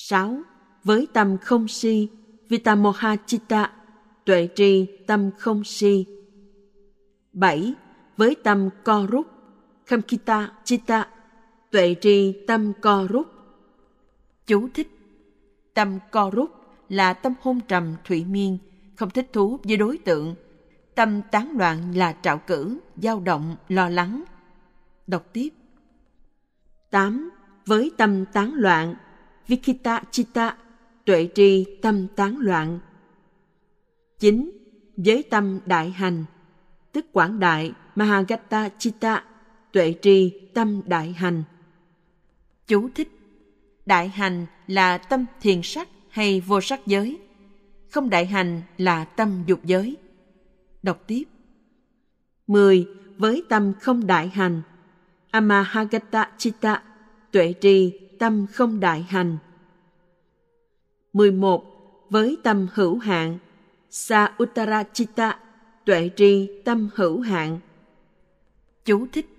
6. 0.00 0.42
Với 0.84 1.08
tâm 1.12 1.38
không 1.38 1.68
si, 1.68 2.08
Vitamoha 2.48 3.16
Chitta, 3.26 3.72
tuệ 4.24 4.48
tri 4.54 4.86
tâm 5.06 5.30
không 5.38 5.64
si. 5.64 6.06
7. 7.32 7.74
Với 8.16 8.36
tâm 8.42 8.68
co 8.84 9.06
rút, 9.10 9.26
Khamkita 9.86 10.52
Chitta, 10.64 11.08
tuệ 11.70 11.94
tri 12.00 12.44
tâm 12.46 12.72
co 12.80 13.06
rút. 13.08 13.26
Chú 14.46 14.68
thích 14.74 14.88
Tâm 15.74 15.98
co 16.10 16.30
rút 16.30 16.50
là 16.88 17.12
tâm 17.12 17.34
hôn 17.40 17.60
trầm 17.68 17.94
thủy 18.04 18.24
miên, 18.24 18.58
không 18.96 19.10
thích 19.10 19.30
thú 19.32 19.58
với 19.64 19.76
đối 19.76 19.98
tượng. 19.98 20.34
Tâm 20.94 21.22
tán 21.30 21.56
loạn 21.58 21.94
là 21.94 22.16
trạo 22.22 22.38
cử, 22.38 22.78
dao 22.96 23.20
động, 23.20 23.56
lo 23.68 23.88
lắng, 23.88 24.24
Đọc 25.06 25.26
tiếp. 25.32 25.48
8. 26.90 27.30
Với 27.66 27.90
tâm 27.96 28.24
tán 28.32 28.54
loạn, 28.54 28.94
Vikita 29.48 30.02
Chitta, 30.10 30.56
tuệ 31.04 31.28
tri 31.34 31.78
tâm 31.82 32.06
tán 32.16 32.38
loạn. 32.38 32.78
9. 34.18 34.50
Với 34.96 35.22
tâm 35.30 35.60
đại 35.66 35.90
hành, 35.90 36.24
tức 36.92 37.06
quảng 37.12 37.38
đại 37.38 37.72
Mahagatta 37.94 38.68
Chitta, 38.68 39.24
tuệ 39.72 39.94
tri 40.02 40.30
tâm 40.54 40.82
đại 40.86 41.12
hành. 41.12 41.42
Chú 42.66 42.88
thích 42.94 43.08
Đại 43.86 44.08
hành 44.08 44.46
là 44.66 44.98
tâm 44.98 45.26
thiền 45.40 45.60
sắc 45.62 45.88
hay 46.08 46.40
vô 46.40 46.60
sắc 46.60 46.86
giới. 46.86 47.18
Không 47.90 48.10
đại 48.10 48.26
hành 48.26 48.62
là 48.78 49.04
tâm 49.04 49.44
dục 49.46 49.60
giới. 49.64 49.96
Đọc 50.82 51.04
tiếp. 51.06 51.24
10. 52.46 52.86
Với 53.18 53.42
tâm 53.48 53.72
không 53.80 54.06
đại 54.06 54.28
hành, 54.28 54.62
Amahagata 55.30 56.30
Chitta, 56.38 56.82
tuệ 57.32 57.54
tri 57.60 58.07
tâm 58.18 58.46
không 58.52 58.80
đại 58.80 59.02
hành. 59.02 59.38
11. 61.12 61.64
Với 62.10 62.36
tâm 62.42 62.68
hữu 62.74 62.98
hạn, 62.98 63.38
Sa 63.90 64.32
Uttara 64.42 64.82
Chitta, 64.92 65.38
tuệ 65.84 66.10
tri 66.16 66.50
tâm 66.64 66.88
hữu 66.94 67.20
hạn. 67.20 67.60
Chú 68.84 69.06
thích 69.12 69.38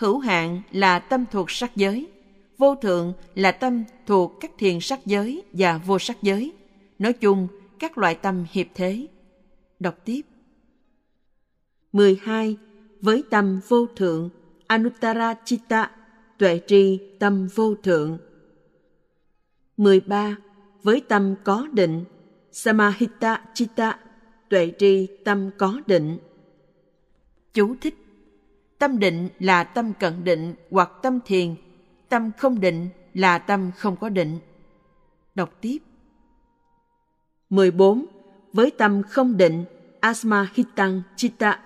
Hữu 0.00 0.18
hạn 0.18 0.62
là 0.72 0.98
tâm 0.98 1.24
thuộc 1.30 1.50
sắc 1.50 1.76
giới, 1.76 2.08
vô 2.58 2.74
thượng 2.74 3.12
là 3.34 3.52
tâm 3.52 3.84
thuộc 4.06 4.40
các 4.40 4.50
thiền 4.58 4.80
sắc 4.80 5.06
giới 5.06 5.42
và 5.52 5.78
vô 5.78 5.98
sắc 5.98 6.22
giới. 6.22 6.52
Nói 6.98 7.12
chung, 7.12 7.48
các 7.78 7.98
loại 7.98 8.14
tâm 8.14 8.44
hiệp 8.50 8.66
thế. 8.74 9.06
Đọc 9.78 9.94
tiếp. 10.04 10.22
12. 11.92 12.56
Với 13.00 13.22
tâm 13.30 13.60
vô 13.68 13.86
thượng, 13.86 14.30
Anuttara 14.66 15.34
Chitta, 15.44 15.90
tuệ 16.40 16.60
tri 16.66 17.00
tâm 17.18 17.48
vô 17.54 17.74
thượng. 17.74 18.18
13. 19.76 20.36
Với 20.82 21.02
tâm 21.08 21.34
có 21.44 21.68
định, 21.72 22.04
Samahita 22.52 23.44
Chitta, 23.54 23.98
tuệ 24.48 24.72
tri 24.78 25.06
tâm 25.24 25.50
có 25.58 25.80
định. 25.86 26.18
Chú 27.52 27.74
thích 27.80 27.94
Tâm 28.78 28.98
định 28.98 29.28
là 29.38 29.64
tâm 29.64 29.92
cận 30.00 30.24
định 30.24 30.54
hoặc 30.70 30.90
tâm 31.02 31.18
thiền, 31.24 31.54
tâm 32.08 32.30
không 32.38 32.60
định 32.60 32.88
là 33.14 33.38
tâm 33.38 33.70
không 33.76 33.96
có 33.96 34.08
định. 34.08 34.38
Đọc 35.34 35.58
tiếp. 35.60 35.78
14. 37.50 38.06
Với 38.52 38.70
tâm 38.70 39.02
không 39.02 39.36
định, 39.36 39.64
Asma 40.00 40.48
Hitang 40.54 41.02
Chitta, 41.16 41.60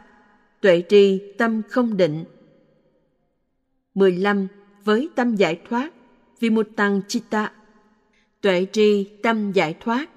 tuệ 0.61 0.83
tri 0.89 1.33
tâm 1.39 1.63
không 1.71 1.97
định. 1.97 2.25
15. 3.95 4.49
Với 4.85 5.09
tâm 5.15 5.37
giải 5.37 5.61
thoát, 5.69 5.91
Vimutang 6.41 7.01
Chitta, 7.09 7.53
tuệ 8.41 8.67
tri 8.73 9.05
tâm 9.23 9.53
giải 9.53 9.75
thoát. 9.81 10.11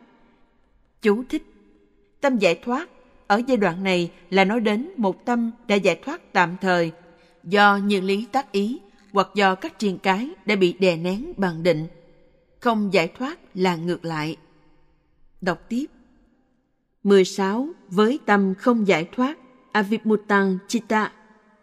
Chú 1.01 1.23
thích 1.29 1.43
Tâm 2.21 2.37
giải 2.37 2.59
thoát 2.63 2.89
ở 3.27 3.41
giai 3.47 3.57
đoạn 3.57 3.83
này 3.83 4.11
là 4.29 4.45
nói 4.45 4.59
đến 4.59 4.89
một 4.97 5.25
tâm 5.25 5.51
đã 5.67 5.75
giải 5.75 5.99
thoát 6.05 6.33
tạm 6.33 6.55
thời 6.61 6.91
do 7.43 7.77
những 7.77 8.03
lý 8.03 8.27
tác 8.31 8.51
ý 8.51 8.79
hoặc 9.13 9.27
do 9.35 9.55
các 9.55 9.79
triền 9.79 9.97
cái 9.97 10.29
đã 10.45 10.55
bị 10.55 10.73
đè 10.73 10.97
nén 10.97 11.33
bằng 11.37 11.63
định. 11.63 11.87
Không 12.59 12.93
giải 12.93 13.07
thoát 13.07 13.39
là 13.53 13.75
ngược 13.75 14.05
lại. 14.05 14.37
Đọc 15.41 15.59
tiếp. 15.69 15.85
16. 17.03 17.69
Với 17.89 18.19
tâm 18.25 18.53
không 18.55 18.87
giải 18.87 19.09
thoát, 19.11 19.37
Avipmutang 19.71 20.57
Chitta, 20.67 21.11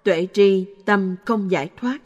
tuệ 0.03 0.27
tri 0.33 0.67
tâm 0.85 1.17
không 1.25 1.51
giải 1.51 1.71
thoát. 1.77 1.99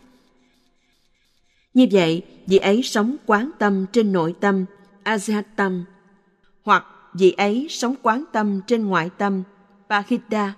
Như 1.79 1.87
vậy, 1.91 2.23
vị 2.47 2.59
ấy 2.59 2.83
sống 2.83 3.17
quán 3.27 3.51
tâm 3.59 3.87
trên 3.93 4.13
nội 4.13 4.35
tâm, 4.41 4.65
Azihatam, 5.05 5.83
hoặc 6.63 6.85
vị 7.15 7.31
ấy 7.31 7.67
sống 7.71 7.95
quán 8.03 8.25
tâm 8.33 8.61
trên 8.67 8.87
ngoại 8.87 9.11
tâm, 9.19 9.43
Pahidda, 9.89 10.55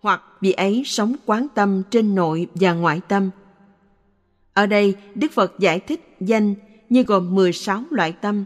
hoặc 0.00 0.22
vị 0.40 0.52
ấy 0.52 0.82
sống 0.86 1.16
quán 1.26 1.46
tâm 1.54 1.82
trên 1.90 2.14
nội 2.14 2.46
và 2.54 2.72
ngoại 2.72 3.00
tâm. 3.08 3.30
Ở 4.52 4.66
đây, 4.66 4.94
Đức 5.14 5.32
Phật 5.32 5.58
giải 5.58 5.80
thích 5.80 6.16
danh 6.20 6.54
như 6.88 7.02
gồm 7.02 7.34
16 7.34 7.82
loại 7.90 8.12
tâm. 8.12 8.44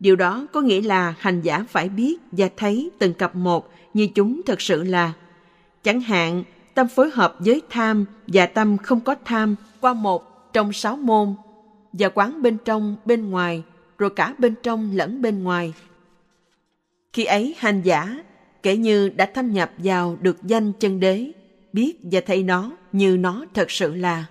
Điều 0.00 0.16
đó 0.16 0.46
có 0.52 0.60
nghĩa 0.60 0.82
là 0.82 1.14
hành 1.18 1.40
giả 1.42 1.64
phải 1.68 1.88
biết 1.88 2.16
và 2.32 2.48
thấy 2.56 2.90
từng 2.98 3.14
cặp 3.14 3.36
một 3.36 3.70
như 3.94 4.08
chúng 4.14 4.40
thật 4.46 4.60
sự 4.60 4.82
là. 4.82 5.12
Chẳng 5.82 6.00
hạn, 6.00 6.44
tâm 6.74 6.88
phối 6.88 7.10
hợp 7.10 7.36
với 7.38 7.62
tham 7.70 8.04
và 8.26 8.46
tâm 8.46 8.78
không 8.78 9.00
có 9.00 9.14
tham 9.24 9.54
qua 9.80 9.94
một 9.94 10.33
trong 10.54 10.72
sáu 10.72 10.96
môn 10.96 11.34
và 11.92 12.08
quán 12.08 12.42
bên 12.42 12.58
trong, 12.64 12.96
bên 13.04 13.30
ngoài, 13.30 13.62
rồi 13.98 14.10
cả 14.16 14.34
bên 14.38 14.54
trong 14.62 14.90
lẫn 14.94 15.22
bên 15.22 15.42
ngoài. 15.42 15.74
Khi 17.12 17.24
ấy 17.24 17.54
hành 17.58 17.82
giả 17.82 18.22
kể 18.62 18.76
như 18.76 19.08
đã 19.08 19.26
thâm 19.34 19.52
nhập 19.52 19.72
vào 19.76 20.16
được 20.20 20.42
danh 20.42 20.72
chân 20.72 21.00
đế, 21.00 21.32
biết 21.72 21.96
và 22.02 22.20
thấy 22.26 22.42
nó 22.42 22.76
như 22.92 23.16
nó 23.16 23.44
thật 23.54 23.70
sự 23.70 23.94
là. 23.94 24.26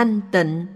Thanh 0.00 0.20
tịnh. 0.32 0.66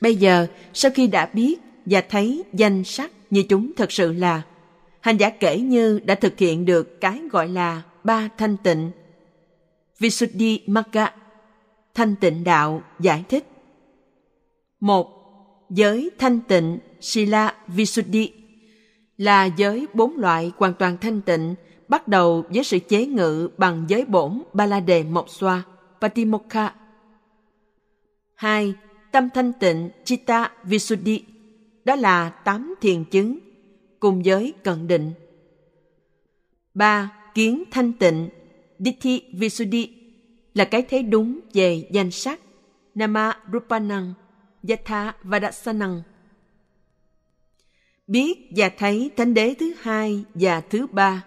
Bây 0.00 0.16
giờ, 0.16 0.46
sau 0.72 0.90
khi 0.94 1.06
đã 1.06 1.26
biết 1.26 1.60
và 1.86 2.00
thấy 2.00 2.44
danh 2.52 2.84
sắc 2.84 3.10
như 3.30 3.42
chúng 3.48 3.72
thật 3.76 3.92
sự 3.92 4.12
là, 4.12 4.42
hành 5.00 5.16
giả 5.16 5.30
kể 5.30 5.60
như 5.60 6.00
đã 6.04 6.14
thực 6.14 6.38
hiện 6.38 6.64
được 6.64 7.00
cái 7.00 7.20
gọi 7.32 7.48
là 7.48 7.82
ba 8.04 8.28
thanh 8.38 8.56
tịnh. 8.56 8.90
Visuddhi 9.98 10.60
magga, 10.66 11.12
thanh 11.94 12.16
tịnh 12.16 12.44
đạo, 12.44 12.82
giải 13.00 13.24
thích. 13.28 13.44
Một, 14.80 15.08
giới 15.70 16.10
thanh 16.18 16.40
tịnh, 16.40 16.78
sila 17.00 17.54
visuddhi, 17.66 18.32
là 19.16 19.44
giới 19.44 19.86
bốn 19.94 20.16
loại 20.16 20.52
hoàn 20.56 20.74
toàn 20.74 20.96
thanh 21.00 21.20
tịnh, 21.20 21.54
bắt 21.88 22.08
đầu 22.08 22.44
với 22.48 22.64
sự 22.64 22.78
chế 22.78 23.06
ngự 23.06 23.48
bằng 23.58 23.84
giới 23.88 24.04
bổn 24.04 24.42
ba 24.52 24.66
la 24.66 24.80
đề 24.80 25.02
mộc 25.02 25.30
xoa 25.30 25.62
Patimokkha. 26.00 26.74
2. 28.40 28.74
Tâm 29.12 29.28
thanh 29.34 29.52
tịnh 29.52 29.90
Chitta 30.04 30.50
Visuddhi, 30.64 31.24
đó 31.84 31.96
là 31.96 32.30
tám 32.30 32.74
thiền 32.80 33.04
chứng, 33.04 33.38
cùng 33.98 34.22
với 34.24 34.52
cận 34.62 34.88
định. 34.88 35.12
3. 36.74 37.12
Kiến 37.34 37.64
thanh 37.70 37.92
tịnh 37.92 38.28
Dithi 38.78 39.22
Visuddhi, 39.32 39.90
là 40.54 40.64
cái 40.64 40.82
thấy 40.82 41.02
đúng 41.02 41.40
về 41.54 41.88
danh 41.90 42.10
sắc, 42.10 42.40
Nama 42.94 43.38
Rupanang, 43.52 44.14
Yatha 44.68 45.14
Vadasanang. 45.22 46.02
Biết 48.06 48.34
và 48.56 48.70
thấy 48.78 49.10
thánh 49.16 49.34
đế 49.34 49.54
thứ 49.54 49.72
hai 49.80 50.24
và 50.34 50.60
thứ 50.60 50.86
ba. 50.86 51.24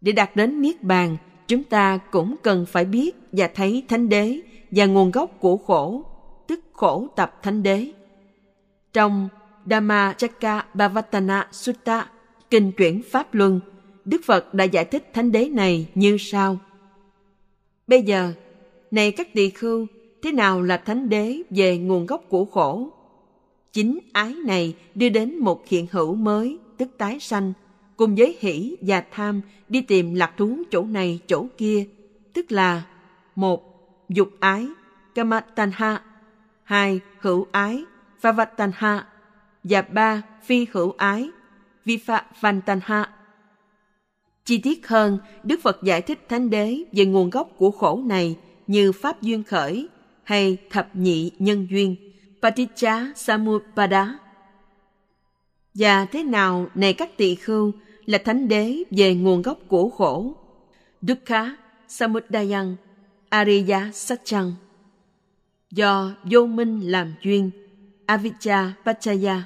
Để 0.00 0.12
đạt 0.12 0.36
đến 0.36 0.60
Niết 0.60 0.82
Bàn, 0.82 1.16
chúng 1.48 1.64
ta 1.64 1.98
cũng 2.10 2.36
cần 2.42 2.66
phải 2.66 2.84
biết 2.84 3.16
và 3.32 3.48
thấy 3.54 3.84
thánh 3.88 4.08
đế 4.08 4.40
và 4.70 4.86
nguồn 4.86 5.10
gốc 5.10 5.30
của 5.40 5.56
khổ, 5.56 6.02
tức 6.46 6.60
khổ 6.72 7.08
tập 7.16 7.42
thánh 7.42 7.62
đế. 7.62 7.92
Trong 8.92 9.28
Dhammachakka 9.66 10.66
Bhavatana 10.74 11.48
Sutta, 11.52 12.08
kinh 12.50 12.72
chuyển 12.72 13.02
Pháp 13.02 13.34
Luân, 13.34 13.60
Đức 14.04 14.20
Phật 14.24 14.54
đã 14.54 14.64
giải 14.64 14.84
thích 14.84 15.10
thánh 15.14 15.32
đế 15.32 15.48
này 15.48 15.86
như 15.94 16.16
sau. 16.20 16.58
Bây 17.86 18.02
giờ, 18.02 18.32
này 18.90 19.12
các 19.12 19.34
tỳ 19.34 19.50
khưu, 19.50 19.86
thế 20.22 20.32
nào 20.32 20.62
là 20.62 20.76
thánh 20.76 21.08
đế 21.08 21.42
về 21.50 21.78
nguồn 21.78 22.06
gốc 22.06 22.24
của 22.28 22.44
khổ? 22.44 22.88
Chính 23.72 23.98
ái 24.12 24.34
này 24.46 24.74
đưa 24.94 25.08
đến 25.08 25.38
một 25.38 25.68
hiện 25.68 25.86
hữu 25.90 26.14
mới, 26.14 26.58
tức 26.76 26.88
tái 26.98 27.20
sanh, 27.20 27.52
cùng 27.96 28.14
với 28.14 28.36
hỷ 28.40 28.76
và 28.80 29.04
tham 29.10 29.40
đi 29.68 29.80
tìm 29.80 30.14
lạc 30.14 30.32
thú 30.36 30.56
chỗ 30.70 30.82
này 30.82 31.20
chỗ 31.26 31.46
kia, 31.58 31.86
tức 32.32 32.52
là 32.52 32.82
một 33.34 33.73
Dục 34.08 34.28
ái, 34.40 34.68
kamatanha 35.14 36.02
hai 36.62 37.00
Hữu 37.20 37.46
ái, 37.52 37.84
phavatanha 38.20 39.06
và 39.64 39.82
ba 39.82 40.22
Phi 40.44 40.66
hữu 40.72 40.94
ái, 40.96 41.30
vifavantanha. 41.84 43.04
Chi 44.44 44.58
tiết 44.58 44.88
hơn, 44.88 45.18
Đức 45.42 45.60
Phật 45.62 45.82
giải 45.82 46.02
thích 46.02 46.28
Thánh 46.28 46.50
Đế 46.50 46.84
về 46.92 47.04
nguồn 47.04 47.30
gốc 47.30 47.50
của 47.56 47.70
khổ 47.70 48.00
này 48.06 48.36
như 48.66 48.92
Pháp 48.92 49.22
duyên 49.22 49.44
khởi 49.44 49.88
hay 50.24 50.56
thập 50.70 50.96
nhị 50.96 51.30
nhân 51.38 51.66
duyên, 51.70 51.96
Paticca 52.42 53.12
Samuppada. 53.16 54.18
Và 55.74 56.04
thế 56.04 56.22
nào 56.22 56.66
này 56.74 56.92
các 56.92 57.16
tỳ 57.16 57.34
khưu 57.34 57.72
là 58.06 58.18
thánh 58.18 58.48
đế 58.48 58.82
về 58.90 59.14
nguồn 59.14 59.42
gốc 59.42 59.58
của 59.68 59.90
khổ. 59.90 60.32
Dukkha 61.02 61.56
Samudayang 61.88 62.76
Ariya 63.34 63.90
Satchang 63.92 64.54
Do 65.70 66.12
vô 66.24 66.46
minh 66.46 66.80
làm 66.80 67.14
duyên 67.22 67.50
Avijja 68.06 68.70
Pachaya 68.84 69.42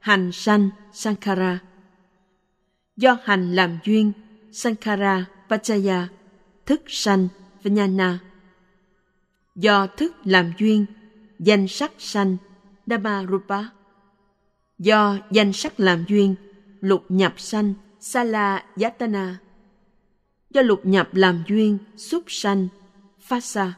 Hành 0.00 0.32
sanh 0.32 0.70
Sankara. 0.92 1.58
Do 2.96 3.16
hành 3.24 3.54
làm 3.54 3.78
duyên, 3.84 4.12
Sankara 4.52 5.24
Pachaya 5.48 6.08
Thức 6.66 6.82
sanh 6.86 7.28
Vijnana. 7.62 8.16
Do 9.56 9.86
thức 9.86 10.16
làm 10.24 10.52
duyên, 10.58 10.86
Danh 11.38 11.68
sắc 11.68 11.92
sanh 11.98 12.36
Dhammarupa. 12.86 13.64
Do 14.78 15.18
danh 15.30 15.52
sắc 15.52 15.80
làm 15.80 16.04
duyên, 16.08 16.34
Lục 16.80 17.04
nhập 17.08 17.34
sanh 17.36 17.74
Sala 18.00 18.64
Yatana 18.80 19.38
Do 20.50 20.62
lục 20.62 20.80
nhập 20.86 21.08
làm 21.12 21.42
duyên, 21.48 21.78
xúc 21.96 22.24
sanh 22.26 22.68
phát 23.28 23.44
xa. 23.44 23.74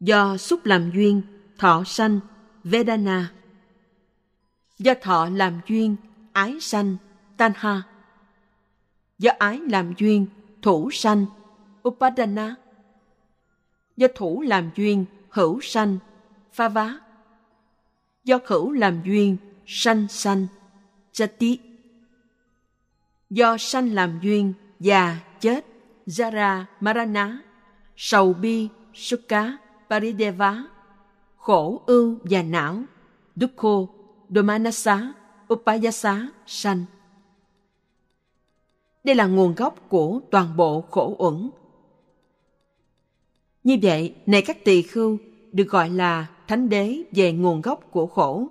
Do 0.00 0.36
xúc 0.36 0.66
làm 0.66 0.90
duyên, 0.94 1.22
thọ 1.58 1.84
sanh, 1.86 2.20
Vedana. 2.64 3.32
Do 4.78 4.94
thọ 5.02 5.28
làm 5.32 5.60
duyên, 5.68 5.96
ái 6.32 6.56
sanh, 6.60 6.96
Tanha. 7.36 7.82
Do 9.18 9.30
ái 9.38 9.60
làm 9.70 9.92
duyên, 9.98 10.26
thủ 10.62 10.90
sanh, 10.90 11.26
Upadana. 11.88 12.54
Do 13.96 14.06
thủ 14.14 14.40
làm 14.40 14.70
duyên, 14.76 15.04
hữu 15.30 15.60
sanh 15.60 15.98
Pha 16.52 16.68
vá 16.68 16.98
Do 18.24 18.38
khẩu 18.38 18.72
làm 18.72 19.02
duyên, 19.04 19.36
sanh 19.66 20.08
sanh, 20.08 20.46
Jati. 21.12 21.56
Do 23.30 23.56
sanh 23.58 23.94
làm 23.94 24.20
duyên, 24.22 24.52
già, 24.80 25.16
chết, 25.40 25.66
jara, 26.06 26.64
marana 26.80 27.47
sầu 28.00 28.32
bi 28.32 28.68
sukha 28.94 29.58
parideva, 29.90 30.64
khổ 31.36 31.82
ưu 31.86 32.18
và 32.22 32.42
não, 32.42 32.82
dukkho 33.36 33.86
domanasa 34.28 35.12
upayasa, 35.52 36.28
sanh. 36.46 36.84
Đây 39.04 39.14
là 39.14 39.26
nguồn 39.26 39.54
gốc 39.54 39.88
của 39.88 40.20
toàn 40.30 40.56
bộ 40.56 40.80
khổ 40.90 41.14
uẩn. 41.18 41.50
Như 43.64 43.78
vậy, 43.82 44.14
này 44.26 44.42
các 44.42 44.64
tỳ 44.64 44.82
khưu 44.82 45.18
được 45.52 45.68
gọi 45.68 45.90
là 45.90 46.26
thánh 46.46 46.68
đế 46.68 47.02
về 47.12 47.32
nguồn 47.32 47.60
gốc 47.60 47.80
của 47.90 48.06
khổ. 48.06 48.46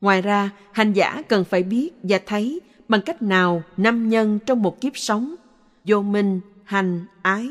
Ngoài 0.00 0.22
ra, 0.22 0.50
hành 0.72 0.92
giả 0.92 1.22
cần 1.28 1.44
phải 1.44 1.62
biết 1.62 1.90
và 2.02 2.20
thấy 2.26 2.60
bằng 2.88 3.00
cách 3.02 3.22
nào 3.22 3.62
năm 3.76 4.08
nhân 4.08 4.38
trong 4.46 4.62
một 4.62 4.80
kiếp 4.80 4.96
sống, 4.96 5.34
vô 5.84 6.02
minh 6.02 6.40
hành, 6.72 7.04
ái, 7.22 7.48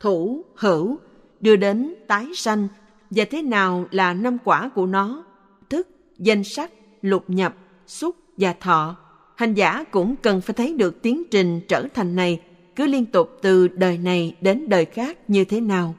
thủ, 0.00 0.44
hữu, 0.56 0.98
đưa 1.40 1.56
đến 1.56 1.94
tái 2.06 2.26
sanh 2.34 2.68
và 3.10 3.24
thế 3.30 3.42
nào 3.42 3.86
là 3.90 4.14
năm 4.14 4.38
quả 4.44 4.68
của 4.74 4.86
nó, 4.86 5.24
thức, 5.70 5.88
danh 6.18 6.44
sắc, 6.44 6.70
lục 7.02 7.24
nhập, 7.28 7.54
xúc 7.86 8.16
và 8.36 8.52
thọ. 8.52 8.96
Hành 9.36 9.54
giả 9.54 9.84
cũng 9.90 10.16
cần 10.22 10.40
phải 10.40 10.54
thấy 10.54 10.72
được 10.72 11.02
tiến 11.02 11.22
trình 11.30 11.60
trở 11.68 11.86
thành 11.94 12.16
này 12.16 12.40
cứ 12.76 12.86
liên 12.86 13.06
tục 13.06 13.38
từ 13.42 13.68
đời 13.68 13.98
này 13.98 14.36
đến 14.40 14.68
đời 14.68 14.84
khác 14.84 15.18
như 15.28 15.44
thế 15.44 15.60
nào. 15.60 15.94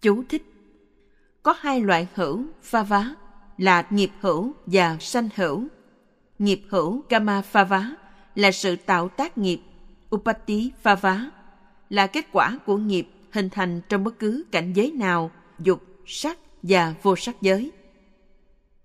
Chú 0.00 0.22
thích. 0.28 0.42
Có 1.42 1.54
hai 1.58 1.80
loại 1.80 2.08
hữu, 2.14 2.44
pha 2.62 2.82
vá, 2.82 3.14
là 3.58 3.86
nghiệp 3.90 4.10
hữu 4.20 4.52
và 4.66 4.96
sanh 5.00 5.28
hữu. 5.36 5.64
Nghiệp 6.38 6.62
hữu 6.68 7.02
kama 7.02 7.42
pha 7.42 7.64
vá, 7.64 7.90
là 8.34 8.52
sự 8.52 8.76
tạo 8.76 9.08
tác 9.08 9.38
nghiệp, 9.38 9.60
upati 10.14 10.72
pha 10.82 10.94
vá 10.94 11.30
là 11.92 12.06
kết 12.06 12.26
quả 12.32 12.58
của 12.66 12.76
nghiệp 12.76 13.06
hình 13.30 13.48
thành 13.50 13.80
trong 13.88 14.04
bất 14.04 14.18
cứ 14.18 14.44
cảnh 14.52 14.72
giới 14.72 14.90
nào 14.90 15.30
dục 15.58 15.82
sắc 16.06 16.38
và 16.62 16.94
vô 17.02 17.16
sắc 17.16 17.42
giới 17.42 17.70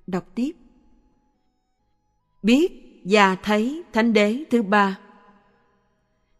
đọc 0.07 0.25
tiếp 0.35 0.51
biết 2.43 3.01
và 3.03 3.35
thấy 3.35 3.83
thánh 3.93 4.13
đế 4.13 4.43
thứ 4.49 4.61
ba 4.61 4.99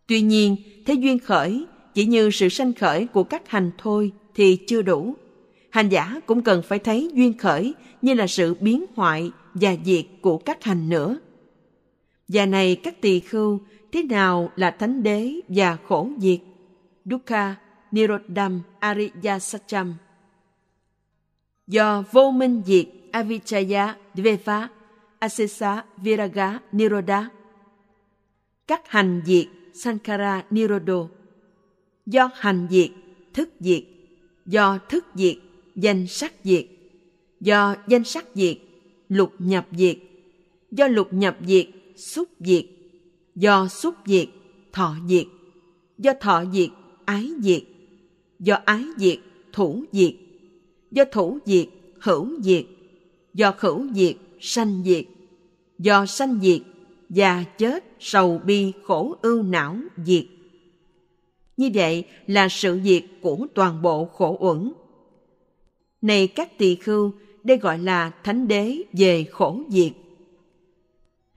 tuy 0.08 0.22
nhiên 0.22 0.56
thế 0.86 0.94
duyên 0.94 1.20
khởi 1.20 1.66
chỉ 1.94 2.06
như 2.06 2.30
sự 2.32 2.50
sanh 2.50 2.74
khởi 2.74 3.08
của 3.08 3.24
các 3.24 3.50
hành 3.50 3.72
thôi 3.78 4.12
thì 4.36 4.58
chưa 4.68 4.82
đủ 4.82 5.16
hành 5.70 5.90
giả 5.90 6.20
cũng 6.26 6.42
cần 6.42 6.62
phải 6.62 6.80
thấy 6.80 7.12
duyên 7.14 7.38
khởi 7.38 7.74
như 8.02 8.14
là 8.14 8.28
sự 8.28 8.56
biến 8.60 8.86
hoại 8.96 9.32
và 9.54 9.76
diệt 9.86 10.06
của 10.22 10.38
các 10.38 10.64
hành 10.64 10.90
nữa. 10.90 11.20
Và 12.28 12.46
này 12.46 12.76
các 12.76 13.02
tỳ 13.02 13.20
khưu, 13.20 13.60
thế 13.92 14.04
nào 14.04 14.52
là 14.56 14.72
thánh 14.72 15.04
đế 15.04 15.34
và 15.48 15.78
khổ 15.88 16.10
diệt? 16.18 16.40
Dukkha 17.08 17.56
Nirodham 17.92 18.62
Ariya 18.82 19.40
Satcham 19.40 19.94
Do 21.68 22.04
vô 22.12 22.32
minh 22.32 22.62
diệt 22.66 22.86
Avichaya 23.12 23.96
Dveva 24.16 24.70
Asesa 25.20 25.84
Viraga 25.98 26.60
Nirodha. 26.72 27.30
Các 28.68 28.82
hành 28.88 29.22
diệt 29.26 29.48
Sankara 29.74 30.44
Nirodo 30.50 31.08
Do 32.06 32.30
hành 32.34 32.68
diệt, 32.70 32.90
thức 33.34 33.50
diệt. 33.60 33.84
Do 34.46 34.78
thức 34.90 35.06
diệt, 35.16 35.36
danh 35.76 36.08
sắc 36.08 36.34
diệt. 36.44 36.66
Do 37.40 37.76
danh 37.88 38.04
sắc 38.04 38.26
diệt, 38.36 38.58
lục 39.10 39.34
nhập 39.40 39.68
diệt. 39.72 39.98
Do 40.72 40.88
lục 40.88 41.08
nhập 41.14 41.38
diệt, 41.48 41.68
xúc 41.96 42.30
diệt. 42.40 42.66
Do 43.36 43.68
xúc 43.68 43.96
diệt, 44.06 44.28
thọ 44.72 44.96
diệt. 45.08 45.26
Do 45.98 46.12
thọ 46.22 46.46
diệt 46.54 46.70
ái 47.08 47.32
diệt 47.40 47.64
do 48.40 48.58
ái 48.66 48.86
diệt, 48.98 49.18
thủ 49.54 49.84
diệt, 49.92 50.14
do 50.92 51.04
thủ 51.12 51.40
diệt, 51.46 51.68
hữu 52.00 52.42
diệt, 52.42 52.66
do 53.34 53.54
hữu 53.60 53.94
diệt, 53.94 54.16
sanh 54.40 54.84
diệt, 54.86 55.06
do 55.80 56.06
sanh 56.06 56.40
diệt, 56.42 56.62
già 57.10 57.44
chết, 57.58 57.84
sầu 58.00 58.42
bi, 58.46 58.72
khổ 58.84 59.16
ưu 59.22 59.44
não 59.44 59.78
diệt. 60.06 60.26
Như 61.58 61.70
vậy 61.74 62.06
là 62.28 62.48
sự 62.50 62.80
diệt 62.84 63.04
của 63.22 63.48
toàn 63.54 63.82
bộ 63.82 64.06
khổ 64.06 64.38
uẩn. 64.40 64.72
Này 66.02 66.28
các 66.28 66.58
tỳ 66.58 66.76
khưu, 66.76 67.12
đây 67.44 67.58
gọi 67.58 67.80
là 67.80 68.12
thánh 68.24 68.48
đế 68.48 68.78
về 68.94 69.24
khổ 69.32 69.62
diệt. 69.70 69.92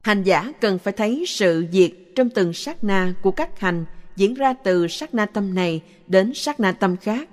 Hành 0.01 0.23
giả 0.23 0.53
cần 0.61 0.79
phải 0.79 0.93
thấy 0.93 1.25
sự 1.27 1.65
diệt 1.73 1.91
trong 2.17 2.31
từng 2.31 2.53
sát 2.53 2.85
na 2.85 3.15
của 3.23 3.31
các 3.31 3.61
hành 3.61 3.85
diễn 4.21 4.35
ra 4.35 4.53
từ 4.53 4.89
sát 4.89 5.15
na 5.15 5.27
tâm 5.27 5.55
này 5.55 5.83
đến 6.07 6.35
sát 6.35 6.61
na 6.61 6.73
tâm 6.73 6.97
khác, 6.97 7.29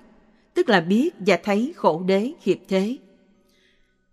tức 0.54 0.70
là 0.70 0.82
biết 0.82 1.10
và 1.20 1.40
thấy 1.44 1.74
khổ 1.76 2.04
đế 2.06 2.32
hiệp 2.42 2.58
thế. 2.68 2.98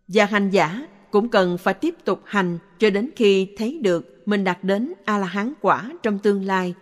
Và 0.08 0.24
hành 0.24 0.50
giả 0.50 0.86
cũng 1.10 1.28
cần 1.28 1.58
phải 1.58 1.74
tiếp 1.74 1.94
tục 2.04 2.20
hành 2.24 2.58
cho 2.78 2.90
đến 2.90 3.10
khi 3.16 3.48
thấy 3.56 3.78
được 3.82 4.22
mình 4.26 4.44
đạt 4.44 4.58
đến 4.64 4.92
A-la-hán 5.04 5.52
quả 5.60 5.90
trong 6.02 6.18
tương 6.18 6.44
lai 6.44 6.74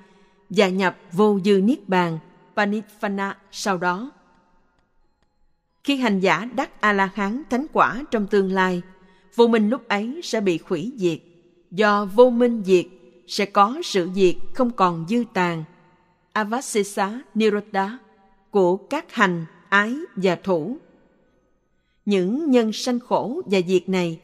và 0.50 0.68
nhập 0.68 0.96
vô 1.12 1.40
dư 1.44 1.60
niết 1.64 1.88
bàn 1.88 2.18
Paniphana 2.56 3.36
sau 3.50 3.78
đó. 3.78 4.10
Khi 5.84 5.96
hành 5.96 6.20
giả 6.20 6.48
đắc 6.54 6.80
A-la-hán 6.80 7.42
thánh 7.50 7.66
quả 7.72 8.04
trong 8.10 8.26
tương 8.26 8.52
lai, 8.52 8.82
vô 9.34 9.46
minh 9.46 9.70
lúc 9.70 9.88
ấy 9.88 10.20
sẽ 10.22 10.40
bị 10.40 10.58
hủy 10.64 10.92
diệt. 10.96 11.18
Do 11.70 12.04
vô 12.04 12.30
minh 12.30 12.62
diệt, 12.64 12.86
sẽ 13.26 13.46
có 13.46 13.80
sự 13.84 14.08
diệt 14.14 14.34
không 14.54 14.70
còn 14.70 15.06
dư 15.08 15.24
tàn. 15.34 15.64
Avasesa 16.32 17.20
Nirodha 17.34 17.98
của 18.50 18.76
các 18.76 19.12
hành, 19.12 19.44
ái 19.68 19.96
và 20.16 20.36
thủ. 20.36 20.76
Những 22.04 22.50
nhân 22.50 22.72
sanh 22.72 23.00
khổ 23.00 23.42
và 23.46 23.58
diệt 23.66 23.88
này, 23.88 24.20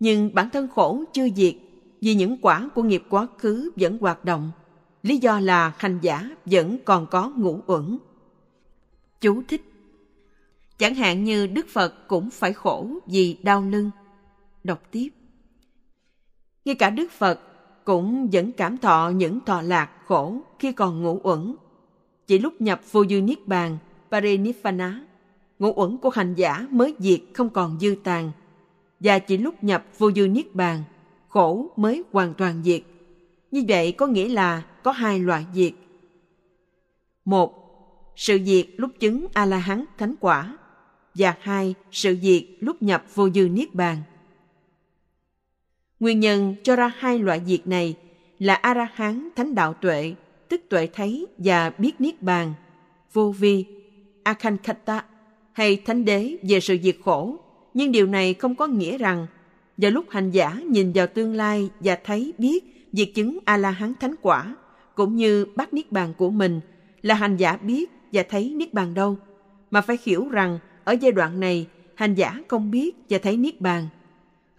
nhưng 0.00 0.34
bản 0.34 0.50
thân 0.50 0.68
khổ 0.68 1.04
chưa 1.12 1.28
diệt 1.36 1.54
vì 2.00 2.14
những 2.14 2.36
quả 2.42 2.68
của 2.74 2.82
nghiệp 2.82 3.02
quá 3.08 3.26
khứ 3.38 3.70
vẫn 3.76 3.98
hoạt 3.98 4.24
động. 4.24 4.50
Lý 5.02 5.16
do 5.16 5.40
là 5.40 5.72
hành 5.78 5.98
giả 6.02 6.30
vẫn 6.44 6.78
còn 6.84 7.06
có 7.06 7.32
ngũ 7.36 7.60
uẩn. 7.66 7.98
Chú 9.20 9.42
thích 9.48 9.62
Chẳng 10.78 10.94
hạn 10.94 11.24
như 11.24 11.46
Đức 11.46 11.66
Phật 11.68 12.08
cũng 12.08 12.30
phải 12.30 12.52
khổ 12.52 12.98
vì 13.06 13.36
đau 13.42 13.62
lưng. 13.62 13.90
Đọc 14.64 14.82
tiếp. 14.90 15.08
Ngay 16.64 16.74
cả 16.74 16.90
Đức 16.90 17.10
Phật 17.10 17.40
cũng 17.84 18.28
vẫn 18.32 18.52
cảm 18.52 18.78
thọ 18.78 19.12
những 19.14 19.40
thọ 19.40 19.62
lạc 19.62 19.90
khổ 20.06 20.36
khi 20.58 20.72
còn 20.72 21.02
ngũ 21.02 21.20
uẩn. 21.22 21.54
Chỉ 22.26 22.38
lúc 22.38 22.60
nhập 22.60 22.80
vô 22.92 23.04
dư 23.06 23.20
niết 23.20 23.46
bàn, 23.46 23.78
pariniphana, 24.10 25.04
ngũ 25.58 25.72
uẩn 25.76 25.98
của 25.98 26.10
hành 26.10 26.34
giả 26.34 26.66
mới 26.70 26.94
diệt 26.98 27.20
không 27.34 27.50
còn 27.50 27.78
dư 27.80 27.94
tàn. 28.04 28.30
Và 29.00 29.18
chỉ 29.18 29.36
lúc 29.36 29.64
nhập 29.64 29.84
vô 29.98 30.12
dư 30.12 30.28
niết 30.28 30.54
bàn, 30.54 30.82
khổ 31.28 31.70
mới 31.76 32.02
hoàn 32.12 32.34
toàn 32.34 32.62
diệt. 32.64 32.82
Như 33.50 33.64
vậy 33.68 33.92
có 33.92 34.06
nghĩa 34.06 34.28
là 34.28 34.62
có 34.82 34.92
hai 34.92 35.18
loại 35.18 35.46
diệt. 35.54 35.72
Một, 37.24 37.54
sự 38.16 38.38
diệt 38.44 38.66
lúc 38.76 38.90
chứng 39.00 39.26
A-la-hán 39.32 39.84
thánh 39.98 40.14
quả 40.20 40.58
và 41.14 41.34
hai, 41.40 41.74
sự 41.90 42.16
diệt 42.22 42.42
lúc 42.60 42.82
nhập 42.82 43.04
vô 43.14 43.30
dư 43.30 43.48
niết 43.48 43.74
bàn. 43.74 43.98
Nguyên 46.02 46.20
nhân 46.20 46.54
cho 46.62 46.76
ra 46.76 46.92
hai 46.96 47.18
loại 47.18 47.40
diệt 47.46 47.66
này 47.66 47.94
là 48.38 48.54
A-ra-hán 48.54 49.28
thánh 49.36 49.54
đạo 49.54 49.74
tuệ, 49.74 50.14
tức 50.48 50.60
tuệ 50.68 50.88
thấy 50.92 51.26
và 51.38 51.70
biết 51.78 52.00
niết 52.00 52.22
bàn, 52.22 52.54
vô 53.12 53.34
vi, 53.38 53.64
Akhankata 54.22 55.04
hay 55.52 55.76
thánh 55.76 56.04
đế 56.04 56.36
về 56.48 56.60
sự 56.60 56.76
diệt 56.82 56.96
khổ. 57.04 57.36
Nhưng 57.74 57.92
điều 57.92 58.06
này 58.06 58.34
không 58.34 58.54
có 58.54 58.66
nghĩa 58.66 58.98
rằng 58.98 59.26
vào 59.76 59.90
lúc 59.90 60.10
hành 60.10 60.30
giả 60.30 60.60
nhìn 60.70 60.92
vào 60.92 61.06
tương 61.06 61.34
lai 61.34 61.70
và 61.80 61.98
thấy 62.04 62.32
biết 62.38 62.88
việc 62.92 63.14
chứng 63.14 63.38
A-la-hán 63.44 63.94
thánh 64.00 64.14
quả 64.22 64.56
cũng 64.94 65.16
như 65.16 65.46
bắt 65.56 65.74
niết 65.74 65.92
bàn 65.92 66.14
của 66.18 66.30
mình 66.30 66.60
là 67.02 67.14
hành 67.14 67.36
giả 67.36 67.56
biết 67.56 67.90
và 68.12 68.22
thấy 68.30 68.54
niết 68.54 68.74
bàn 68.74 68.94
đâu, 68.94 69.16
mà 69.70 69.80
phải 69.80 69.98
hiểu 70.04 70.28
rằng 70.28 70.58
ở 70.84 70.96
giai 71.00 71.12
đoạn 71.12 71.40
này 71.40 71.66
hành 71.94 72.14
giả 72.14 72.42
không 72.48 72.70
biết 72.70 72.96
và 73.10 73.18
thấy 73.18 73.36
niết 73.36 73.60
bàn. 73.60 73.88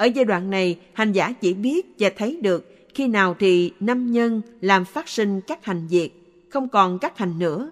Ở 0.04 0.08
giai 0.08 0.26
đoạn 0.26 0.49
này 0.49 0.80
hành 0.93 1.12
giả 1.12 1.32
chỉ 1.41 1.54
biết 1.54 1.95
và 1.99 2.10
thấy 2.18 2.39
được 2.41 2.76
khi 2.93 3.08
nào 3.08 3.36
thì 3.39 3.72
năm 3.80 4.12
nhân 4.12 4.41
làm 4.62 4.86
phát 4.86 5.10
sinh 5.10 5.41
các 5.41 5.66
hành 5.66 5.88
diệt, 5.89 6.12
không 6.49 6.70
còn 6.70 6.99
các 6.99 7.18
hành 7.18 7.39
nữa. 7.39 7.72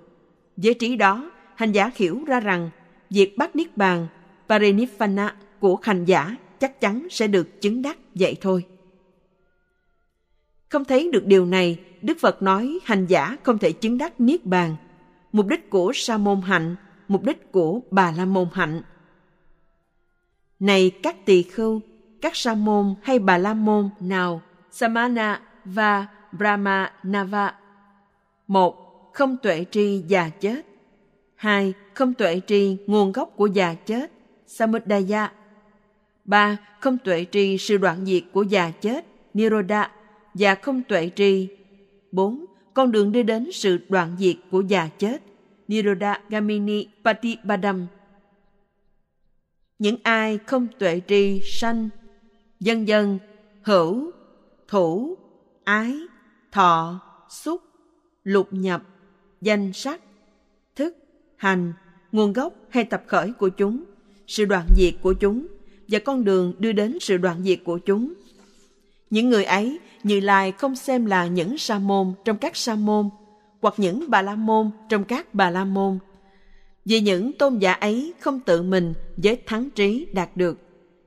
Với 0.58 0.74
trí 0.74 0.96
đó, 0.96 1.32
hành 1.56 1.72
giả 1.72 1.92
hiểu 1.96 2.24
ra 2.28 2.40
rằng 2.40 2.70
việc 3.10 3.38
bắt 3.38 3.56
niết 3.56 3.78
bàn, 3.78 4.08
parinibbana 4.50 5.36
của 5.60 5.78
hành 5.82 6.06
giả 6.06 6.36
chắc 6.60 6.82
chắn 6.82 7.08
sẽ 7.10 7.28
được 7.28 7.62
chứng 7.62 7.82
đắc 7.82 7.98
vậy 8.16 8.36
thôi. 8.42 8.66
Không 10.70 10.86
thấy 10.86 11.10
được 11.12 11.26
điều 11.26 11.46
này, 11.46 11.80
Đức 12.02 12.18
Phật 12.20 12.42
nói 12.42 12.80
hành 12.84 13.06
giả 13.06 13.38
không 13.44 13.58
thể 13.58 13.72
chứng 13.72 13.98
đắc 13.98 14.22
niết 14.22 14.46
bàn. 14.46 14.76
Mục 15.32 15.48
đích 15.48 15.70
của 15.70 15.92
sa 15.96 16.18
môn 16.18 16.42
hạnh, 16.42 16.76
mục 17.08 17.24
đích 17.24 17.52
của 17.52 17.80
bà 17.92 18.12
la 18.12 18.26
môn 18.26 18.48
hạnh. 18.54 18.82
Này 20.60 20.92
các 21.04 21.26
tỳ 21.26 21.44
khưu, 21.44 21.82
các 22.22 22.36
sa 22.36 22.56
môn 22.56 22.96
hay 23.02 23.20
bà 23.20 23.38
la 23.38 23.54
môn 23.54 23.90
nào, 24.00 24.42
Samana 24.72 25.42
và 25.66 26.08
Brahma 26.32 26.92
Nava. 27.04 27.56
Một, 28.48 29.12
không 29.14 29.38
tuệ 29.38 29.66
tri 29.72 30.04
già 30.08 30.30
chết. 30.30 30.66
Hai, 31.36 31.74
không 31.94 32.14
tuệ 32.14 32.42
tri 32.48 32.78
nguồn 32.88 33.12
gốc 33.12 33.34
của 33.36 33.48
già 33.48 33.74
chết, 33.74 34.12
Samudaya. 34.48 35.32
Ba, 36.26 36.58
không 36.80 36.98
tuệ 36.98 37.26
tri 37.32 37.58
sự 37.58 37.78
đoạn 37.78 38.06
diệt 38.06 38.24
của 38.34 38.44
già 38.44 38.72
chết, 38.72 39.06
niroda 39.34 39.92
và 40.34 40.56
không 40.56 40.84
tuệ 40.84 41.10
tri. 41.16 41.48
bốn 42.12 42.46
Con 42.74 42.92
đường 42.92 43.12
đi 43.12 43.24
đến 43.24 43.50
sự 43.54 43.80
đoạn 43.90 44.16
diệt 44.20 44.36
của 44.52 44.62
già 44.62 44.88
chết, 44.98 45.22
niroda 45.68 46.22
Gamini 46.30 46.88
Patipadam. 47.04 47.88
Những 49.80 49.96
ai 50.04 50.40
không 50.46 50.68
tuệ 50.80 51.02
tri 51.08 51.42
sanh, 51.44 51.90
dân 52.62 52.88
dân, 52.88 53.20
hữu, 53.62 54.12
thủ, 54.68 55.18
ái, 55.64 55.98
thọ, 56.52 57.00
xúc, 57.30 57.62
lục 58.24 58.48
nhập, 58.52 58.84
danh 59.42 59.74
sắc, 59.74 60.02
thức, 60.76 60.98
hành, 61.36 61.74
nguồn 62.12 62.34
gốc 62.34 62.54
hay 62.70 62.84
tập 62.84 63.04
khởi 63.08 63.32
của 63.32 63.50
chúng, 63.50 63.84
sự 64.28 64.46
đoạn 64.46 64.68
diệt 64.78 64.94
của 65.02 65.14
chúng 65.14 65.48
và 65.88 66.00
con 66.00 66.24
đường 66.24 66.54
đưa 66.60 66.72
đến 66.72 66.98
sự 67.02 67.18
đoạn 67.18 67.44
diệt 67.44 67.60
của 67.66 67.78
chúng. 67.78 68.14
Những 69.10 69.30
người 69.30 69.44
ấy 69.44 69.80
như 70.04 70.20
Lai 70.20 70.52
không 70.52 70.76
xem 70.76 71.06
là 71.06 71.28
những 71.28 71.58
sa 71.58 71.80
môn 71.80 72.14
trong 72.26 72.38
các 72.38 72.56
sa 72.56 72.76
môn 72.76 73.10
hoặc 73.62 73.74
những 73.78 74.06
bà 74.08 74.22
la 74.22 74.36
môn 74.36 74.72
trong 74.90 75.04
các 75.04 75.34
bà 75.34 75.50
la 75.50 75.66
môn. 75.66 76.00
Vì 76.86 77.00
những 77.00 77.34
tôn 77.34 77.58
giả 77.58 77.74
ấy 77.74 78.14
không 78.20 78.40
tự 78.40 78.62
mình 78.62 78.94
với 79.18 79.36
thắng 79.46 79.70
trí 79.70 80.08
đạt 80.14 80.38
được, 80.38 80.58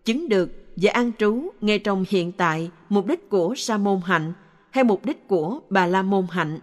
chứng 0.05 0.28
được 0.28 0.63
và 0.76 0.90
an 0.92 1.12
trú 1.18 1.51
ngay 1.60 1.78
trong 1.78 2.05
hiện 2.09 2.32
tại 2.32 2.70
mục 2.88 3.06
đích 3.06 3.30
của 3.30 3.55
sa 3.56 3.76
môn 3.76 4.01
hạnh 4.05 4.32
hay 4.70 4.84
mục 4.84 5.05
đích 5.05 5.28
của 5.28 5.60
bà 5.70 5.86
la 5.86 6.02
môn 6.02 6.26
hạnh. 6.30 6.59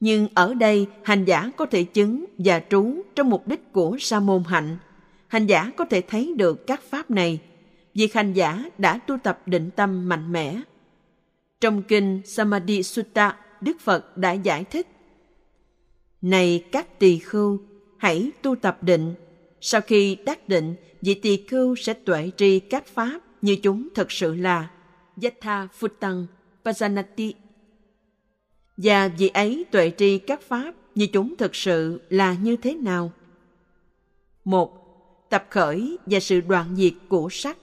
Nhưng 0.00 0.28
ở 0.34 0.54
đây 0.54 0.86
hành 1.04 1.24
giả 1.24 1.50
có 1.56 1.66
thể 1.66 1.84
chứng 1.84 2.24
và 2.38 2.62
trú 2.70 3.02
trong 3.14 3.30
mục 3.30 3.48
đích 3.48 3.72
của 3.72 3.96
sa 4.00 4.20
môn 4.20 4.44
hạnh. 4.44 4.78
Hành 5.28 5.46
giả 5.46 5.72
có 5.76 5.84
thể 5.84 6.00
thấy 6.00 6.34
được 6.36 6.66
các 6.66 6.82
pháp 6.82 7.10
này 7.10 7.40
việc 7.94 8.14
hành 8.14 8.32
giả 8.32 8.64
đã 8.78 8.98
tu 9.06 9.16
tập 9.18 9.42
định 9.46 9.70
tâm 9.76 10.08
mạnh 10.08 10.32
mẽ. 10.32 10.60
Trong 11.60 11.82
kinh 11.82 12.20
Samadhi 12.24 12.82
Sutta, 12.82 13.36
Đức 13.60 13.80
Phật 13.80 14.16
đã 14.16 14.32
giải 14.32 14.64
thích 14.64 14.86
Này 16.22 16.64
các 16.72 16.98
tỳ 16.98 17.18
khưu, 17.18 17.60
hãy 17.98 18.30
tu 18.42 18.56
tập 18.56 18.82
định. 18.82 19.14
Sau 19.60 19.80
khi 19.80 20.16
đắc 20.26 20.48
định, 20.48 20.74
vị 21.02 21.14
tỳ 21.14 21.36
khưu 21.36 21.76
sẽ 21.76 21.94
tuệ 21.94 22.30
tri 22.36 22.60
các 22.60 22.86
pháp 22.86 23.20
như 23.42 23.56
chúng 23.62 23.88
thật 23.94 24.12
sự 24.12 24.34
là 24.34 24.68
Yatha 25.22 25.68
Phutang 25.72 26.26
Pajanati. 26.64 27.32
Và 28.76 29.08
vị 29.08 29.28
ấy 29.28 29.64
tuệ 29.70 29.92
tri 29.96 30.18
các 30.18 30.42
pháp 30.42 30.74
như 30.94 31.06
chúng 31.06 31.36
thực 31.36 31.54
sự 31.54 32.00
là 32.08 32.34
như 32.34 32.56
thế 32.56 32.74
nào? 32.74 33.12
Một, 34.44 34.80
tập 35.30 35.46
khởi 35.50 35.98
và 36.06 36.20
sự 36.20 36.40
đoạn 36.40 36.76
diệt 36.76 36.92
của 37.08 37.28
sắc 37.30 37.56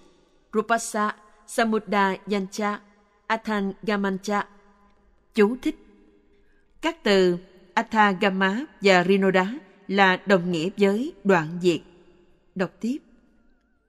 Rupasa 0.53 1.15
Samudayancha 1.47 2.79
Athangamancha. 3.27 4.47
Chú 5.33 5.57
thích 5.61 5.75
Các 6.81 7.03
từ 7.03 7.37
Athagama 7.73 8.65
và 8.81 9.03
Rinoda 9.03 9.53
là 9.87 10.17
đồng 10.25 10.51
nghĩa 10.51 10.69
với 10.77 11.13
đoạn 11.23 11.59
diệt. 11.61 11.81
Đọc 12.55 12.71
tiếp. 12.79 12.97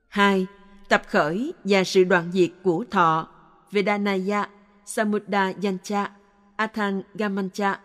2. 0.09 0.47
Tập 0.89 1.01
khởi 1.07 1.53
và 1.63 1.83
sự 1.83 2.03
đoạn 2.03 2.31
diệt 2.31 2.49
của 2.63 2.85
thọ 2.91 3.27
Vedanaya 3.71 4.49
Samudda 4.85 5.53
Yancha, 5.63 6.11
Athan 6.55 7.01
Gamancha. 7.13 7.79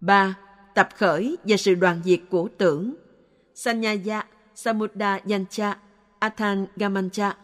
3. 0.00 0.34
tập 0.74 0.88
khởi 0.96 1.36
và 1.44 1.56
sự 1.56 1.74
đoạn 1.74 2.00
diệt 2.04 2.20
của 2.30 2.48
tưởng. 2.58 2.94
Sanyaya 3.54 4.26
Samudda 4.54 5.20
Yancha, 5.30 5.78
Athan 6.18 6.66
Gamancha. 6.76 7.36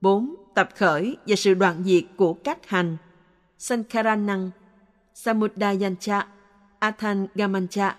4. 0.00 0.34
Tập 0.54 0.68
khởi 0.76 1.16
và 1.26 1.36
sự 1.36 1.54
đoạn 1.54 1.84
diệt 1.84 2.04
của 2.16 2.34
các 2.34 2.68
hành. 2.68 2.96
Sankaranang 3.58 4.50
Samudda 5.14 5.74
Yancha, 5.80 6.26
Athan 6.78 7.26
Gamancha. 7.34 7.96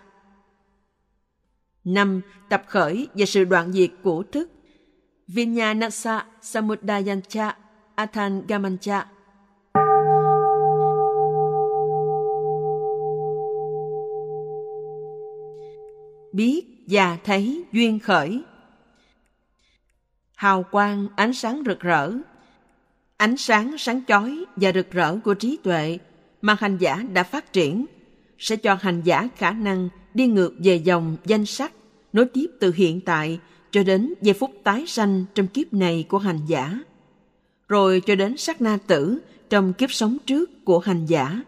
5. 1.84 2.22
Tập 2.50 2.64
khởi 2.68 3.08
và 3.14 3.26
sự 3.26 3.46
đoạn 3.46 3.72
diệt 3.72 3.92
của 4.04 4.24
thức. 4.32 4.50
Vinyanasa 5.30 6.26
Samudayancha 6.42 7.56
Athan 7.96 8.48
Gamancha. 8.48 9.06
Biết 16.34 16.62
và 16.88 17.18
thấy 17.24 17.64
duyên 17.72 18.00
khởi 18.00 18.44
hào 20.36 20.64
quang 20.64 21.08
ánh 21.16 21.34
sáng 21.34 21.64
rực 21.66 21.80
rỡ 21.80 22.12
ánh 23.18 23.38
sáng 23.38 23.76
sáng 23.78 24.02
chói 24.08 24.46
và 24.56 24.72
rực 24.72 24.92
rỡ 24.92 25.16
của 25.24 25.34
trí 25.34 25.58
tuệ 25.64 25.98
mà 26.42 26.56
hành 26.60 26.78
giả 26.78 27.04
đã 27.14 27.24
phát 27.24 27.54
triển 27.54 27.86
sẽ 28.40 28.56
cho 28.56 28.78
hành 28.82 29.02
giả 29.02 29.28
khả 29.36 29.52
năng 29.52 29.90
đi 30.14 30.28
ngược 30.28 30.54
về 30.64 30.76
dòng 30.76 31.18
danh 31.26 31.46
sắc 31.46 31.72
nối 32.14 32.26
tiếp 32.26 32.48
từ 32.60 32.74
hiện 32.76 33.02
tại 33.02 33.40
cho 33.72 33.84
đến 33.84 34.14
giây 34.22 34.34
phút 34.34 34.52
tái 34.64 34.84
sanh 34.88 35.26
trong 35.36 35.48
kiếp 35.48 35.74
này 35.74 36.06
của 36.10 36.18
hành 36.18 36.40
giả 36.48 36.80
rồi 37.68 38.02
cho 38.06 38.16
đến 38.16 38.38
sát 38.38 38.62
na 38.62 38.78
tử 38.88 39.20
trong 39.50 39.74
kiếp 39.74 39.92
sống 39.92 40.18
trước 40.26 40.66
của 40.66 40.80
hành 40.80 41.06
giả 41.06 41.42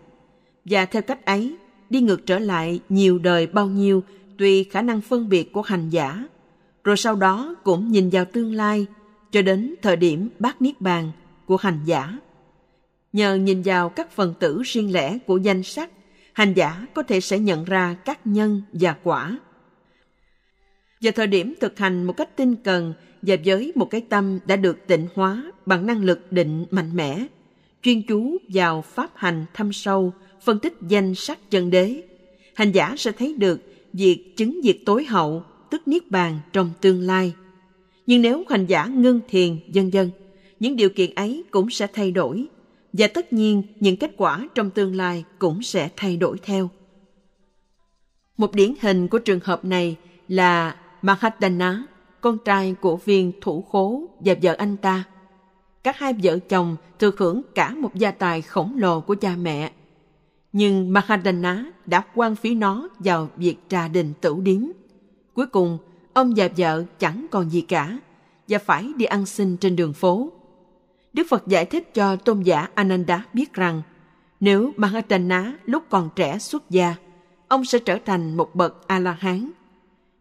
và 0.65 0.85
theo 0.85 1.01
cách 1.01 1.25
ấy 1.25 1.55
đi 1.89 2.01
ngược 2.01 2.25
trở 2.25 2.39
lại 2.39 2.79
nhiều 2.89 3.19
đời 3.19 3.47
bao 3.47 3.67
nhiêu 3.67 4.03
tùy 4.37 4.63
khả 4.63 4.81
năng 4.81 5.01
phân 5.01 5.29
biệt 5.29 5.53
của 5.53 5.61
hành 5.61 5.89
giả 5.89 6.25
rồi 6.83 6.97
sau 6.97 7.15
đó 7.15 7.55
cũng 7.63 7.91
nhìn 7.91 8.09
vào 8.09 8.25
tương 8.25 8.53
lai 8.53 8.85
cho 9.31 9.41
đến 9.41 9.75
thời 9.81 9.95
điểm 9.95 10.29
bát 10.39 10.61
niết 10.61 10.81
bàn 10.81 11.11
của 11.45 11.57
hành 11.57 11.79
giả. 11.85 12.17
Nhờ 13.13 13.35
nhìn 13.35 13.61
vào 13.61 13.89
các 13.89 14.11
phần 14.11 14.33
tử 14.39 14.61
riêng 14.65 14.93
lẻ 14.93 15.17
của 15.27 15.37
danh 15.37 15.63
sắc, 15.63 15.89
hành 16.33 16.53
giả 16.53 16.85
có 16.93 17.03
thể 17.03 17.19
sẽ 17.19 17.39
nhận 17.39 17.65
ra 17.65 17.95
các 18.05 18.27
nhân 18.27 18.61
và 18.73 18.95
quả. 19.03 19.39
Vào 21.01 21.11
thời 21.11 21.27
điểm 21.27 21.53
thực 21.59 21.79
hành 21.79 22.03
một 22.03 22.13
cách 22.13 22.35
tinh 22.35 22.55
cần 22.55 22.93
và 23.21 23.35
với 23.45 23.71
một 23.75 23.85
cái 23.85 24.01
tâm 24.01 24.39
đã 24.45 24.55
được 24.55 24.87
tịnh 24.87 25.07
hóa 25.13 25.51
bằng 25.65 25.85
năng 25.85 26.03
lực 26.03 26.31
định 26.31 26.65
mạnh 26.71 26.95
mẽ, 26.95 27.25
chuyên 27.83 28.01
chú 28.01 28.37
vào 28.47 28.81
pháp 28.81 29.11
hành 29.15 29.45
thâm 29.53 29.73
sâu, 29.73 30.13
phân 30.41 30.59
tích 30.59 30.73
danh 30.81 31.15
sắc 31.15 31.49
chân 31.49 31.69
đế, 31.69 32.01
hành 32.55 32.71
giả 32.71 32.95
sẽ 32.97 33.11
thấy 33.11 33.35
được 33.37 33.61
việc 33.93 34.37
chứng 34.37 34.59
diệt 34.63 34.77
tối 34.85 35.05
hậu 35.05 35.43
tức 35.69 35.87
niết 35.87 36.11
bàn 36.11 36.39
trong 36.53 36.73
tương 36.81 37.01
lai. 37.01 37.33
Nhưng 38.05 38.21
nếu 38.21 38.43
hành 38.49 38.65
giả 38.65 38.85
ngưng 38.85 39.21
thiền, 39.27 39.57
dân 39.67 39.93
dân, 39.93 40.11
những 40.59 40.75
điều 40.75 40.89
kiện 40.89 41.09
ấy 41.15 41.43
cũng 41.51 41.69
sẽ 41.69 41.87
thay 41.93 42.11
đổi 42.11 42.47
và 42.93 43.07
tất 43.07 43.33
nhiên 43.33 43.63
những 43.79 43.97
kết 43.97 44.11
quả 44.17 44.47
trong 44.55 44.71
tương 44.71 44.95
lai 44.95 45.25
cũng 45.39 45.61
sẽ 45.63 45.89
thay 45.95 46.17
đổi 46.17 46.37
theo. 46.41 46.69
Một 48.37 48.55
điển 48.55 48.73
hình 48.81 49.07
của 49.07 49.19
trường 49.19 49.39
hợp 49.43 49.65
này 49.65 49.95
là 50.27 50.75
Mahadana, 51.01 51.83
con 52.21 52.37
trai 52.45 52.75
của 52.81 52.95
viên 52.95 53.31
thủ 53.41 53.61
khố 53.71 54.03
và 54.19 54.33
vợ 54.41 54.55
anh 54.57 54.77
ta. 54.77 55.03
Các 55.83 55.97
hai 55.97 56.13
vợ 56.23 56.39
chồng 56.39 56.75
thừa 56.99 57.11
hưởng 57.17 57.41
cả 57.55 57.69
một 57.69 57.95
gia 57.95 58.11
tài 58.11 58.41
khổng 58.41 58.77
lồ 58.77 59.01
của 59.01 59.15
cha 59.15 59.35
mẹ. 59.35 59.71
Nhưng 60.53 60.93
Mahadana 60.93 61.65
đã 61.85 62.03
quan 62.15 62.35
phí 62.35 62.55
nó 62.55 62.89
vào 62.99 63.29
việc 63.35 63.57
trà 63.69 63.87
đình 63.87 64.13
tử 64.21 64.35
điếm 64.43 64.61
Cuối 65.33 65.45
cùng, 65.45 65.77
ông 66.13 66.33
và 66.35 66.49
vợ 66.57 66.83
chẳng 66.99 67.25
còn 67.31 67.49
gì 67.49 67.61
cả 67.61 67.97
và 68.47 68.59
phải 68.59 68.91
đi 68.95 69.05
ăn 69.05 69.25
xin 69.25 69.57
trên 69.57 69.75
đường 69.75 69.93
phố. 69.93 70.31
Đức 71.13 71.23
Phật 71.29 71.47
giải 71.47 71.65
thích 71.65 71.93
cho 71.93 72.15
tôn 72.15 72.41
giả 72.41 72.67
Ananda 72.75 73.25
biết 73.33 73.53
rằng 73.53 73.81
nếu 74.39 74.71
Mahatana 74.77 75.53
lúc 75.65 75.83
còn 75.89 76.09
trẻ 76.15 76.37
xuất 76.39 76.69
gia, 76.69 76.95
ông 77.47 77.65
sẽ 77.65 77.79
trở 77.79 77.97
thành 78.05 78.37
một 78.37 78.55
bậc 78.55 78.87
A-la-hán. 78.87 79.51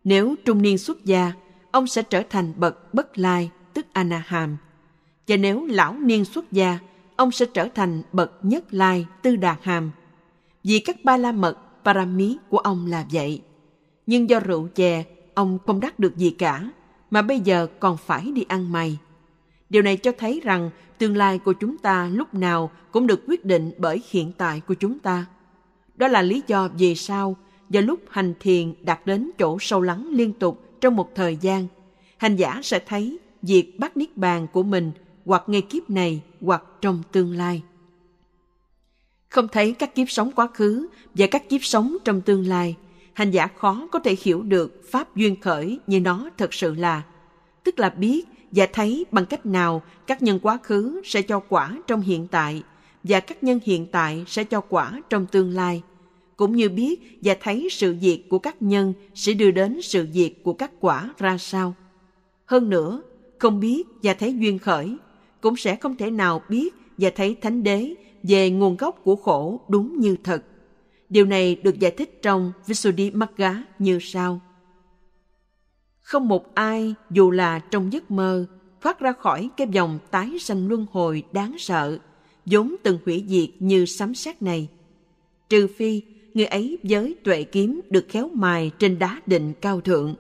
Nếu 0.04 0.34
trung 0.44 0.62
niên 0.62 0.78
xuất 0.78 1.04
gia, 1.04 1.32
ông 1.70 1.86
sẽ 1.86 2.02
trở 2.02 2.22
thành 2.30 2.52
bậc 2.56 2.94
bất 2.94 3.18
lai, 3.18 3.50
tức 3.74 3.86
Anaham. 3.92 4.56
Và 5.28 5.36
nếu 5.36 5.66
lão 5.66 5.94
niên 5.94 6.24
xuất 6.24 6.52
gia, 6.52 6.78
ông 7.16 7.30
sẽ 7.30 7.46
trở 7.54 7.68
thành 7.74 8.02
bậc 8.12 8.32
nhất 8.42 8.64
lai, 8.74 9.06
tư 9.22 9.36
đà 9.36 9.56
hàm. 9.62 9.90
Vì 10.64 10.78
các 10.78 10.96
ba 11.04 11.16
la 11.16 11.32
mật, 11.32 11.58
parami 11.84 12.36
của 12.48 12.58
ông 12.58 12.86
là 12.86 13.06
vậy 13.12 13.42
nhưng 14.10 14.30
do 14.30 14.40
rượu 14.40 14.68
chè, 14.74 15.04
ông 15.34 15.58
không 15.66 15.80
đắc 15.80 15.98
được 15.98 16.16
gì 16.16 16.30
cả, 16.30 16.70
mà 17.10 17.22
bây 17.22 17.40
giờ 17.40 17.66
còn 17.80 17.96
phải 17.96 18.32
đi 18.34 18.44
ăn 18.48 18.72
mày. 18.72 18.98
Điều 19.70 19.82
này 19.82 19.96
cho 19.96 20.12
thấy 20.18 20.40
rằng 20.44 20.70
tương 20.98 21.16
lai 21.16 21.38
của 21.38 21.52
chúng 21.52 21.78
ta 21.78 22.08
lúc 22.12 22.34
nào 22.34 22.70
cũng 22.92 23.06
được 23.06 23.22
quyết 23.26 23.44
định 23.44 23.72
bởi 23.78 24.02
hiện 24.10 24.32
tại 24.38 24.60
của 24.60 24.74
chúng 24.74 24.98
ta. 24.98 25.26
Đó 25.96 26.08
là 26.08 26.22
lý 26.22 26.42
do 26.46 26.68
vì 26.68 26.94
sao 26.94 27.36
do 27.70 27.80
lúc 27.80 28.00
hành 28.10 28.34
thiền 28.40 28.74
đạt 28.82 29.06
đến 29.06 29.30
chỗ 29.38 29.58
sâu 29.60 29.80
lắng 29.80 30.08
liên 30.12 30.32
tục 30.32 30.62
trong 30.80 30.96
một 30.96 31.14
thời 31.14 31.36
gian, 31.36 31.66
hành 32.16 32.36
giả 32.36 32.60
sẽ 32.62 32.78
thấy 32.78 33.18
việc 33.42 33.78
bắt 33.78 33.96
niết 33.96 34.16
bàn 34.16 34.46
của 34.52 34.62
mình 34.62 34.92
hoặc 35.24 35.42
ngay 35.46 35.62
kiếp 35.62 35.90
này 35.90 36.22
hoặc 36.40 36.62
trong 36.80 37.02
tương 37.12 37.32
lai. 37.32 37.62
Không 39.28 39.48
thấy 39.48 39.72
các 39.72 39.94
kiếp 39.94 40.10
sống 40.10 40.32
quá 40.32 40.48
khứ 40.54 40.88
và 41.14 41.26
các 41.26 41.48
kiếp 41.48 41.64
sống 41.64 41.96
trong 42.04 42.20
tương 42.20 42.46
lai– 42.46 42.76
hành 43.20 43.30
giả 43.30 43.46
khó 43.46 43.88
có 43.92 43.98
thể 43.98 44.16
hiểu 44.22 44.42
được 44.42 44.82
pháp 44.90 45.16
duyên 45.16 45.40
khởi 45.40 45.78
như 45.86 46.00
nó 46.00 46.30
thật 46.38 46.54
sự 46.54 46.74
là 46.74 47.02
tức 47.64 47.78
là 47.78 47.90
biết 47.90 48.24
và 48.50 48.66
thấy 48.72 49.06
bằng 49.10 49.26
cách 49.26 49.46
nào 49.46 49.82
các 50.06 50.22
nhân 50.22 50.38
quá 50.42 50.58
khứ 50.62 51.00
sẽ 51.04 51.22
cho 51.22 51.40
quả 51.40 51.78
trong 51.86 52.00
hiện 52.00 52.28
tại 52.28 52.62
và 53.04 53.20
các 53.20 53.42
nhân 53.42 53.60
hiện 53.64 53.86
tại 53.86 54.24
sẽ 54.26 54.44
cho 54.44 54.60
quả 54.60 55.02
trong 55.10 55.26
tương 55.26 55.50
lai 55.50 55.82
cũng 56.40 56.56
như 56.56 56.68
biết 56.68 57.18
và 57.22 57.36
thấy 57.40 57.68
sự 57.70 57.96
diệt 58.00 58.20
của 58.28 58.38
các 58.38 58.62
nhân 58.62 58.92
sẽ 59.14 59.32
đưa 59.32 59.50
đến 59.50 59.82
sự 59.82 60.06
diệt 60.12 60.32
của 60.42 60.52
các 60.52 60.70
quả 60.80 61.14
ra 61.18 61.38
sao 61.38 61.74
hơn 62.44 62.70
nữa 62.70 63.02
không 63.38 63.60
biết 63.60 63.82
và 64.02 64.14
thấy 64.14 64.34
duyên 64.38 64.58
khởi 64.58 64.96
cũng 65.40 65.56
sẽ 65.56 65.76
không 65.76 65.96
thể 65.96 66.10
nào 66.10 66.42
biết 66.48 66.74
và 66.98 67.10
thấy 67.16 67.34
thánh 67.34 67.62
đế 67.62 67.94
về 68.22 68.50
nguồn 68.50 68.76
gốc 68.76 69.00
của 69.04 69.16
khổ 69.16 69.60
đúng 69.68 70.00
như 70.00 70.16
thật 70.24 70.42
Điều 71.10 71.26
này 71.26 71.56
được 71.62 71.78
giải 71.78 71.90
thích 71.90 72.22
trong 72.22 72.52
Visuddhimagga 72.66 73.64
như 73.78 73.98
sau. 74.02 74.40
Không 76.00 76.28
một 76.28 76.54
ai, 76.54 76.94
dù 77.10 77.30
là 77.30 77.58
trong 77.58 77.92
giấc 77.92 78.10
mơ, 78.10 78.46
thoát 78.80 79.00
ra 79.00 79.12
khỏi 79.12 79.50
cái 79.56 79.66
vòng 79.66 79.98
tái 80.10 80.38
sanh 80.40 80.68
luân 80.68 80.86
hồi 80.92 81.22
đáng 81.32 81.56
sợ, 81.58 81.98
vốn 82.46 82.76
từng 82.82 82.98
hủy 83.04 83.24
diệt 83.28 83.48
như 83.58 83.86
sấm 83.86 84.14
sét 84.14 84.42
này. 84.42 84.68
Trừ 85.48 85.66
phi, 85.76 86.02
người 86.34 86.46
ấy 86.46 86.78
với 86.82 87.16
tuệ 87.24 87.42
kiếm 87.42 87.80
được 87.90 88.06
khéo 88.08 88.28
mài 88.34 88.70
trên 88.78 88.98
đá 88.98 89.20
định 89.26 89.52
cao 89.60 89.80
thượng, 89.80 90.14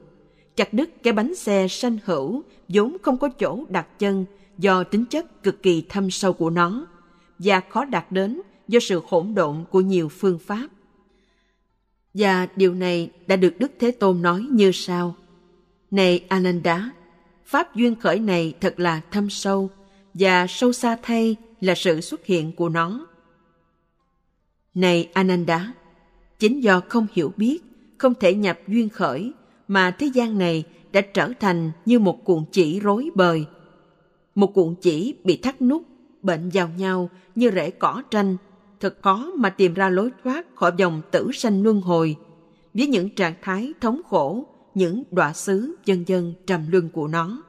chặt 0.56 0.72
đứt 0.72 1.02
cái 1.02 1.12
bánh 1.12 1.34
xe 1.34 1.68
sanh 1.68 1.98
hữu 2.04 2.42
vốn 2.68 2.96
không 3.02 3.18
có 3.18 3.28
chỗ 3.28 3.64
đặt 3.68 3.98
chân 3.98 4.24
do 4.58 4.84
tính 4.84 5.04
chất 5.04 5.42
cực 5.42 5.62
kỳ 5.62 5.84
thâm 5.88 6.10
sâu 6.10 6.32
của 6.32 6.50
nó 6.50 6.86
và 7.38 7.60
khó 7.60 7.84
đạt 7.84 8.12
đến 8.12 8.40
do 8.68 8.80
sự 8.82 9.02
hỗn 9.08 9.34
độn 9.34 9.64
của 9.70 9.80
nhiều 9.80 10.08
phương 10.08 10.38
pháp. 10.38 10.68
Và 12.14 12.48
điều 12.56 12.74
này 12.74 13.10
đã 13.26 13.36
được 13.36 13.54
Đức 13.58 13.72
Thế 13.78 13.90
Tôn 13.90 14.22
nói 14.22 14.46
như 14.50 14.72
sau. 14.72 15.16
Này 15.90 16.24
Ananda, 16.28 16.90
Pháp 17.44 17.76
duyên 17.76 17.94
khởi 18.00 18.18
này 18.18 18.54
thật 18.60 18.80
là 18.80 19.00
thâm 19.10 19.30
sâu, 19.30 19.70
và 20.14 20.46
sâu 20.48 20.72
xa 20.72 20.96
thay 21.02 21.36
là 21.60 21.74
sự 21.74 22.00
xuất 22.00 22.26
hiện 22.26 22.52
của 22.52 22.68
nó. 22.68 23.06
Này 24.74 25.08
Ananda, 25.14 25.72
chính 26.40 26.60
do 26.60 26.80
không 26.88 27.06
hiểu 27.12 27.32
biết, 27.36 27.58
không 27.98 28.14
thể 28.20 28.34
nhập 28.34 28.58
duyên 28.68 28.88
khởi, 28.88 29.32
mà 29.68 29.90
thế 29.90 30.06
gian 30.06 30.38
này 30.38 30.64
đã 30.92 31.00
trở 31.00 31.32
thành 31.40 31.70
như 31.86 31.98
một 31.98 32.24
cuộn 32.24 32.44
chỉ 32.52 32.80
rối 32.80 33.10
bời. 33.14 33.44
Một 34.34 34.54
cuộn 34.54 34.74
chỉ 34.80 35.14
bị 35.24 35.36
thắt 35.36 35.62
nút, 35.62 35.82
bệnh 36.22 36.50
vào 36.52 36.68
nhau 36.68 37.10
như 37.34 37.50
rễ 37.54 37.70
cỏ 37.70 38.02
tranh 38.10 38.36
thật 38.80 38.96
khó 39.02 39.32
mà 39.36 39.50
tìm 39.50 39.74
ra 39.74 39.88
lối 39.88 40.10
thoát 40.24 40.54
khỏi 40.54 40.72
dòng 40.76 41.02
tử 41.10 41.30
sanh 41.32 41.62
luân 41.62 41.80
hồi 41.80 42.16
với 42.74 42.86
những 42.86 43.10
trạng 43.10 43.34
thái 43.42 43.72
thống 43.80 44.00
khổ, 44.08 44.44
những 44.74 45.02
đọa 45.10 45.32
xứ 45.32 45.76
dân 45.84 46.04
dân 46.06 46.34
trầm 46.46 46.60
luân 46.70 46.88
của 46.88 47.08
nó. 47.08 47.42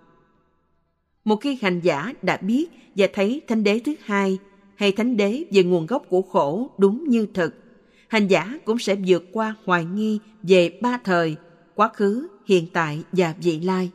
Một 1.26 1.36
khi 1.36 1.58
hành 1.62 1.80
giả 1.80 2.14
đã 2.22 2.38
biết 2.38 2.70
và 2.96 3.08
thấy 3.14 3.42
thánh 3.48 3.64
đế 3.64 3.80
thứ 3.80 3.96
hai 4.04 4.38
hay 4.76 4.92
thánh 4.92 5.18
đế 5.18 5.44
về 5.52 5.64
nguồn 5.64 5.86
gốc 5.86 6.04
của 6.10 6.22
khổ 6.22 6.70
đúng 6.78 7.04
như 7.10 7.28
thật 7.34 7.54
hành 8.12 8.28
giả 8.28 8.60
cũng 8.66 8.80
sẽ 8.80 8.96
vượt 9.08 9.24
qua 9.32 9.56
hoài 9.66 9.86
nghi 9.86 10.20
về 10.44 10.80
ba 10.82 11.00
thời, 11.04 11.36
quá 11.76 11.90
khứ, 11.94 12.28
hiện 12.46 12.68
tại 12.74 13.04
và 13.12 13.36
vị 13.42 13.60
lai. 13.60 13.90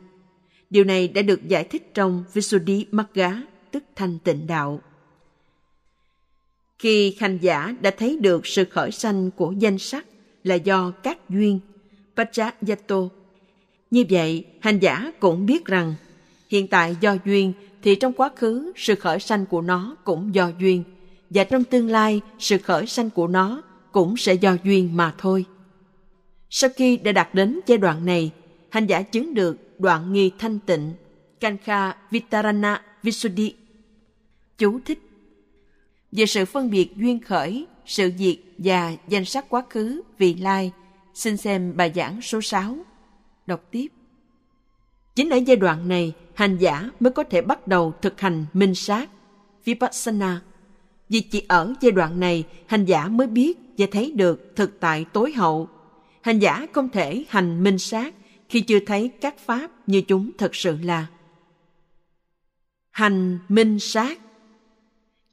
Điều 0.69 0.83
này 0.83 1.07
đã 1.07 1.21
được 1.21 1.47
giải 1.47 1.63
thích 1.63 1.93
trong 1.93 2.23
Visuddhimagga, 2.33 3.41
tức 3.71 3.83
thanh 3.95 4.19
tịnh 4.19 4.47
đạo. 4.47 4.81
Khi 6.79 7.15
hành 7.19 7.37
giả 7.41 7.75
đã 7.81 7.91
thấy 7.91 8.17
được 8.21 8.47
sự 8.47 8.65
khởi 8.65 8.91
sanh 8.91 9.31
của 9.31 9.51
danh 9.51 9.77
sắc, 9.77 10.05
là 10.43 10.55
do 10.55 10.91
các 10.91 11.29
duyên, 11.29 11.59
Pachayato. 12.15 13.01
Như 13.91 14.05
vậy, 14.09 14.45
hành 14.59 14.79
giả 14.79 15.11
cũng 15.19 15.45
biết 15.45 15.65
rằng 15.65 15.93
hiện 16.49 16.67
tại 16.67 16.95
do 17.01 17.15
duyên 17.25 17.53
thì 17.83 17.95
trong 17.95 18.13
quá 18.13 18.29
khứ 18.35 18.71
sự 18.75 18.95
khởi 18.95 19.19
sanh 19.19 19.45
của 19.45 19.61
nó 19.61 19.95
cũng 20.03 20.35
do 20.35 20.51
duyên 20.59 20.83
và 21.29 21.43
trong 21.43 21.63
tương 21.63 21.89
lai 21.89 22.21
sự 22.39 22.57
khởi 22.57 22.87
sanh 22.87 23.09
của 23.09 23.27
nó 23.27 23.63
cũng 23.91 24.17
sẽ 24.17 24.33
do 24.33 24.55
duyên 24.63 24.97
mà 24.97 25.15
thôi. 25.17 25.45
Sau 26.49 26.69
khi 26.75 26.97
đã 26.97 27.11
đạt 27.11 27.35
đến 27.35 27.59
giai 27.65 27.77
đoạn 27.77 28.05
này, 28.05 28.31
hành 28.69 28.85
giả 28.85 29.01
chứng 29.01 29.33
được 29.33 29.79
đoạn 29.79 30.13
nghi 30.13 30.31
thanh 30.39 30.59
tịnh, 30.59 30.93
Kankha 31.39 31.95
Vitarana 32.11 32.81
Visuddhi. 33.03 33.55
Chú 34.57 34.79
thích 34.85 34.99
Về 36.11 36.25
sự 36.25 36.45
phân 36.45 36.69
biệt 36.69 36.95
duyên 36.95 37.19
khởi, 37.19 37.67
sự 37.85 38.11
diệt 38.17 38.35
và 38.57 38.95
danh 39.07 39.25
sắc 39.25 39.49
quá 39.49 39.63
khứ, 39.69 40.01
vị 40.17 40.33
lai, 40.33 40.71
xin 41.13 41.37
xem 41.37 41.77
bài 41.77 41.91
giảng 41.95 42.21
số 42.21 42.41
6. 42.41 42.77
Đọc 43.47 43.63
tiếp. 43.71 43.87
Chính 45.15 45.29
ở 45.29 45.37
giai 45.37 45.55
đoạn 45.55 45.87
này, 45.87 46.13
hành 46.33 46.57
giả 46.57 46.89
mới 46.99 47.11
có 47.11 47.23
thể 47.23 47.41
bắt 47.41 47.67
đầu 47.67 47.93
thực 48.01 48.21
hành 48.21 48.45
minh 48.53 48.75
sát, 48.75 49.09
Vipassana. 49.65 50.41
Vì 51.09 51.19
chỉ 51.19 51.43
ở 51.47 51.73
giai 51.81 51.91
đoạn 51.91 52.19
này, 52.19 52.43
hành 52.65 52.85
giả 52.85 53.07
mới 53.07 53.27
biết 53.27 53.57
và 53.77 53.85
thấy 53.91 54.11
được 54.15 54.53
thực 54.55 54.79
tại 54.79 55.05
tối 55.13 55.31
hậu. 55.31 55.67
Hành 56.21 56.39
giả 56.39 56.67
không 56.71 56.89
thể 56.89 57.23
hành 57.29 57.63
minh 57.63 57.79
sát 57.79 58.13
khi 58.49 58.61
chưa 58.61 58.79
thấy 58.79 59.09
các 59.21 59.39
pháp 59.39 59.71
như 59.87 60.01
chúng 60.01 60.31
thật 60.37 60.55
sự 60.55 60.77
là. 60.83 61.05
Hành 62.91 63.39
minh 63.49 63.79
sát 63.79 64.19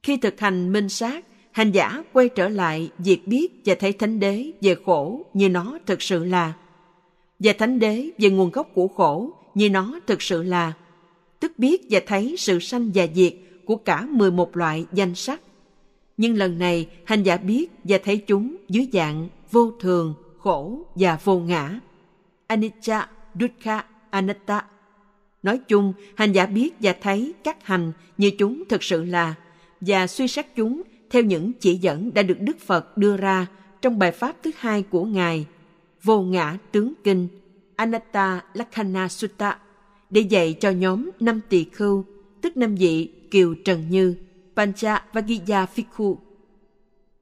Khi 0.03 0.17
thực 0.17 0.41
hành 0.41 0.73
minh 0.73 0.89
sát, 0.89 1.25
hành 1.51 1.73
giả 1.73 2.03
quay 2.13 2.29
trở 2.29 2.49
lại 2.49 2.91
việc 2.99 3.29
biết 3.29 3.53
và 3.65 3.75
thấy 3.81 3.93
thánh 3.93 4.21
đế 4.21 4.51
về 4.61 4.77
khổ 4.87 5.27
như 5.35 5.49
nó 5.49 5.79
thực 5.87 6.03
sự 6.03 6.25
là. 6.25 6.53
Và 7.39 7.53
thánh 7.59 7.79
đế 7.79 8.11
về 8.19 8.31
nguồn 8.31 8.51
gốc 8.51 8.69
của 8.75 8.89
khổ 8.89 9.31
như 9.55 9.71
nó 9.71 10.01
thực 10.07 10.23
sự 10.23 10.43
là. 10.43 10.73
Tức 11.41 11.53
biết 11.59 11.83
và 11.91 12.01
thấy 12.07 12.35
sự 12.39 12.59
sanh 12.59 12.91
và 12.95 13.07
diệt 13.15 13.35
của 13.65 13.77
cả 13.77 14.07
11 14.11 14.57
loại 14.57 14.85
danh 14.93 15.15
sắc. 15.15 15.41
Nhưng 16.17 16.37
lần 16.37 16.59
này 16.59 16.89
hành 17.05 17.23
giả 17.23 17.37
biết 17.37 17.71
và 17.85 17.99
thấy 18.05 18.17
chúng 18.17 18.57
dưới 18.69 18.89
dạng 18.93 19.29
vô 19.51 19.73
thường, 19.81 20.15
khổ 20.39 20.83
và 20.95 21.19
vô 21.25 21.39
ngã. 21.39 21.81
Anicca, 22.47 23.09
Dukkha, 23.41 23.85
Anatta. 24.11 24.65
Nói 25.43 25.59
chung, 25.69 25.93
hành 26.15 26.33
giả 26.33 26.47
biết 26.47 26.75
và 26.81 26.95
thấy 27.01 27.35
các 27.45 27.67
hành 27.67 27.93
như 28.19 28.31
chúng 28.39 28.63
thực 28.69 28.83
sự 28.83 29.05
là 29.05 29.35
và 29.81 30.07
suy 30.07 30.29
xét 30.29 30.47
chúng 30.57 30.83
theo 31.11 31.23
những 31.23 31.53
chỉ 31.61 31.75
dẫn 31.75 32.15
đã 32.15 32.23
được 32.23 32.41
Đức 32.41 32.61
Phật 32.61 32.97
đưa 32.97 33.17
ra 33.17 33.47
trong 33.83 33.99
bài 33.99 34.13
pháp 34.13 34.37
thứ 34.43 34.51
hai 34.57 34.83
của 34.83 35.05
Ngài, 35.05 35.47
Vô 36.03 36.23
ngã 36.23 36.59
tướng 36.73 36.93
kinh, 37.05 37.29
Anatta 37.77 38.41
Lakkhana 38.55 39.09
Sutta, 39.09 39.59
để 40.11 40.21
dạy 40.21 40.53
cho 40.61 40.71
nhóm 40.71 41.11
năm 41.21 41.41
tỳ 41.49 41.65
khưu, 41.65 42.05
tức 42.41 42.57
năm 42.57 42.75
vị 42.75 43.11
Kiều 43.31 43.55
Trần 43.55 43.91
Như, 43.91 44.15
Pancha 44.57 45.05
Vagiya 45.13 45.67
Phikhu. 45.67 46.19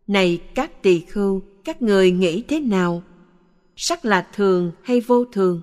Này 0.06 0.38
các 0.54 0.82
tỳ 0.82 1.00
khưu, 1.00 1.42
các 1.64 1.82
người 1.82 2.10
nghĩ 2.10 2.42
thế 2.48 2.60
nào? 2.60 3.02
Sắc 3.76 4.04
là 4.04 4.26
thường 4.34 4.72
hay 4.82 5.00
vô 5.00 5.24
thường? 5.24 5.60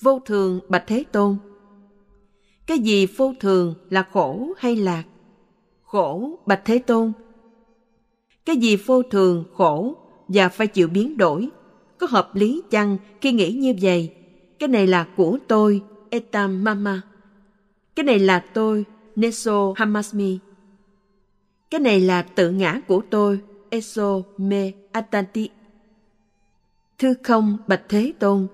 Vô 0.00 0.20
thường 0.26 0.60
bạch 0.68 0.84
Thế 0.86 1.04
Tôn. 1.12 1.36
Cái 2.66 2.78
gì 2.78 3.06
vô 3.06 3.34
thường 3.40 3.74
là 3.90 4.02
khổ 4.12 4.48
hay 4.58 4.76
lạc? 4.76 5.04
Khổ 5.82 6.38
bạch 6.46 6.64
Thế 6.64 6.78
Tôn. 6.78 7.12
Cái 8.44 8.56
gì 8.56 8.76
vô 8.76 9.02
thường, 9.02 9.44
khổ 9.54 9.94
và 10.28 10.48
phải 10.48 10.66
chịu 10.66 10.88
biến 10.88 11.16
đổi? 11.16 11.48
Có 11.98 12.06
hợp 12.10 12.30
lý 12.34 12.62
chăng 12.70 12.96
khi 13.20 13.32
nghĩ 13.32 13.52
như 13.52 13.74
vậy? 13.82 14.14
Cái 14.58 14.68
này 14.68 14.86
là 14.86 15.06
của 15.16 15.38
tôi, 15.48 15.82
Etam 16.10 16.64
Mama. 16.64 17.00
Cái 17.96 18.04
này 18.04 18.18
là 18.18 18.44
tôi, 18.54 18.84
Neso 19.16 19.72
Hamasmi. 19.76 20.38
Cái 21.74 21.80
này 21.80 22.00
là 22.00 22.22
tự 22.22 22.50
ngã 22.50 22.80
của 22.86 23.02
tôi, 23.10 23.38
Eso 23.68 24.22
Me 24.36 24.70
Atanti. 24.92 25.48
thư 26.98 27.14
không 27.22 27.58
bạch 27.66 27.82
Thế 27.88 28.12
Tôn. 28.18 28.46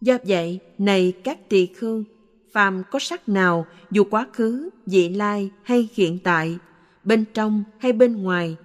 Do 0.00 0.18
vậy, 0.26 0.58
này 0.78 1.12
các 1.24 1.48
tỳ 1.48 1.66
khương 1.66 2.04
phàm 2.52 2.82
có 2.90 2.98
sắc 2.98 3.28
nào 3.28 3.66
dù 3.90 4.04
quá 4.04 4.26
khứ, 4.32 4.70
vị 4.86 5.08
lai 5.08 5.50
hay 5.62 5.88
hiện 5.94 6.18
tại, 6.24 6.58
bên 7.02 7.24
trong 7.34 7.64
hay 7.78 7.92
bên 7.92 8.22
ngoài, 8.22 8.56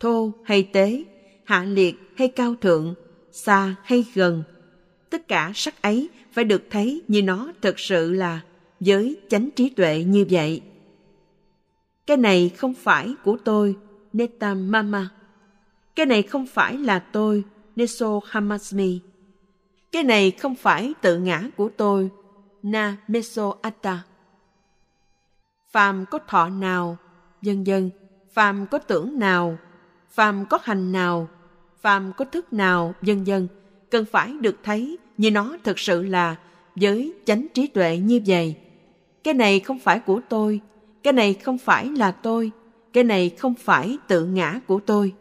thô 0.00 0.32
hay 0.44 0.62
tế, 0.72 1.04
hạ 1.44 1.64
liệt 1.64 1.94
hay 2.16 2.28
cao 2.28 2.54
thượng, 2.60 2.94
xa 3.32 3.74
hay 3.82 4.04
gần, 4.14 4.42
tất 5.10 5.28
cả 5.28 5.52
sắc 5.54 5.82
ấy 5.82 6.08
phải 6.32 6.44
được 6.44 6.62
thấy 6.70 7.02
như 7.08 7.22
nó 7.22 7.52
thật 7.62 7.78
sự 7.78 8.12
là 8.12 8.40
với 8.80 9.16
chánh 9.28 9.50
trí 9.56 9.68
tuệ 9.68 10.04
như 10.04 10.26
vậy. 10.30 10.62
Cái 12.06 12.16
này 12.16 12.48
không 12.48 12.74
phải 12.74 13.14
của 13.24 13.36
tôi, 13.44 13.76
Netam 14.12 14.70
Mama. 14.70 15.08
Cái 15.94 16.06
này 16.06 16.22
không 16.22 16.46
phải 16.46 16.78
là 16.78 16.98
tôi, 16.98 17.44
Neso 17.76 18.20
Hamasmi. 18.24 19.00
Cái 19.92 20.02
này 20.02 20.30
không 20.30 20.54
phải 20.54 20.94
tự 21.02 21.18
ngã 21.18 21.42
của 21.56 21.70
tôi, 21.76 22.10
Na 22.62 22.96
Meso 23.08 23.54
Atta. 23.62 24.02
Phàm 25.70 26.04
có 26.10 26.18
thọ 26.28 26.48
nào, 26.48 26.96
dân 27.42 27.66
dân, 27.66 27.90
phàm 28.32 28.66
có 28.66 28.78
tưởng 28.78 29.18
nào, 29.18 29.58
phàm 30.10 30.44
có 30.46 30.58
hành 30.62 30.92
nào, 30.92 31.28
phàm 31.80 32.12
có 32.16 32.24
thức 32.24 32.52
nào, 32.52 32.94
dân 33.02 33.26
dân, 33.26 33.48
cần 33.90 34.04
phải 34.04 34.32
được 34.40 34.56
thấy 34.62 34.98
như 35.16 35.30
nó 35.30 35.56
thực 35.64 35.78
sự 35.78 36.02
là 36.02 36.36
với 36.74 37.14
chánh 37.24 37.46
trí 37.54 37.66
tuệ 37.66 37.98
như 37.98 38.20
vậy. 38.26 38.56
Cái 39.24 39.34
này 39.34 39.60
không 39.60 39.78
phải 39.78 40.00
của 40.00 40.20
tôi, 40.28 40.60
cái 41.06 41.12
này 41.12 41.34
không 41.34 41.58
phải 41.58 41.88
là 41.88 42.12
tôi, 42.12 42.50
cái 42.92 43.04
này 43.04 43.30
không 43.30 43.54
phải 43.54 43.98
tự 44.08 44.26
ngã 44.26 44.60
của 44.66 44.80
tôi. 44.86 45.14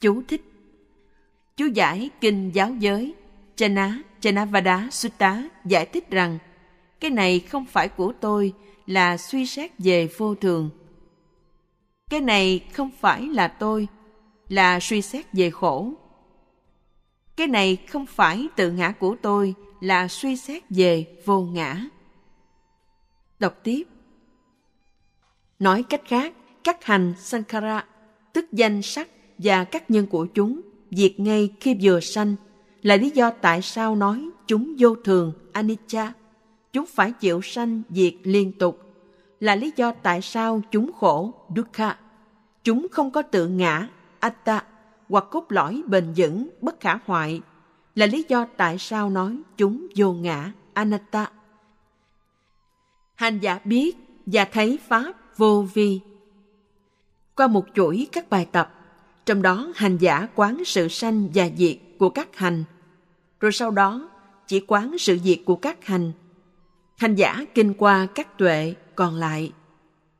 Chú 0.00 0.22
thích 0.28 0.42
Chú 1.56 1.66
giải 1.66 2.10
Kinh 2.20 2.50
Giáo 2.54 2.74
Giới 2.78 3.14
Chana 3.56 4.02
Chanavada 4.20 4.88
Sutta 4.90 5.42
giải 5.64 5.86
thích 5.86 6.10
rằng 6.10 6.38
cái 7.00 7.10
này 7.10 7.40
không 7.40 7.64
phải 7.66 7.88
của 7.88 8.12
tôi 8.20 8.52
là 8.86 9.16
suy 9.16 9.46
xét 9.46 9.70
về 9.78 10.08
vô 10.16 10.34
thường. 10.34 10.70
Cái 12.10 12.20
này 12.20 12.60
không 12.72 12.90
phải 13.00 13.22
là 13.26 13.48
tôi 13.48 13.88
là 14.48 14.80
suy 14.80 15.02
xét 15.02 15.26
về 15.32 15.50
khổ. 15.50 15.92
Cái 17.36 17.46
này 17.46 17.76
không 17.76 18.06
phải 18.06 18.48
tự 18.56 18.70
ngã 18.72 18.90
của 18.90 19.16
tôi 19.22 19.54
là 19.80 20.08
suy 20.08 20.36
xét 20.36 20.62
về 20.70 21.06
vô 21.24 21.40
ngã. 21.40 21.84
Đọc 23.38 23.54
tiếp. 23.62 23.84
Nói 25.58 25.82
cách 25.82 26.02
khác, 26.04 26.32
các 26.64 26.84
hành 26.84 27.14
sankhara, 27.18 27.84
tức 28.32 28.52
danh 28.52 28.82
sắc 28.82 29.08
và 29.38 29.64
các 29.64 29.90
nhân 29.90 30.06
của 30.06 30.26
chúng, 30.26 30.60
diệt 30.90 31.20
ngay 31.20 31.54
khi 31.60 31.76
vừa 31.82 32.00
sanh, 32.00 32.36
là 32.82 32.96
lý 32.96 33.10
do 33.10 33.30
tại 33.30 33.62
sao 33.62 33.96
nói 33.96 34.28
chúng 34.46 34.74
vô 34.78 34.94
thường, 34.94 35.32
anicca. 35.52 36.12
Chúng 36.72 36.86
phải 36.86 37.12
chịu 37.12 37.40
sanh 37.42 37.82
diệt 37.90 38.14
liên 38.22 38.52
tục, 38.52 38.82
là 39.40 39.54
lý 39.54 39.72
do 39.76 39.92
tại 40.02 40.22
sao 40.22 40.62
chúng 40.70 40.92
khổ, 40.92 41.34
dukkha. 41.56 41.98
Chúng 42.64 42.86
không 42.92 43.10
có 43.10 43.22
tự 43.22 43.48
ngã, 43.48 43.88
atta, 44.18 44.64
hoặc 45.08 45.24
cốt 45.30 45.46
lõi 45.48 45.82
bền 45.86 46.12
vững, 46.16 46.48
bất 46.60 46.80
khả 46.80 46.98
hoại, 47.06 47.40
là 47.94 48.06
lý 48.06 48.24
do 48.28 48.46
tại 48.56 48.78
sao 48.78 49.10
nói 49.10 49.38
chúng 49.56 49.86
vô 49.96 50.12
ngã, 50.12 50.52
anatta. 50.72 51.30
Hành 53.14 53.38
giả 53.38 53.60
biết 53.64 53.96
và 54.26 54.44
thấy 54.44 54.78
Pháp 54.88 55.12
vô 55.38 55.66
vi. 55.74 56.00
Qua 57.36 57.46
một 57.46 57.64
chuỗi 57.74 58.06
các 58.12 58.30
bài 58.30 58.46
tập, 58.52 58.74
trong 59.26 59.42
đó 59.42 59.72
hành 59.74 59.98
giả 59.98 60.28
quán 60.34 60.64
sự 60.64 60.88
sanh 60.88 61.28
và 61.34 61.48
diệt 61.56 61.76
của 61.98 62.10
các 62.10 62.36
hành, 62.36 62.64
rồi 63.40 63.52
sau 63.52 63.70
đó 63.70 64.10
chỉ 64.46 64.60
quán 64.60 64.98
sự 64.98 65.18
diệt 65.24 65.38
của 65.44 65.56
các 65.56 65.84
hành. 65.84 66.12
Hành 66.96 67.14
giả 67.14 67.44
kinh 67.54 67.74
qua 67.74 68.06
các 68.14 68.38
tuệ 68.38 68.74
còn 68.94 69.14
lại. 69.14 69.52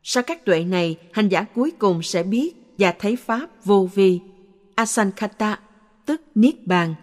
Sau 0.02 0.22
các 0.22 0.44
tuệ 0.44 0.64
này, 0.64 0.96
hành 1.12 1.28
giả 1.28 1.42
cuối 1.54 1.70
cùng 1.78 2.02
sẽ 2.02 2.22
biết 2.22 2.54
và 2.78 2.94
thấy 2.98 3.16
Pháp 3.16 3.64
vô 3.64 3.88
vi, 3.94 4.20
asankhata, 4.74 5.60
tức 6.06 6.22
Niết 6.34 6.66
Bàn. 6.66 6.94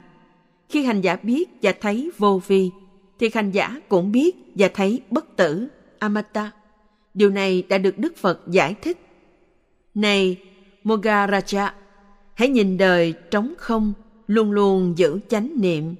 Khi 0.69 0.83
hành 0.83 1.01
giả 1.01 1.15
biết 1.15 1.49
và 1.61 1.73
thấy 1.81 2.11
vô 2.17 2.41
vi, 2.47 2.71
thì 3.19 3.29
hành 3.33 3.51
giả 3.51 3.81
cũng 3.89 4.11
biết 4.11 4.35
và 4.55 4.69
thấy 4.73 5.01
bất 5.11 5.35
tử, 5.35 5.67
amata. 5.99 6.51
Điều 7.15 7.29
này 7.29 7.63
đã 7.69 7.77
được 7.77 7.97
Đức 7.97 8.17
Phật 8.17 8.41
giải 8.47 8.75
thích. 8.81 8.97
Này, 9.93 10.37
Mogaraja, 10.83 11.69
hãy 12.33 12.49
nhìn 12.49 12.77
đời 12.77 13.13
trống 13.31 13.53
không, 13.57 13.93
luôn 14.27 14.51
luôn 14.51 14.93
giữ 14.97 15.19
chánh 15.29 15.51
niệm, 15.55 15.95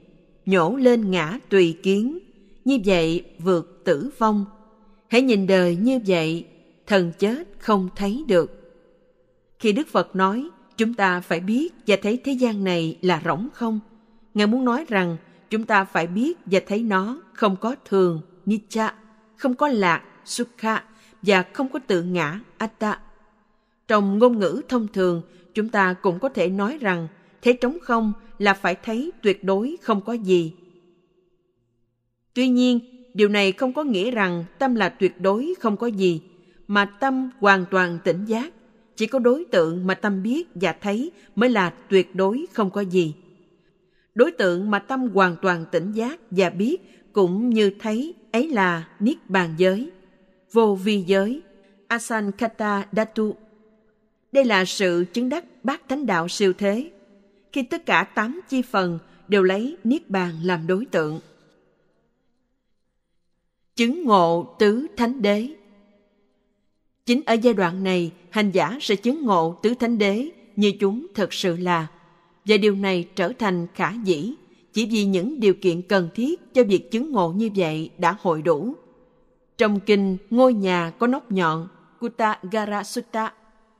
nhổ 0.45 0.75
lên 0.75 1.11
ngã 1.11 1.39
tùy 1.49 1.77
kiến, 1.83 2.19
như 2.65 2.79
vậy 2.85 3.23
vượt 3.39 3.81
tử 3.85 4.09
vong. 4.17 4.45
Hãy 5.07 5.21
nhìn 5.21 5.47
đời 5.47 5.75
như 5.75 5.99
vậy, 6.07 6.45
thần 6.87 7.11
chết 7.19 7.47
không 7.59 7.89
thấy 7.95 8.23
được. 8.27 8.73
Khi 9.59 9.71
Đức 9.71 9.87
Phật 9.87 10.15
nói 10.15 10.49
chúng 10.77 10.93
ta 10.93 11.21
phải 11.21 11.39
biết 11.39 11.73
và 11.87 11.95
thấy 12.01 12.21
thế 12.25 12.31
gian 12.31 12.63
này 12.63 12.97
là 13.01 13.21
rỗng 13.25 13.47
không. 13.53 13.79
Ngài 14.33 14.47
muốn 14.47 14.65
nói 14.65 14.85
rằng 14.87 15.17
chúng 15.49 15.65
ta 15.65 15.85
phải 15.85 16.07
biết 16.07 16.37
và 16.45 16.59
thấy 16.67 16.79
nó 16.79 17.21
không 17.33 17.55
có 17.55 17.75
thường, 17.85 18.21
Nitya, 18.45 18.93
không 19.37 19.55
có 19.55 19.67
lạc, 19.67 20.03
Sukha 20.25 20.83
và 21.25 21.43
không 21.53 21.69
có 21.69 21.79
tự 21.87 22.03
ngã, 22.03 22.39
Atta. 22.57 22.99
Trong 23.87 24.19
ngôn 24.19 24.39
ngữ 24.39 24.61
thông 24.69 24.87
thường, 24.87 25.21
chúng 25.53 25.69
ta 25.69 25.93
cũng 25.93 26.19
có 26.19 26.29
thể 26.29 26.49
nói 26.49 26.77
rằng 26.81 27.07
thế 27.41 27.53
trống 27.53 27.77
không 27.81 28.13
là 28.37 28.53
phải 28.53 28.75
thấy 28.75 29.11
tuyệt 29.21 29.43
đối 29.43 29.75
không 29.81 30.01
có 30.01 30.13
gì. 30.13 30.53
Tuy 32.33 32.47
nhiên, 32.47 32.79
điều 33.13 33.29
này 33.29 33.51
không 33.51 33.73
có 33.73 33.83
nghĩa 33.83 34.11
rằng 34.11 34.45
tâm 34.59 34.75
là 34.75 34.89
tuyệt 34.89 35.19
đối 35.19 35.53
không 35.59 35.77
có 35.77 35.87
gì, 35.87 36.21
mà 36.67 36.85
tâm 36.85 37.29
hoàn 37.39 37.65
toàn 37.71 37.99
tỉnh 38.03 38.25
giác. 38.25 38.53
Chỉ 38.95 39.07
có 39.07 39.19
đối 39.19 39.45
tượng 39.51 39.87
mà 39.87 39.93
tâm 39.93 40.23
biết 40.23 40.47
và 40.55 40.73
thấy 40.81 41.11
mới 41.35 41.49
là 41.49 41.69
tuyệt 41.89 42.15
đối 42.15 42.45
không 42.53 42.71
có 42.71 42.81
gì. 42.81 43.15
Đối 44.15 44.31
tượng 44.31 44.71
mà 44.71 44.79
tâm 44.79 45.07
hoàn 45.13 45.35
toàn 45.41 45.65
tỉnh 45.71 45.91
giác 45.91 46.19
và 46.31 46.49
biết 46.49 46.81
cũng 47.13 47.49
như 47.49 47.71
thấy 47.79 48.13
ấy 48.31 48.49
là 48.49 48.87
Niết 48.99 49.29
Bàn 49.29 49.55
giới, 49.57 49.91
vô 50.55 50.75
vi 50.75 51.03
giới, 51.07 51.41
Asankata 51.87 52.87
Dhatu. 52.91 53.35
Đây 54.31 54.45
là 54.45 54.65
sự 54.65 55.05
chứng 55.13 55.29
đắc 55.29 55.45
bát 55.63 55.81
thánh 55.89 56.05
đạo 56.05 56.27
siêu 56.27 56.53
thế, 56.53 56.91
khi 57.51 57.63
tất 57.63 57.85
cả 57.85 58.03
tám 58.03 58.41
chi 58.49 58.61
phần 58.61 58.99
đều 59.27 59.43
lấy 59.43 59.77
Niết 59.83 60.09
Bàn 60.09 60.35
làm 60.43 60.67
đối 60.67 60.85
tượng. 60.85 61.19
Chứng 63.75 64.03
ngộ 64.03 64.55
tứ 64.59 64.87
thánh 64.97 65.21
đế 65.21 65.47
Chính 67.05 67.21
ở 67.25 67.33
giai 67.33 67.53
đoạn 67.53 67.83
này, 67.83 68.11
hành 68.29 68.51
giả 68.51 68.77
sẽ 68.81 68.95
chứng 68.95 69.25
ngộ 69.25 69.59
tứ 69.63 69.73
thánh 69.79 69.97
đế 69.97 70.29
như 70.55 70.73
chúng 70.79 71.07
thật 71.13 71.33
sự 71.33 71.57
là. 71.57 71.87
Và 72.45 72.57
điều 72.57 72.75
này 72.75 73.07
trở 73.15 73.31
thành 73.39 73.67
khả 73.73 73.93
dĩ 74.03 74.33
chỉ 74.73 74.85
vì 74.85 75.05
những 75.05 75.39
điều 75.39 75.53
kiện 75.53 75.81
cần 75.81 76.09
thiết 76.15 76.53
cho 76.53 76.63
việc 76.63 76.91
chứng 76.91 77.11
ngộ 77.11 77.31
như 77.31 77.49
vậy 77.55 77.89
đã 77.97 78.17
hội 78.19 78.41
đủ. 78.41 78.75
Trong 79.57 79.79
kinh 79.79 80.17
Ngôi 80.29 80.53
nhà 80.53 80.91
có 80.99 81.07
nóc 81.07 81.31
nhọn 81.31 81.67
kuta 81.99 82.39
Gara 82.51 82.83
Sutta 82.83 83.33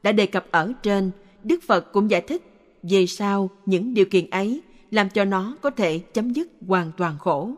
đã 0.04 0.12
đề 0.12 0.26
cập 0.26 0.46
ở 0.52 0.74
trên, 0.84 1.12
Đức 1.44 1.64
Phật 1.68 1.92
cũng 1.92 2.12
giải 2.12 2.22
thích 2.22 2.42
về 2.84 3.06
sao 3.06 3.50
những 3.66 3.94
điều 3.94 4.06
kiện 4.06 4.30
ấy 4.30 4.62
làm 4.92 5.10
cho 5.10 5.26
nó 5.26 5.58
có 5.62 5.70
thể 5.70 6.00
chấm 6.00 6.34
dứt 6.34 6.48
hoàn 6.68 6.92
toàn 6.98 7.18
khổ. 7.20 7.52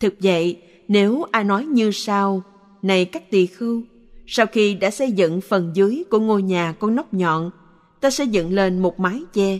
Thực 0.00 0.14
vậy, 0.22 0.62
nếu 0.88 1.22
ai 1.30 1.44
nói 1.44 1.64
như 1.64 1.90
sau, 1.90 2.42
này 2.82 3.04
các 3.04 3.30
tỳ 3.30 3.46
khưu, 3.46 3.82
sau 4.26 4.46
khi 4.46 4.74
đã 4.74 4.90
xây 4.90 5.12
dựng 5.12 5.40
phần 5.40 5.70
dưới 5.74 6.02
của 6.10 6.20
ngôi 6.20 6.42
nhà 6.42 6.72
có 6.72 6.90
nóc 6.90 7.14
nhọn, 7.14 7.50
ta 8.00 8.10
sẽ 8.10 8.24
dựng 8.24 8.52
lên 8.52 8.78
một 8.78 9.00
mái 9.00 9.22
che. 9.32 9.58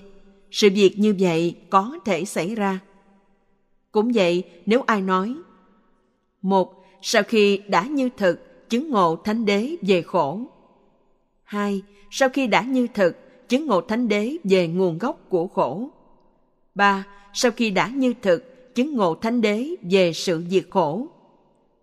Sự 0.51 0.69
việc 0.75 0.99
như 0.99 1.15
vậy 1.19 1.57
có 1.71 1.99
thể 2.05 2.25
xảy 2.25 2.55
ra. 2.55 2.79
Cũng 3.93 4.13
vậy, 4.15 4.45
nếu 4.67 4.83
ai 4.87 5.03
nói, 5.03 5.35
một, 6.43 6.82
sau 7.03 7.23
khi 7.23 7.61
đã 7.69 7.83
như 7.83 8.09
thực, 8.17 8.69
chứng 8.71 8.91
ngộ 8.91 9.17
thánh 9.17 9.45
đế 9.45 9.77
về 9.83 10.03
khổ. 10.03 10.41
Hai, 11.43 11.83
sau 12.11 12.29
khi 12.29 12.47
đã 12.47 12.63
như 12.63 12.87
thực, 12.95 13.49
chứng 13.49 13.67
ngộ 13.67 13.81
thánh 13.81 14.09
đế 14.09 14.37
về 14.45 14.69
nguồn 14.69 14.99
gốc 14.99 15.21
của 15.29 15.47
khổ. 15.47 15.89
Ba, 16.75 17.07
sau 17.33 17.51
khi 17.51 17.71
đã 17.71 17.89
như 17.89 18.15
thực, 18.23 18.75
chứng 18.75 18.97
ngộ 18.97 19.15
thánh 19.15 19.41
đế 19.41 19.69
về 19.91 20.13
sự 20.13 20.45
diệt 20.49 20.67
khổ. 20.71 21.07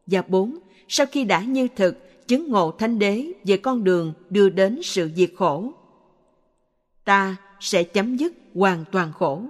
Và 0.07 0.21
bốn, 0.21 0.57
sau 0.87 1.05
khi 1.11 1.23
đã 1.23 1.41
như 1.41 1.67
thực, 1.75 2.27
chứng 2.27 2.49
ngộ 2.51 2.71
thánh 2.71 2.99
đế 2.99 3.31
về 3.43 3.57
con 3.57 3.83
đường 3.83 4.13
đưa 4.29 4.49
đến 4.49 4.79
sự 4.83 5.11
diệt 5.15 5.31
khổ. 5.35 5.71
Ta 7.05 7.35
sẽ 7.59 7.83
chấm 7.83 8.17
dứt 8.17 8.33
hoàn 8.55 8.85
toàn 8.91 9.13
khổ. 9.13 9.43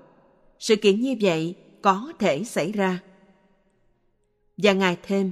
Sự 0.60 0.76
kiện 0.76 1.02
như 1.02 1.16
vậy 1.22 1.56
có 1.82 2.12
thể 2.20 2.44
xảy 2.44 2.72
ra. 2.72 3.00
Và 4.58 4.74
Ngài 4.74 4.98
thêm, 5.04 5.32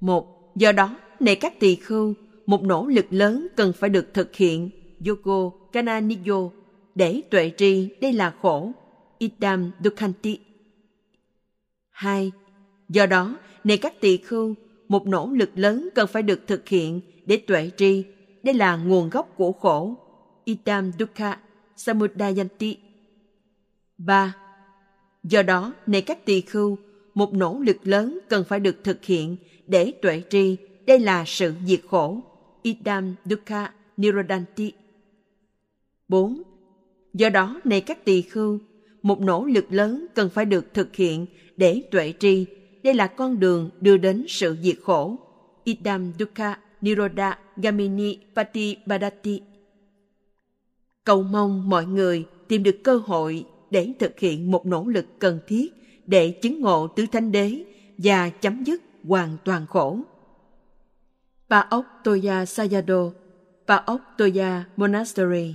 một, 0.00 0.52
do 0.54 0.72
đó, 0.72 0.96
này 1.20 1.36
các 1.36 1.60
tỳ 1.60 1.76
khưu, 1.76 2.14
một 2.46 2.62
nỗ 2.62 2.86
lực 2.86 3.06
lớn 3.10 3.46
cần 3.56 3.72
phải 3.72 3.90
được 3.90 4.14
thực 4.14 4.36
hiện, 4.36 4.70
yogo 5.06 5.50
kananiyo, 5.72 6.50
để 6.94 7.20
tuệ 7.30 7.50
tri 7.56 7.88
đây 8.00 8.12
là 8.12 8.30
khổ, 8.42 8.72
idam 9.18 9.70
dukhanti. 9.84 10.38
Hai, 11.90 12.32
do 12.88 13.06
đó, 13.06 13.36
này 13.64 13.78
các 13.78 14.00
tỳ 14.00 14.16
khưu, 14.16 14.54
một 14.90 15.06
nỗ 15.06 15.30
lực 15.32 15.50
lớn 15.54 15.88
cần 15.94 16.06
phải 16.06 16.22
được 16.22 16.46
thực 16.46 16.68
hiện 16.68 17.00
để 17.26 17.36
tuệ 17.36 17.70
tri 17.76 18.04
đây 18.42 18.54
là 18.54 18.76
nguồn 18.76 19.10
gốc 19.10 19.34
của 19.36 19.52
khổ 19.52 19.94
idam 20.44 20.92
dukkha 20.98 21.38
samudayanti 21.76 22.76
ba 23.98 24.36
do 25.22 25.42
đó 25.42 25.72
này 25.86 26.02
các 26.02 26.24
tỳ 26.24 26.40
khưu 26.40 26.78
một 27.14 27.32
nỗ 27.34 27.58
lực 27.58 27.76
lớn 27.82 28.18
cần 28.28 28.44
phải 28.44 28.60
được 28.60 28.76
thực 28.84 29.04
hiện 29.04 29.36
để 29.70 29.92
tuệ 30.02 30.22
tri. 30.30 30.56
Đây 30.86 30.98
là 30.98 31.24
sự 31.26 31.54
diệt 31.66 31.80
khổ. 31.88 32.20
Idam 32.62 33.14
dukkha 33.24 33.72
Nirodanti 33.96 34.72
bốn. 36.10 36.42
Do 37.14 37.28
đó 37.28 37.60
này 37.64 37.80
các 37.80 38.04
tỳ 38.04 38.22
khưu, 38.22 38.58
một 39.02 39.20
nỗ 39.20 39.44
lực 39.44 39.64
lớn 39.70 40.06
cần 40.14 40.30
phải 40.30 40.44
được 40.44 40.74
thực 40.74 40.96
hiện 40.96 41.26
để 41.56 41.82
tuệ 41.90 42.12
tri. 42.18 42.46
Đây 42.82 42.94
là 42.94 43.06
con 43.06 43.40
đường 43.40 43.70
đưa 43.80 43.96
đến 43.96 44.24
sự 44.28 44.56
diệt 44.62 44.76
khổ. 44.82 45.16
Idam 45.64 46.12
Dukkha 46.18 46.58
Niroda 46.80 47.38
Gamini 47.56 48.16
Pati 48.36 48.76
Badati. 48.86 49.40
Cầu 51.04 51.22
mong 51.22 51.68
mọi 51.68 51.86
người 51.86 52.24
tìm 52.48 52.62
được 52.62 52.76
cơ 52.84 52.96
hội 52.96 53.44
để 53.70 53.92
thực 53.98 54.20
hiện 54.20 54.50
một 54.50 54.66
nỗ 54.66 54.84
lực 54.84 55.06
cần 55.18 55.38
thiết 55.46 55.72
để 56.06 56.30
chứng 56.30 56.60
ngộ 56.60 56.86
tứ 56.86 57.06
thánh 57.12 57.32
đế 57.32 57.64
và 57.98 58.30
chấm 58.30 58.64
dứt 58.64 58.82
hoàn 59.10 59.36
toàn 59.44 59.66
khổ. 59.66 59.98
Pa 61.48 61.60
Ốc 61.70 61.84
Toya 62.04 62.44
Sayado, 62.44 63.10
Pa 63.66 63.76
Ốc 63.76 64.00
Toya 64.18 64.62
Monastery 64.76 65.54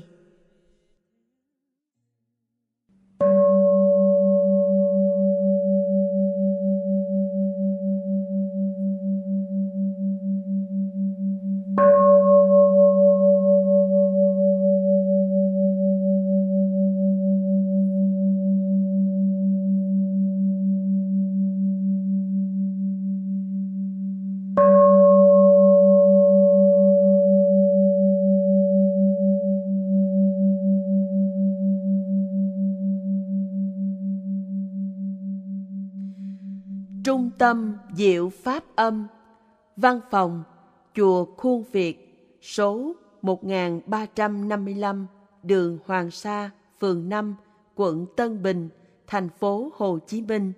tâm 37.45 37.77
Diệu 37.93 38.29
Pháp 38.29 38.63
Âm. 38.75 39.07
Văn 39.77 39.99
phòng 40.11 40.43
Chùa 40.95 41.25
Khuôn 41.25 41.63
Việt 41.71 41.97
Số 42.41 42.95
1355 43.21 45.07
Đường 45.43 45.79
Hoàng 45.85 46.11
Sa, 46.11 46.49
phường 46.79 47.09
5, 47.09 47.35
quận 47.75 48.05
Tân 48.15 48.43
Bình, 48.43 48.69
thành 49.07 49.29
phố 49.29 49.71
Hồ 49.75 49.99
Chí 50.07 50.21
Minh. 50.21 50.53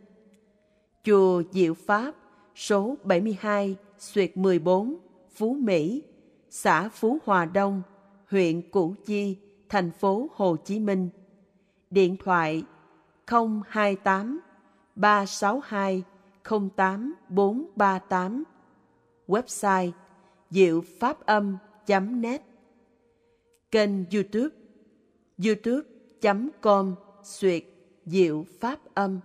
Chùa 1.03 1.43
Diệu 1.51 1.73
Pháp 1.73 2.15
Số 2.55 2.95
72 3.03 3.75
Xuyệt 3.97 4.37
14 4.37 4.97
Phú 5.35 5.53
Mỹ 5.53 6.03
xã 6.49 6.89
Phú 6.89 7.17
Hòa 7.25 7.45
Đông, 7.45 7.81
huyện 8.29 8.71
Củ 8.71 8.95
Chi, 9.05 9.37
thành 9.69 9.91
phố 9.91 10.29
Hồ 10.35 10.55
Chí 10.55 10.79
Minh. 10.79 11.09
Điện 11.89 12.15
thoại 12.23 12.63
028 13.67 14.39
362 14.95 16.03
08438 16.49 18.43
Website 19.27 19.91
diệu 20.49 20.83
pháp 20.99 21.25
âm.net 21.25 22.41
Kênh 23.71 24.05
youtube 24.11 24.55
youtube.com 25.37 26.95
suyệt 27.23 27.63
Diệu 28.05 28.45
Pháp 28.59 28.79
Âm. 28.93 29.19